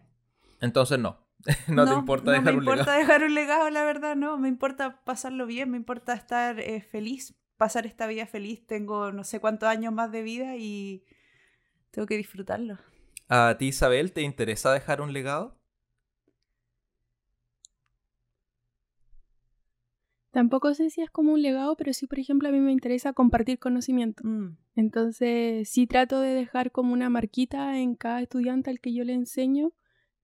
Entonces 0.60 0.98
no, 0.98 1.20
no, 1.68 1.86
te 1.86 1.94
importa 1.94 2.32
dejar 2.32 2.56
un 2.56 2.66
legado. 2.66 2.76
No 2.76 2.76
me 2.76 2.82
importa 2.82 2.98
dejar 2.98 3.24
un 3.24 3.36
legado, 3.36 3.70
la 3.70 3.84
verdad, 3.84 4.16
no. 4.16 4.38
Me 4.38 4.48
importa 4.48 5.04
pasarlo 5.04 5.46
bien, 5.46 5.70
me 5.70 5.78
importa 5.78 6.14
estar 6.14 6.60
eh, 6.60 6.82
feliz, 6.82 7.36
pasar 7.64 7.86
esta 7.86 8.08
vida 8.08 8.26
feliz. 8.26 8.68
Tengo 8.68 9.14
no 9.14 9.24
sé 9.24 9.40
cuántos 9.40 9.70
años 9.70 9.94
más 9.94 10.12
de 10.12 10.22
vida 10.22 10.58
y 10.58 11.06
tengo 11.92 12.06
que 12.06 12.18
disfrutarlo. 12.18 12.78
¿A 13.30 13.56
ti, 13.58 13.68
Isabel, 13.68 14.12
te 14.12 14.22
interesa 14.22 14.74
dejar 14.74 15.00
un 15.00 15.14
legado? 15.14 15.58
Tampoco 20.32 20.74
sé 20.74 20.90
si 20.90 21.02
es 21.02 21.10
como 21.10 21.32
un 21.32 21.42
legado, 21.42 21.78
pero 21.78 21.94
sí, 21.94 22.06
por 22.06 22.20
ejemplo, 22.20 22.50
a 22.50 22.52
mí 22.52 22.60
me 22.60 22.74
interesa 22.74 23.14
compartir 23.14 23.60
conocimiento. 23.60 24.28
Mm. 24.28 24.58
Entonces, 24.76 25.70
sí 25.70 25.88
trato 25.88 26.20
de 26.20 26.34
dejar 26.34 26.70
como 26.74 26.92
una 26.92 27.10
marquita 27.10 27.80
en 27.80 27.96
cada 27.96 28.22
estudiante 28.22 28.72
al 28.72 28.82
que 28.82 28.94
yo 28.94 29.06
le 29.06 29.14
enseño, 29.14 29.72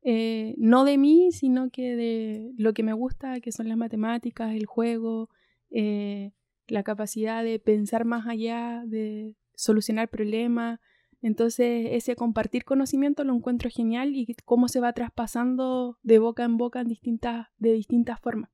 eh, 0.02 0.56
no 0.58 0.84
de 0.84 0.98
mí, 0.98 1.32
sino 1.32 1.70
que 1.70 1.96
de 1.96 2.52
lo 2.58 2.74
que 2.74 2.84
me 2.84 2.92
gusta, 2.92 3.40
que 3.40 3.54
son 3.54 3.70
las 3.70 3.78
matemáticas, 3.78 4.54
el 4.54 4.66
juego, 4.66 5.30
eh, 5.70 6.34
la 6.72 6.84
capacidad 6.84 7.44
de 7.44 7.60
pensar 7.60 8.06
más 8.06 8.28
allá, 8.28 8.84
de 8.86 9.36
solucionar 9.56 10.10
problemas. 10.10 10.80
Entonces, 11.22 11.88
ese 11.92 12.16
compartir 12.16 12.64
conocimiento 12.64 13.24
lo 13.24 13.36
encuentro 13.36 13.70
genial 13.70 14.16
y 14.16 14.36
cómo 14.46 14.68
se 14.68 14.80
va 14.80 14.94
traspasando 14.94 15.98
de 16.04 16.20
boca 16.20 16.44
en 16.44 16.58
boca 16.58 16.82
en 16.82 16.88
distintas, 16.88 17.48
de 17.58 17.74
distintas 17.74 18.20
formas. 18.22 18.52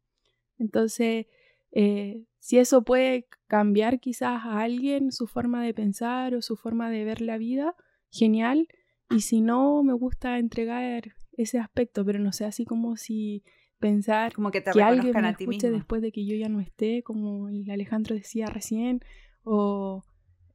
Entonces, 0.57 1.27
eh, 1.71 2.23
si 2.39 2.57
eso 2.57 2.83
puede 2.83 3.27
cambiar 3.47 3.99
quizás 3.99 4.45
a 4.45 4.61
alguien 4.61 5.11
su 5.11 5.27
forma 5.27 5.63
de 5.63 5.73
pensar 5.73 6.33
o 6.35 6.41
su 6.41 6.55
forma 6.55 6.89
de 6.89 7.03
ver 7.03 7.21
la 7.21 7.37
vida, 7.37 7.75
genial. 8.09 8.67
Y 9.09 9.21
si 9.21 9.41
no, 9.41 9.83
me 9.83 9.93
gusta 9.93 10.39
entregar 10.39 11.13
ese 11.33 11.59
aspecto, 11.59 12.05
pero 12.05 12.19
no 12.19 12.31
sé, 12.31 12.45
así 12.45 12.65
como 12.65 12.97
si 12.97 13.43
pensar 13.79 14.33
como 14.33 14.51
que, 14.51 14.63
alguien 14.81 15.13
me 15.21 15.29
escuche 15.29 15.71
después 15.71 16.01
de 16.01 16.11
que 16.11 16.25
yo 16.25 16.35
ya 16.35 16.49
no 16.49 16.59
esté, 16.59 17.03
como 17.03 17.49
el 17.49 17.69
Alejandro 17.69 18.15
decía 18.15 18.47
recién, 18.47 19.01
o 19.43 20.03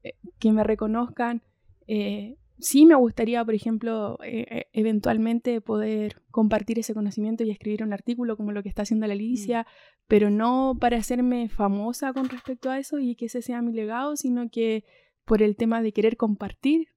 eh, 0.02 0.14
que 0.38 0.52
me 0.52 0.64
reconozcan. 0.64 1.42
Eh, 1.86 2.36
sí 2.58 2.86
me 2.86 2.94
gustaría, 2.94 3.44
por 3.44 3.54
ejemplo, 3.54 4.18
eventualmente 4.20 5.60
poder 5.60 6.22
compartir 6.30 6.78
ese 6.78 6.94
conocimiento 6.94 7.44
y 7.44 7.50
escribir 7.50 7.82
un 7.82 7.92
artículo 7.92 8.36
como 8.36 8.52
lo 8.52 8.62
que 8.62 8.68
está 8.68 8.82
haciendo 8.82 9.06
la 9.06 9.14
Alicia, 9.14 9.62
mm 9.62 10.00
pero 10.10 10.28
no 10.28 10.76
para 10.80 10.96
hacerme 10.96 11.48
famosa 11.48 12.12
con 12.12 12.28
respecto 12.28 12.68
a 12.68 12.80
eso 12.80 12.98
y 12.98 13.14
que 13.14 13.26
ese 13.26 13.42
sea 13.42 13.62
mi 13.62 13.72
legado, 13.72 14.16
sino 14.16 14.50
que 14.50 14.82
por 15.24 15.40
el 15.40 15.54
tema 15.54 15.82
de 15.82 15.92
querer 15.92 16.16
compartir 16.16 16.88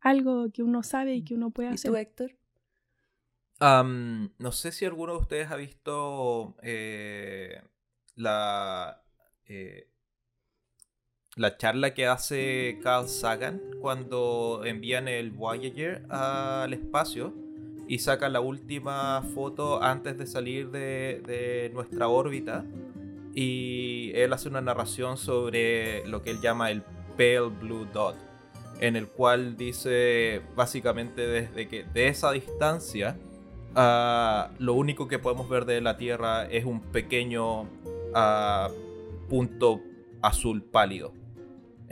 algo 0.00 0.50
que 0.50 0.62
uno 0.62 0.82
sabe 0.82 1.16
y 1.16 1.22
que 1.22 1.34
uno 1.34 1.50
puede 1.50 1.68
hacer. 1.68 1.90
¿Y 1.90 1.92
tú, 1.92 1.96
Héctor? 1.98 2.30
No 3.62 4.52
sé 4.52 4.72
si 4.72 4.84
alguno 4.84 5.12
de 5.12 5.18
ustedes 5.18 5.50
ha 5.50 5.56
visto 5.56 6.56
eh, 6.62 7.62
la, 8.16 9.02
eh, 9.46 9.88
la 11.36 11.56
charla 11.56 11.94
que 11.94 12.06
hace 12.06 12.78
Carl 12.82 13.08
Sagan 13.08 13.60
cuando 13.80 14.62
envían 14.64 15.06
el 15.06 15.30
Voyager 15.30 16.04
al 16.10 16.72
espacio 16.72 17.32
y 17.88 17.98
saca 17.98 18.28
la 18.28 18.40
última 18.40 19.22
foto 19.34 19.82
antes 19.82 20.18
de 20.18 20.26
salir 20.26 20.70
de, 20.70 21.70
nuestra 21.72 22.08
órbita. 22.08 22.64
Y 23.34 24.12
él 24.14 24.32
hace 24.32 24.48
una 24.48 24.60
narración 24.60 25.16
sobre 25.16 26.06
lo 26.06 26.22
que 26.22 26.30
él 26.30 26.40
llama 26.40 26.70
el 26.70 26.82
Pale 27.16 27.48
Blue 27.60 27.86
Dot, 27.92 28.16
en 28.80 28.96
el 28.96 29.08
cual 29.08 29.56
dice 29.56 30.42
básicamente 30.54 31.26
desde 31.26 31.68
que 31.68 31.84
de 31.84 32.08
esa 32.08 32.32
distancia 32.32 33.16
ah, 33.74 34.50
lo 34.58 34.74
único 34.74 35.08
que 35.08 35.18
podemos 35.18 35.48
ver 35.48 35.64
de 35.64 35.80
la 35.80 35.96
Tierra 35.96 36.44
es 36.44 36.64
un 36.64 36.80
pequeño 36.80 37.68
ah, 38.14 38.68
punto 39.28 39.80
azul 40.20 40.62
pálido 40.62 41.12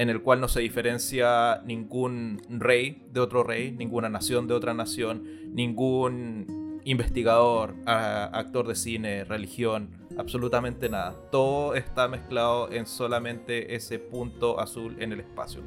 en 0.00 0.08
el 0.08 0.22
cual 0.22 0.40
no 0.40 0.48
se 0.48 0.60
diferencia 0.60 1.60
ningún 1.66 2.40
rey 2.48 3.06
de 3.12 3.20
otro 3.20 3.42
rey, 3.42 3.70
ninguna 3.70 4.08
nación 4.08 4.46
de 4.46 4.54
otra 4.54 4.72
nación, 4.72 5.24
ningún 5.52 6.80
investigador, 6.84 7.74
actor 7.84 8.66
de 8.66 8.76
cine, 8.76 9.24
religión, 9.24 9.90
absolutamente 10.16 10.88
nada. 10.88 11.14
Todo 11.30 11.74
está 11.74 12.08
mezclado 12.08 12.72
en 12.72 12.86
solamente 12.86 13.74
ese 13.74 13.98
punto 13.98 14.58
azul 14.58 14.96
en 15.00 15.12
el 15.12 15.20
espacio. 15.20 15.60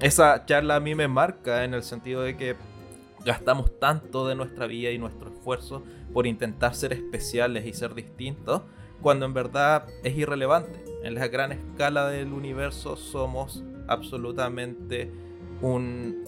Esa 0.00 0.44
charla 0.44 0.76
a 0.76 0.80
mí 0.80 0.94
me 0.94 1.08
marca 1.08 1.64
en 1.64 1.72
el 1.72 1.82
sentido 1.82 2.20
de 2.20 2.36
que 2.36 2.54
gastamos 3.28 3.78
tanto 3.78 4.26
de 4.26 4.34
nuestra 4.34 4.66
vida 4.66 4.90
y 4.90 4.96
nuestro 4.96 5.28
esfuerzo 5.30 5.84
por 6.14 6.26
intentar 6.26 6.74
ser 6.74 6.94
especiales 6.94 7.66
y 7.66 7.74
ser 7.74 7.94
distintos, 7.94 8.62
cuando 9.02 9.26
en 9.26 9.34
verdad 9.34 9.84
es 10.02 10.16
irrelevante. 10.16 10.82
En 11.04 11.14
la 11.14 11.28
gran 11.28 11.52
escala 11.52 12.08
del 12.08 12.32
universo 12.32 12.96
somos 12.96 13.62
absolutamente 13.86 15.12
un 15.60 16.24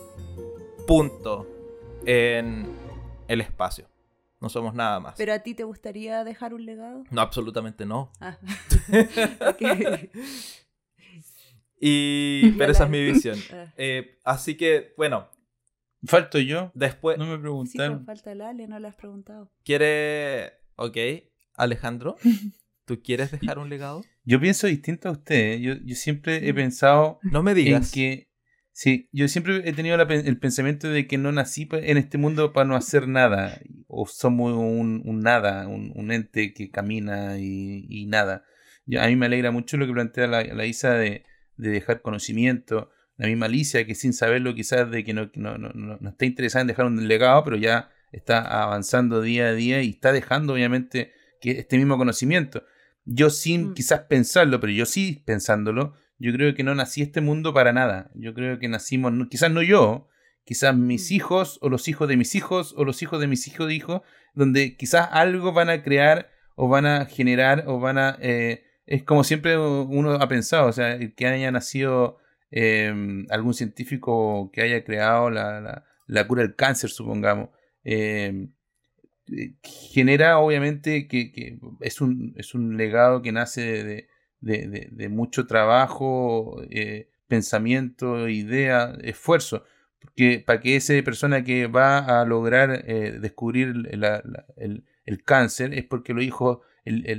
punto 0.86 1.46
en 2.05 2.66
el 3.28 3.40
espacio. 3.40 3.86
No 4.38 4.51
somos 4.51 4.74
nada 4.74 5.01
más. 5.01 5.14
¿Pero 5.16 5.32
a 5.32 5.38
ti 5.38 5.55
te 5.55 5.64
gustaría 5.64 6.22
dejar 6.22 6.53
un 6.53 6.66
legado? 6.66 7.05
No, 7.11 7.22
absolutamente 7.22 7.86
no. 7.86 8.12
Ah. 8.20 8.36
y, 11.80 12.51
pero 12.59 12.72
esa 12.72 12.84
es 12.84 12.90
mi 12.90 13.03
visión. 13.03 13.38
Ah. 13.55 13.72
Eh, 13.78 14.18
así 14.22 14.55
que, 14.59 14.92
bueno. 14.98 15.39
¿Falto 16.05 16.38
yo? 16.38 16.70
Después. 16.74 17.18
No 17.18 17.26
me 17.26 17.38
preguntaron. 17.38 17.98
Sí, 17.98 18.05
pues, 18.05 18.18
falta 18.18 18.32
el 18.32 18.40
Ale, 18.40 18.66
no 18.66 18.78
le 18.78 18.88
has 18.88 18.94
preguntado. 18.94 19.53
¿Quiere. 19.64 20.55
Ok, 20.76 20.96
Alejandro? 21.55 22.16
¿Tú 22.86 23.03
quieres 23.03 23.30
dejar 23.30 23.59
un 23.59 23.68
legado? 23.68 24.03
Yo 24.24 24.40
pienso 24.40 24.66
distinto 24.66 25.09
a 25.09 25.12
usted. 25.12 25.59
Yo, 25.59 25.74
yo 25.84 25.94
siempre 25.94 26.48
he 26.48 26.55
pensado. 26.55 27.18
No 27.22 27.42
me 27.42 27.55
digas. 27.55 27.88
En 27.88 27.92
que. 27.92 28.30
Sí, 28.72 29.11
yo 29.12 29.28
siempre 29.28 29.68
he 29.68 29.72
tenido 29.74 30.01
el 30.01 30.38
pensamiento 30.38 30.88
de 30.88 31.07
que 31.07 31.18
no 31.18 31.32
nací 31.32 31.68
en 31.70 31.98
este 31.98 32.16
mundo 32.16 32.53
para 32.53 32.66
no 32.66 32.76
hacer 32.76 33.09
nada. 33.09 33.61
O 33.88 34.07
somos 34.07 34.55
un, 34.55 35.03
nada, 35.20 35.68
un, 35.68 36.11
ente 36.11 36.55
que 36.55 36.70
camina 36.70 37.38
y, 37.38 38.07
nada. 38.07 38.44
a 38.98 39.07
mí 39.09 39.16
me 39.16 39.26
alegra 39.26 39.51
mucho 39.51 39.76
lo 39.76 39.86
que 39.86 39.92
plantea 39.92 40.28
la, 40.28 40.64
Isa 40.64 40.94
de, 40.94 41.24
dejar 41.57 42.01
conocimiento. 42.01 42.90
La 43.21 43.27
misma 43.27 43.47
Alicia, 43.47 43.85
que 43.85 43.95
sin 43.95 44.14
saberlo 44.14 44.55
quizás 44.55 44.91
de 44.91 45.05
que 45.05 45.12
no, 45.12 45.31
no, 45.35 45.59
no, 45.59 45.71
no 45.75 46.09
está 46.09 46.25
interesada 46.25 46.62
en 46.62 46.68
dejar 46.68 46.87
un 46.87 47.07
legado, 47.07 47.45
pero 47.45 47.59
ya 47.59 47.91
está 48.12 48.62
avanzando 48.62 49.21
día 49.21 49.49
a 49.49 49.53
día 49.53 49.83
y 49.83 49.91
está 49.91 50.11
dejando 50.11 50.55
obviamente 50.55 51.12
que 51.39 51.59
este 51.59 51.77
mismo 51.77 51.99
conocimiento. 51.99 52.64
Yo 53.05 53.29
sin 53.29 53.68
mm. 53.68 53.75
quizás 53.75 54.01
pensarlo, 54.09 54.59
pero 54.59 54.73
yo 54.73 54.87
sí 54.87 55.23
pensándolo, 55.27 55.93
yo 56.18 56.33
creo 56.33 56.55
que 56.55 56.62
no 56.62 56.75
nací 56.75 57.03
este 57.03 57.21
mundo 57.21 57.53
para 57.53 57.75
nada. 57.75 58.11
Yo 58.14 58.33
creo 58.33 58.59
que 58.59 58.68
nacimos, 58.68 59.12
quizás 59.29 59.51
no 59.51 59.61
yo, 59.61 60.09
quizás 60.47 60.75
mis 60.75 61.11
mm. 61.11 61.14
hijos 61.14 61.59
o 61.61 61.68
los 61.68 61.89
hijos 61.89 62.09
de 62.09 62.16
mis 62.16 62.35
hijos 62.35 62.75
o 62.75 62.87
los 62.87 63.03
hijos 63.03 63.21
de 63.21 63.27
mis 63.27 63.47
hijos 63.49 63.68
de 63.68 63.75
hijos, 63.75 64.01
donde 64.33 64.79
quizás 64.79 65.11
algo 65.12 65.53
van 65.53 65.68
a 65.68 65.83
crear 65.83 66.31
o 66.57 66.68
van 66.68 66.87
a 66.87 67.05
generar 67.05 67.64
o 67.66 67.81
van 67.81 67.99
a... 67.99 68.16
Eh, 68.23 68.64
es 68.87 69.05
como 69.05 69.25
siempre 69.25 69.59
uno 69.59 70.12
ha 70.14 70.27
pensado, 70.27 70.68
o 70.68 70.73
sea, 70.73 70.99
que 70.99 71.27
haya 71.27 71.53
nacido 71.53 72.16
em, 72.51 73.26
algún 73.30 73.55
científico 73.55 74.51
que 74.53 74.62
haya 74.62 74.84
creado 74.84 75.30
la, 75.30 75.84
la, 76.07 76.26
cura 76.26 76.42
del 76.42 76.57
cáncer, 76.57 76.90
supongamos. 76.90 77.51
Em, 77.84 78.53
eh, 79.32 79.55
genera 79.62 80.38
obviamente 80.38 81.07
que, 81.09 81.59
es, 81.80 82.01
un, 82.01 82.34
es, 82.36 82.55
un, 82.55 82.76
legado 82.76 83.22
que 83.22 83.32
nace 83.32 84.09
de, 84.40 85.09
mucho 85.09 85.46
trabajo, 85.46 86.62
eh, 86.70 87.09
pensamiento, 87.28 88.28
idea, 88.28 88.96
esfuerzo. 89.03 89.64
Porque 90.01 90.42
para 90.44 90.61
que 90.61 90.76
esa 90.76 90.94
persona 91.05 91.44
que 91.44 91.66
va 91.66 92.20
a 92.20 92.24
lograr 92.24 92.84
eh, 92.86 93.18
descubrir 93.20 93.74
el, 93.90 95.24
cáncer 95.24 95.74
es 95.74 95.84
porque 95.84 96.14
lo 96.14 96.20
dijo, 96.20 96.62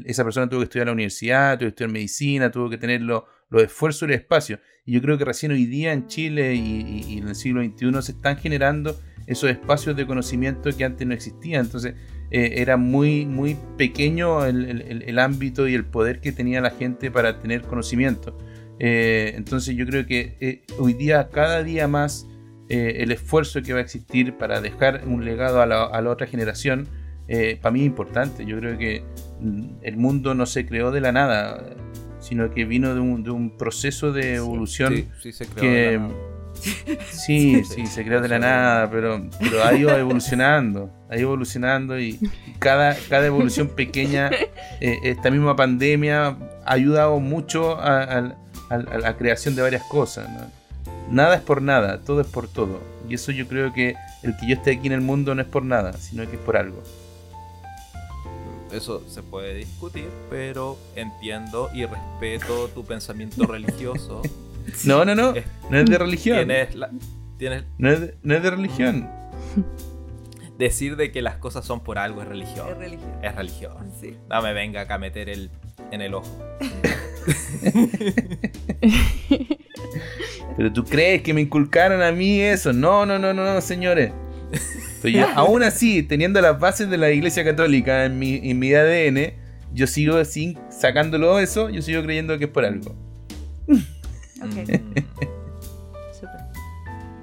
esa 0.05 0.23
persona 0.23 0.49
tuvo 0.49 0.59
que 0.59 0.65
estudiar 0.65 0.83
en 0.83 0.87
la 0.87 0.93
universidad, 0.93 1.57
tuvo 1.57 1.67
que 1.67 1.69
estudiar 1.69 1.91
medicina, 1.91 2.51
tuvo 2.51 2.69
que 2.69 2.77
tener 2.77 3.01
los 3.01 3.23
esfuerzos 3.51 4.03
y 4.03 4.05
el 4.05 4.19
espacio. 4.19 4.59
Y 4.85 4.93
yo 4.93 5.01
creo 5.01 5.17
que 5.17 5.25
recién 5.25 5.51
hoy 5.51 5.65
día 5.65 5.93
en 5.93 6.07
Chile 6.07 6.55
y, 6.55 7.17
en 7.17 7.27
el 7.27 7.35
siglo 7.35 7.63
XXI 7.63 8.01
se 8.01 8.11
están 8.13 8.37
generando 8.37 8.99
esos 9.27 9.49
espacios 9.49 9.95
de 9.95 10.05
conocimiento 10.07 10.75
que 10.75 10.83
antes 10.83 11.07
no 11.07 11.13
existían. 11.13 11.65
Entonces 11.65 11.93
eh, 12.31 12.55
era 12.57 12.77
muy, 12.77 13.25
muy 13.25 13.57
pequeño 13.77 14.45
el, 14.45 15.19
ámbito 15.19 15.67
y 15.67 15.75
el 15.75 15.85
poder 15.85 16.19
que 16.19 16.31
tenía 16.31 16.61
la 16.61 16.71
gente 16.71 17.11
para 17.11 17.39
tener 17.39 17.61
conocimiento. 17.61 18.37
Eh, 18.79 19.33
entonces 19.35 19.75
yo 19.75 19.85
creo 19.85 20.07
que 20.07 20.37
eh, 20.39 20.63
hoy 20.79 20.93
día, 20.93 21.29
cada 21.29 21.63
día 21.63 21.87
más, 21.87 22.27
el 22.69 23.11
esfuerzo 23.11 23.61
que 23.61 23.73
va 23.73 23.79
a 23.79 23.81
existir 23.81 24.37
para 24.37 24.61
dejar 24.61 25.01
un 25.05 25.25
legado 25.25 25.61
a 25.61 25.65
la, 25.65 26.09
otra 26.09 26.25
generación, 26.25 26.87
para 27.61 27.71
mí 27.71 27.81
es 27.81 27.85
importante. 27.85 28.45
Yo 28.45 28.57
creo 28.59 28.77
que 28.77 29.03
el 29.81 29.97
mundo 29.97 30.35
no 30.35 30.45
se 30.45 30.65
creó 30.65 30.91
de 30.91 31.01
la 31.01 31.11
nada, 31.11 31.63
sino 32.19 32.51
que 32.51 32.65
vino 32.65 32.93
de 32.93 33.01
un, 33.01 33.57
proceso 33.57 34.11
de 34.11 34.35
evolución 34.35 35.07
que 35.55 35.99
Sí, 37.09 37.63
sí, 37.63 37.87
se 37.87 38.03
creó 38.03 38.21
de 38.21 38.27
la 38.27 38.39
nada, 38.39 38.89
pero, 38.91 39.21
pero 39.39 39.63
ha 39.63 39.73
ido 39.73 39.95
evolucionando, 39.97 40.91
ha 41.09 41.15
ido 41.15 41.29
evolucionando 41.29 41.99
y 41.99 42.19
cada, 42.59 42.95
cada 43.09 43.25
evolución 43.25 43.69
pequeña, 43.69 44.29
eh, 44.79 44.99
esta 45.03 45.31
misma 45.31 45.55
pandemia 45.55 46.27
ha 46.65 46.73
ayudado 46.73 47.19
mucho 47.19 47.79
a, 47.79 48.35
la 48.69 49.17
creación 49.17 49.55
de 49.55 49.61
varias 49.61 49.83
cosas. 49.83 50.29
Nada 51.09 51.35
es 51.35 51.41
por 51.41 51.61
nada, 51.61 51.99
todo 51.99 52.21
es 52.21 52.27
por 52.27 52.47
todo. 52.47 52.79
Y 53.09 53.15
eso 53.15 53.31
yo 53.31 53.47
creo 53.47 53.73
que 53.73 53.95
el 54.23 54.37
que 54.37 54.47
yo 54.47 54.55
esté 54.55 54.71
aquí 54.71 54.87
en 54.87 54.93
el 54.93 55.01
mundo 55.01 55.35
no 55.35 55.41
es 55.41 55.47
por 55.47 55.65
nada, 55.65 55.93
sino 55.93 56.29
que 56.29 56.37
es 56.37 56.41
por 56.41 56.55
algo. 56.55 56.81
Eso 58.73 59.03
se 59.07 59.21
puede 59.21 59.53
discutir, 59.53 60.09
pero 60.29 60.77
entiendo 60.95 61.69
y 61.73 61.85
respeto 61.85 62.69
tu 62.69 62.85
pensamiento 62.85 63.45
religioso. 63.45 64.21
No, 64.85 65.03
no, 65.03 65.15
no. 65.15 65.33
No 65.71 65.79
es 65.79 65.85
de 65.87 65.97
religión. 65.97 66.37
Tienes 66.37 66.75
la, 66.75 66.91
tienes... 67.39 67.63
No, 67.79 67.89
es 67.89 67.99
de, 67.99 68.15
no 68.21 68.35
es 68.35 68.43
de 68.43 68.51
religión. 68.51 69.09
Decir 70.59 70.97
de 70.97 71.11
que 71.11 71.23
las 71.23 71.37
cosas 71.37 71.65
son 71.65 71.79
por 71.79 71.97
algo 71.97 72.21
es 72.21 72.27
religión. 72.27 72.67
Es 72.69 72.77
religión. 72.77 73.11
Es 73.23 73.35
religión. 73.35 73.91
Sí. 73.99 74.17
No 74.29 74.39
me 74.43 74.53
venga 74.53 74.81
acá 74.81 74.93
a 74.95 74.99
meter 74.99 75.29
el 75.29 75.49
en 75.89 76.01
el 76.01 76.13
ojo. 76.13 76.29
Pero 80.57 80.73
tú 80.73 80.83
crees 80.85 81.21
que 81.21 81.33
me 81.33 81.41
inculcaron 81.41 82.01
a 82.01 82.11
mí 82.11 82.39
eso. 82.39 82.73
No, 82.73 83.05
no, 83.05 83.17
no, 83.19 83.33
no, 83.33 83.53
no 83.53 83.61
señores. 83.61 84.11
aún 85.35 85.63
así, 85.63 86.03
teniendo 86.03 86.41
las 86.41 86.59
bases 86.59 86.89
de 86.89 86.97
la 86.97 87.11
Iglesia 87.11 87.43
Católica 87.43 88.05
en 88.05 88.19
mi, 88.19 88.39
en 88.43 88.59
mi 88.59 88.73
ADN, 88.73 89.33
yo 89.73 89.87
sigo 89.87 90.17
así, 90.17 90.57
sacándolo 90.69 91.39
eso, 91.39 91.69
yo 91.69 91.81
sigo 91.81 92.03
creyendo 92.03 92.37
que 92.37 92.45
es 92.45 92.51
por 92.51 92.65
algo. 92.65 92.95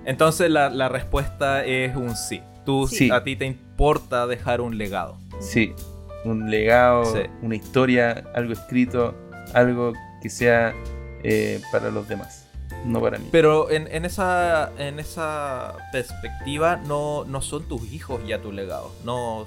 Entonces 0.05 0.51
la, 0.51 0.89
respuesta 0.89 1.65
es 1.65 1.95
un 1.95 2.17
sí. 2.17 2.41
Tú, 2.65 2.89
A 3.13 3.23
ti 3.25 3.37
te 3.37 3.47
importa 3.47 4.27
dejar 4.27 4.61
un 4.61 4.77
legado. 4.77 5.19
Sí, 5.41 5.73
un 6.25 6.51
legado, 6.51 7.05
una 7.43 7.57
historia, 7.57 8.25
algo 8.35 8.53
escrito, 8.53 9.15
algo 9.55 9.93
que 10.23 10.29
sea 10.29 10.75
eh, 11.23 11.61
para 11.73 11.91
los 11.91 12.09
demás, 12.09 12.38
no 12.85 13.01
para 13.01 13.19
mí. 13.19 13.29
Pero 13.31 13.71
en, 13.71 14.05
esa, 14.05 14.73
en 14.79 14.99
esa 14.99 15.77
perspectiva 15.93 16.77
no, 16.77 17.25
no 17.25 17.43
son 17.43 17.67
tus 17.69 17.91
hijos 17.93 18.21
ya 18.27 18.41
tu 18.41 18.53
legado. 18.53 18.93
No, 19.05 19.47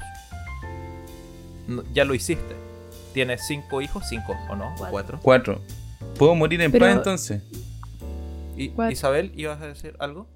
ya 1.94 2.06
lo 2.06 2.14
hiciste. 2.14 2.56
¿Tienes 3.14 3.46
cinco 3.46 3.82
hijos? 3.82 4.08
¿Cinco 4.08 4.36
o 4.50 4.56
no? 4.56 4.74
cuatro? 4.90 5.20
Cuatro. 5.22 5.62
¿Puedo 6.18 6.36
morir 6.36 6.62
en 6.62 6.72
paz 6.72 6.98
entonces? 6.98 7.42
¿Y, 8.58 8.72
Isabel, 8.92 9.32
¿ibas 9.36 9.62
a 9.62 9.68
decir 9.68 9.96
algo? 10.00 10.28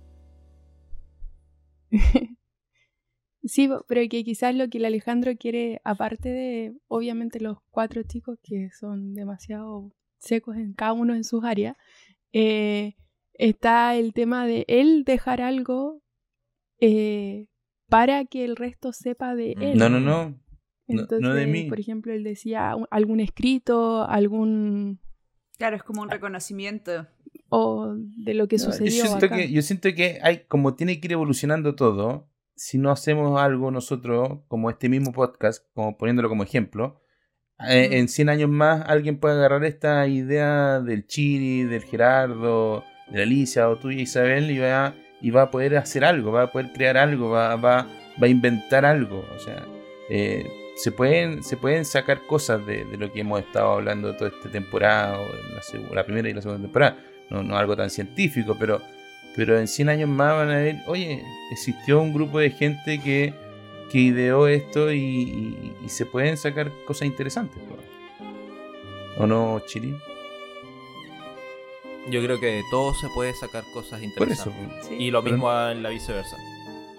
sí, 3.43 3.69
pero 3.87 4.01
que 4.09 4.23
quizás 4.23 4.55
lo 4.55 4.67
que 4.69 4.79
el 4.79 4.85
Alejandro 4.85 5.35
quiere, 5.37 5.81
aparte 5.83 6.29
de, 6.29 6.73
obviamente, 6.87 7.39
los 7.39 7.57
cuatro 7.69 8.03
chicos 8.03 8.37
que 8.41 8.69
son 8.71 9.13
demasiado 9.13 9.91
secos 10.17 10.55
en 10.57 10.73
cada 10.73 10.93
uno 10.93 11.13
en 11.13 11.23
sus 11.23 11.43
áreas, 11.43 11.75
eh, 12.37 12.97
está 13.33 13.95
el 13.95 14.13
tema 14.13 14.45
de 14.45 14.65
él 14.67 15.05
dejar 15.05 15.39
algo 15.39 16.01
eh, 16.81 17.47
para 17.87 18.25
que 18.25 18.43
el 18.43 18.57
resto 18.57 18.91
sepa 18.91 19.35
de 19.35 19.53
él. 19.53 19.77
No, 19.77 19.87
no, 19.87 20.01
no. 20.01 20.37
no, 20.87 21.33
de 21.33 21.47
mí. 21.47 21.69
Por 21.69 21.79
ejemplo, 21.79 22.11
él 22.11 22.25
decía 22.25 22.75
algún 22.91 23.21
escrito, 23.21 24.05
algún 24.05 24.99
Claro, 25.57 25.77
es 25.77 25.83
como 25.83 26.01
un 26.01 26.09
reconocimiento. 26.09 27.07
O 27.47 27.95
de 27.95 28.33
lo 28.33 28.49
que 28.49 28.59
sucedió. 28.59 29.03
Yo 29.03 29.07
siento, 29.07 29.29
Que, 29.29 29.49
yo 29.49 29.61
siento 29.61 29.93
que 29.95 30.19
hay, 30.21 30.45
como 30.49 30.75
tiene 30.75 30.99
que 30.99 31.07
ir 31.07 31.13
evolucionando 31.13 31.73
todo, 31.75 32.29
si 32.57 32.77
no 32.77 32.91
hacemos 32.91 33.39
algo 33.39 33.71
nosotros, 33.71 34.39
como 34.49 34.69
este 34.69 34.89
mismo 34.89 35.13
podcast, 35.13 35.65
como 35.73 35.97
poniéndolo 35.97 36.27
como 36.27 36.43
ejemplo, 36.43 36.99
eh, 37.59 37.89
en 37.91 38.07
100 38.07 38.29
años 38.29 38.49
más 38.49 38.83
alguien 38.87 39.17
puede 39.17 39.35
agarrar 39.35 39.63
esta 39.63 40.07
idea 40.07 40.81
del 40.81 41.07
Chiri, 41.07 41.63
del 41.63 41.83
Gerardo, 41.83 42.83
de 43.09 43.17
la 43.17 43.23
Alicia 43.23 43.69
o 43.69 43.77
tuya 43.77 44.01
Isabel 44.01 44.51
y 44.51 44.59
va, 44.59 44.93
y 45.21 45.31
va 45.31 45.43
a 45.43 45.51
poder 45.51 45.77
hacer 45.77 46.03
algo, 46.03 46.31
va 46.31 46.43
a 46.43 46.51
poder 46.51 46.71
crear 46.73 46.97
algo, 46.97 47.29
va, 47.29 47.55
va, 47.55 47.87
va 48.21 48.27
a 48.27 48.27
inventar 48.27 48.85
algo. 48.85 49.25
O 49.35 49.39
sea, 49.39 49.65
eh, 50.09 50.45
se 50.75 50.91
pueden, 50.91 51.43
se 51.43 51.55
pueden 51.57 51.85
sacar 51.85 52.25
cosas 52.27 52.65
de, 52.65 52.85
lo 52.97 53.11
que 53.11 53.21
hemos 53.21 53.39
estado 53.39 53.71
hablando 53.71 54.15
toda 54.15 54.29
esta 54.29 54.49
temporada, 54.49 55.17
la, 55.93 56.03
primera 56.03 56.29
y 56.29 56.33
la 56.33 56.41
segunda 56.41 56.61
temporada. 56.61 56.97
No, 57.29 57.41
no 57.41 57.57
algo 57.57 57.75
tan 57.75 57.89
científico, 57.89 58.55
pero, 58.59 58.81
pero 59.35 59.57
en 59.57 59.67
100 59.67 59.89
años 59.89 60.09
más 60.09 60.35
van 60.35 60.49
a 60.51 60.57
ver, 60.57 60.75
oye, 60.87 61.23
existió 61.51 62.01
un 62.01 62.13
grupo 62.13 62.39
de 62.39 62.51
gente 62.51 62.99
que, 62.99 63.33
que 63.91 63.99
ideó 63.99 64.47
esto 64.47 64.91
y, 64.91 65.73
se 65.87 66.05
pueden 66.05 66.37
sacar 66.37 66.71
cosas 66.85 67.07
interesantes. 67.07 67.61
¿O 69.17 69.25
no, 69.25 69.61
Chiri? 69.65 69.95
Yo 72.09 72.21
creo 72.21 72.39
que 72.39 72.47
de 72.47 72.63
todo 72.69 72.93
se 72.93 73.07
puede 73.15 73.33
sacar 73.33 73.63
cosas 73.73 74.03
interesantes. 74.03 74.91
y 74.91 75.09
lo 75.09 75.21
mismo 75.21 75.51
en 75.69 75.81
la 75.81 75.89
viceversa. 75.89 76.37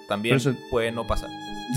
También 0.09 0.39
puede 0.71 0.93
no 0.93 1.07
pasar. 1.07 1.31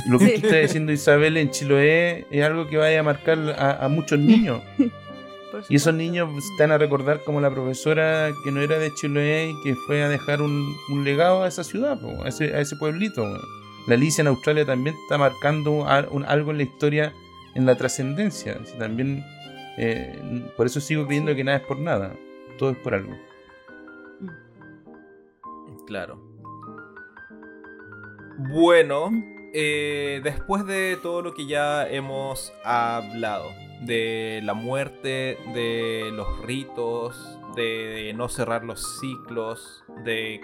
Lo 0.07 0.19
que 0.19 0.35
está 0.35 0.57
diciendo 0.57 0.91
Isabel 0.91 1.37
en 1.37 1.49
Chiloé 1.49 2.25
es 2.29 2.45
algo 2.45 2.67
que 2.67 2.77
vaya 2.77 2.99
a 2.99 3.03
marcar 3.03 3.55
a, 3.57 3.87
muchos 3.87 4.19
niños. 4.19 4.61
y 5.69 5.75
esos 5.75 5.93
niños 5.93 6.29
están 6.51 6.71
a 6.71 6.77
recordar 6.77 7.23
como 7.23 7.41
la 7.41 7.49
profesora 7.49 8.31
que 8.43 8.51
no 8.51 8.61
era 8.61 8.77
de 8.77 8.93
Chiloé 8.93 9.49
y 9.49 9.63
que 9.63 9.75
fue 9.87 10.03
a 10.03 10.09
dejar 10.09 10.41
un, 10.41 10.75
legado 11.03 11.43
a 11.43 11.47
esa 11.47 11.63
ciudad, 11.63 11.99
a, 12.23 12.27
ese, 12.27 12.75
pueblito. 12.75 13.25
La 13.89 13.95
Alicia 13.95 14.21
en 14.21 14.27
Australia 14.27 14.67
también 14.67 14.95
está 15.01 15.17
marcando 15.17 15.87
algo 15.87 16.51
en 16.51 16.57
la 16.57 16.63
historia, 16.63 17.11
en 17.55 17.65
la 17.65 17.75
trascendencia. 17.75 18.59
También, 18.77 19.25
eh, 19.79 20.45
por 20.55 20.67
eso 20.67 20.79
sigo 20.79 21.07
creyendo 21.07 21.33
que 21.33 21.43
nada 21.43 21.57
es 21.57 21.63
por 21.63 21.79
nada, 21.79 22.15
todo 22.59 22.69
es 22.69 22.77
por 22.77 22.93
algo. 22.93 23.17
Claro. 25.87 26.21
Bueno, 28.37 29.09
eh, 29.55 30.21
después 30.23 30.67
de 30.67 30.99
todo 31.01 31.23
lo 31.23 31.33
que 31.33 31.47
ya 31.47 31.89
hemos 31.89 32.53
hablado, 32.63 33.49
de 33.81 34.41
la 34.43 34.53
muerte, 34.53 35.39
de 35.55 36.11
los 36.13 36.45
ritos, 36.45 37.39
de 37.55 38.13
no 38.15 38.29
cerrar 38.29 38.63
los 38.63 38.99
ciclos, 38.99 39.83
de 40.05 40.39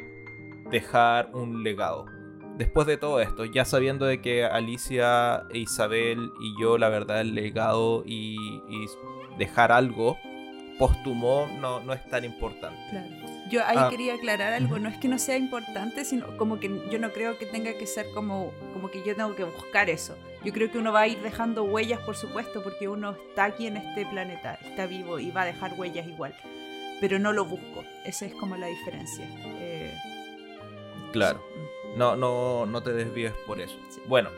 dejar 0.72 1.30
un 1.36 1.62
legado. 1.62 2.15
Después 2.58 2.88
de 2.88 2.98
todo 2.98 3.20
esto, 3.20 3.44
ya 3.46 3.66
sabiendo 3.66 4.06
de 4.06 4.22
que 4.22 4.46
Alicia, 4.46 5.44
e 5.50 5.60
Isabel 5.60 6.32
y 6.40 6.60
yo, 6.60 6.78
la 6.78 6.90
verdad, 6.90 7.22
el 7.22 7.36
legado 7.36 8.04
y, 8.06 8.62
dejar 9.38 9.74
algo 9.74 10.18
póstumo 10.80 11.48
no, 11.60 11.82
no 11.82 11.94
es 11.94 12.06
tan 12.10 12.24
importante. 12.24 12.80
Claro. 12.90 13.08
Yo 13.50 13.64
ahí 13.66 13.78
ah. 13.78 13.88
quería 13.90 14.16
aclarar 14.16 14.54
algo, 14.54 14.80
no 14.80 14.90
es 14.90 14.98
que 14.98 15.08
no 15.08 15.20
sea 15.20 15.38
importante, 15.38 16.04
sino 16.04 16.36
como 16.38 16.60
que 16.60 16.82
yo 16.90 16.98
no 17.00 17.12
creo 17.12 17.38
que 17.38 17.46
tenga 17.46 17.74
que 17.74 17.86
ser 17.86 18.08
como, 18.14 18.52
como 18.74 18.90
que 18.90 19.04
yo 19.04 19.16
tengo 19.16 19.36
que 19.36 19.44
buscar 19.44 19.90
eso. 19.90 20.18
Yo 20.44 20.52
creo 20.52 20.72
que 20.72 20.78
uno 20.78 20.92
va 20.92 21.02
a 21.02 21.08
ir 21.08 21.20
dejando 21.22 21.64
huellas, 21.64 22.00
por 22.02 22.16
supuesto, 22.16 22.64
porque 22.64 22.88
uno 22.88 23.16
está 23.30 23.46
aquí 23.46 23.68
en 23.68 23.78
este 23.78 24.06
planeta, 24.06 24.56
está 24.66 24.86
vivo 24.86 25.20
y 25.20 25.32
va 25.32 25.44
a 25.44 25.46
dejar 25.46 25.74
huellas 25.78 26.08
igual. 26.08 26.36
Pero 27.00 27.20
no 27.20 27.34
lo 27.34 27.46
busco, 27.46 27.84
esa 28.04 28.26
es 28.26 28.34
como 28.34 28.56
la 28.58 28.68
diferencia. 28.68 29.28
Eh, 29.60 29.94
claro, 31.12 31.44
no, 31.96 32.16
no, 32.16 32.66
no 32.66 32.82
te 32.82 32.94
desvíes 32.94 33.34
por 33.46 33.60
eso. 33.60 33.76
Bueno, 34.06 34.30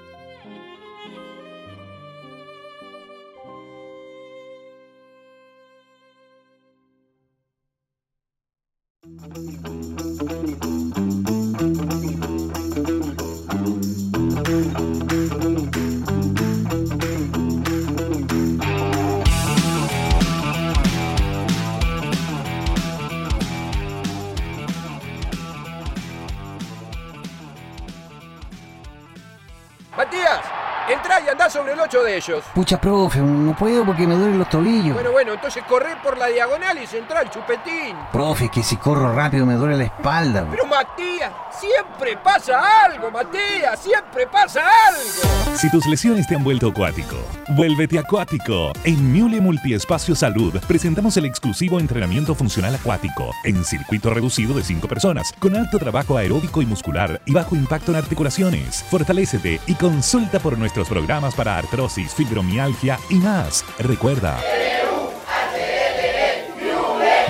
sobre 32.28 32.34
el 32.34 32.34
8 32.34 32.34
de 32.34 32.38
ellos. 32.38 32.46
Pucha, 32.54 32.80
profe, 32.80 33.20
no 33.20 33.56
puedo 33.56 33.86
porque 33.86 34.06
me 34.06 34.16
duelen 34.16 34.38
los 34.38 34.50
tobillos. 34.50 34.94
Bueno, 34.94 35.12
bueno, 35.12 35.34
entonces 35.34 35.64
corre 35.68 35.96
por 36.04 36.18
la 36.18 36.28
diagonal 36.28 36.78
y 36.82 36.88
central, 36.88 37.26
al 37.26 37.30
chupetín. 37.32 37.96
Profe, 38.12 38.50
que 38.50 38.64
si 38.64 38.78
corro 38.78 39.14
rápido 39.14 39.46
me 39.46 39.56
duele 39.56 39.78
la 39.78 39.84
espalda. 39.86 40.46
Pero 40.50 40.66
Matías, 40.66 41.32
siempre 41.52 42.18
pasa 42.18 42.86
algo, 42.86 43.12
Matías, 43.12 43.80
siempre 43.80 44.28
pasa 44.28 44.62
algo. 44.88 45.58
Si 45.58 45.70
tus 45.72 45.86
lesiones 45.88 46.28
te 46.28 46.36
han 46.36 46.44
vuelto 46.44 46.70
acuático, 46.70 47.16
vuélvete 47.58 47.98
acuático. 47.98 48.72
En 48.84 49.12
Miule 49.12 49.42
Multiespacio 49.42 50.16
Salud 50.16 50.54
presentamos 50.68 51.18
el 51.18 51.26
exclusivo 51.26 51.80
entrenamiento 51.80 52.36
funcional 52.36 52.76
acuático 52.76 53.32
en 53.44 53.64
circuito 53.64 54.12
reducido 54.12 54.54
de 54.54 54.64
5 54.64 54.88
personas, 54.88 55.34
con 55.40 55.56
alto 55.56 55.80
trabajo 55.80 56.18
aeróbico 56.18 56.62
y 56.62 56.68
muscular 56.68 57.20
y 57.26 57.34
bajo 57.34 57.56
impacto 57.56 57.92
en 57.92 57.98
articulaciones. 57.98 58.86
Fortalécete 58.92 59.60
y 59.66 59.74
consulta 59.74 60.40
por 60.40 60.56
nuestro 60.56 60.86
programas 60.86 61.34
para 61.34 61.58
artrosis, 61.58 62.14
fibromialgia 62.14 63.00
y 63.10 63.16
más. 63.16 63.66
Recuerda. 63.80 64.40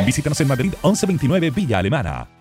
Visítanos 0.05 0.41
en 0.41 0.47
Madrid 0.49 0.73
1129 0.84 1.51
Villa 1.51 1.80
Alemana. 1.80 2.36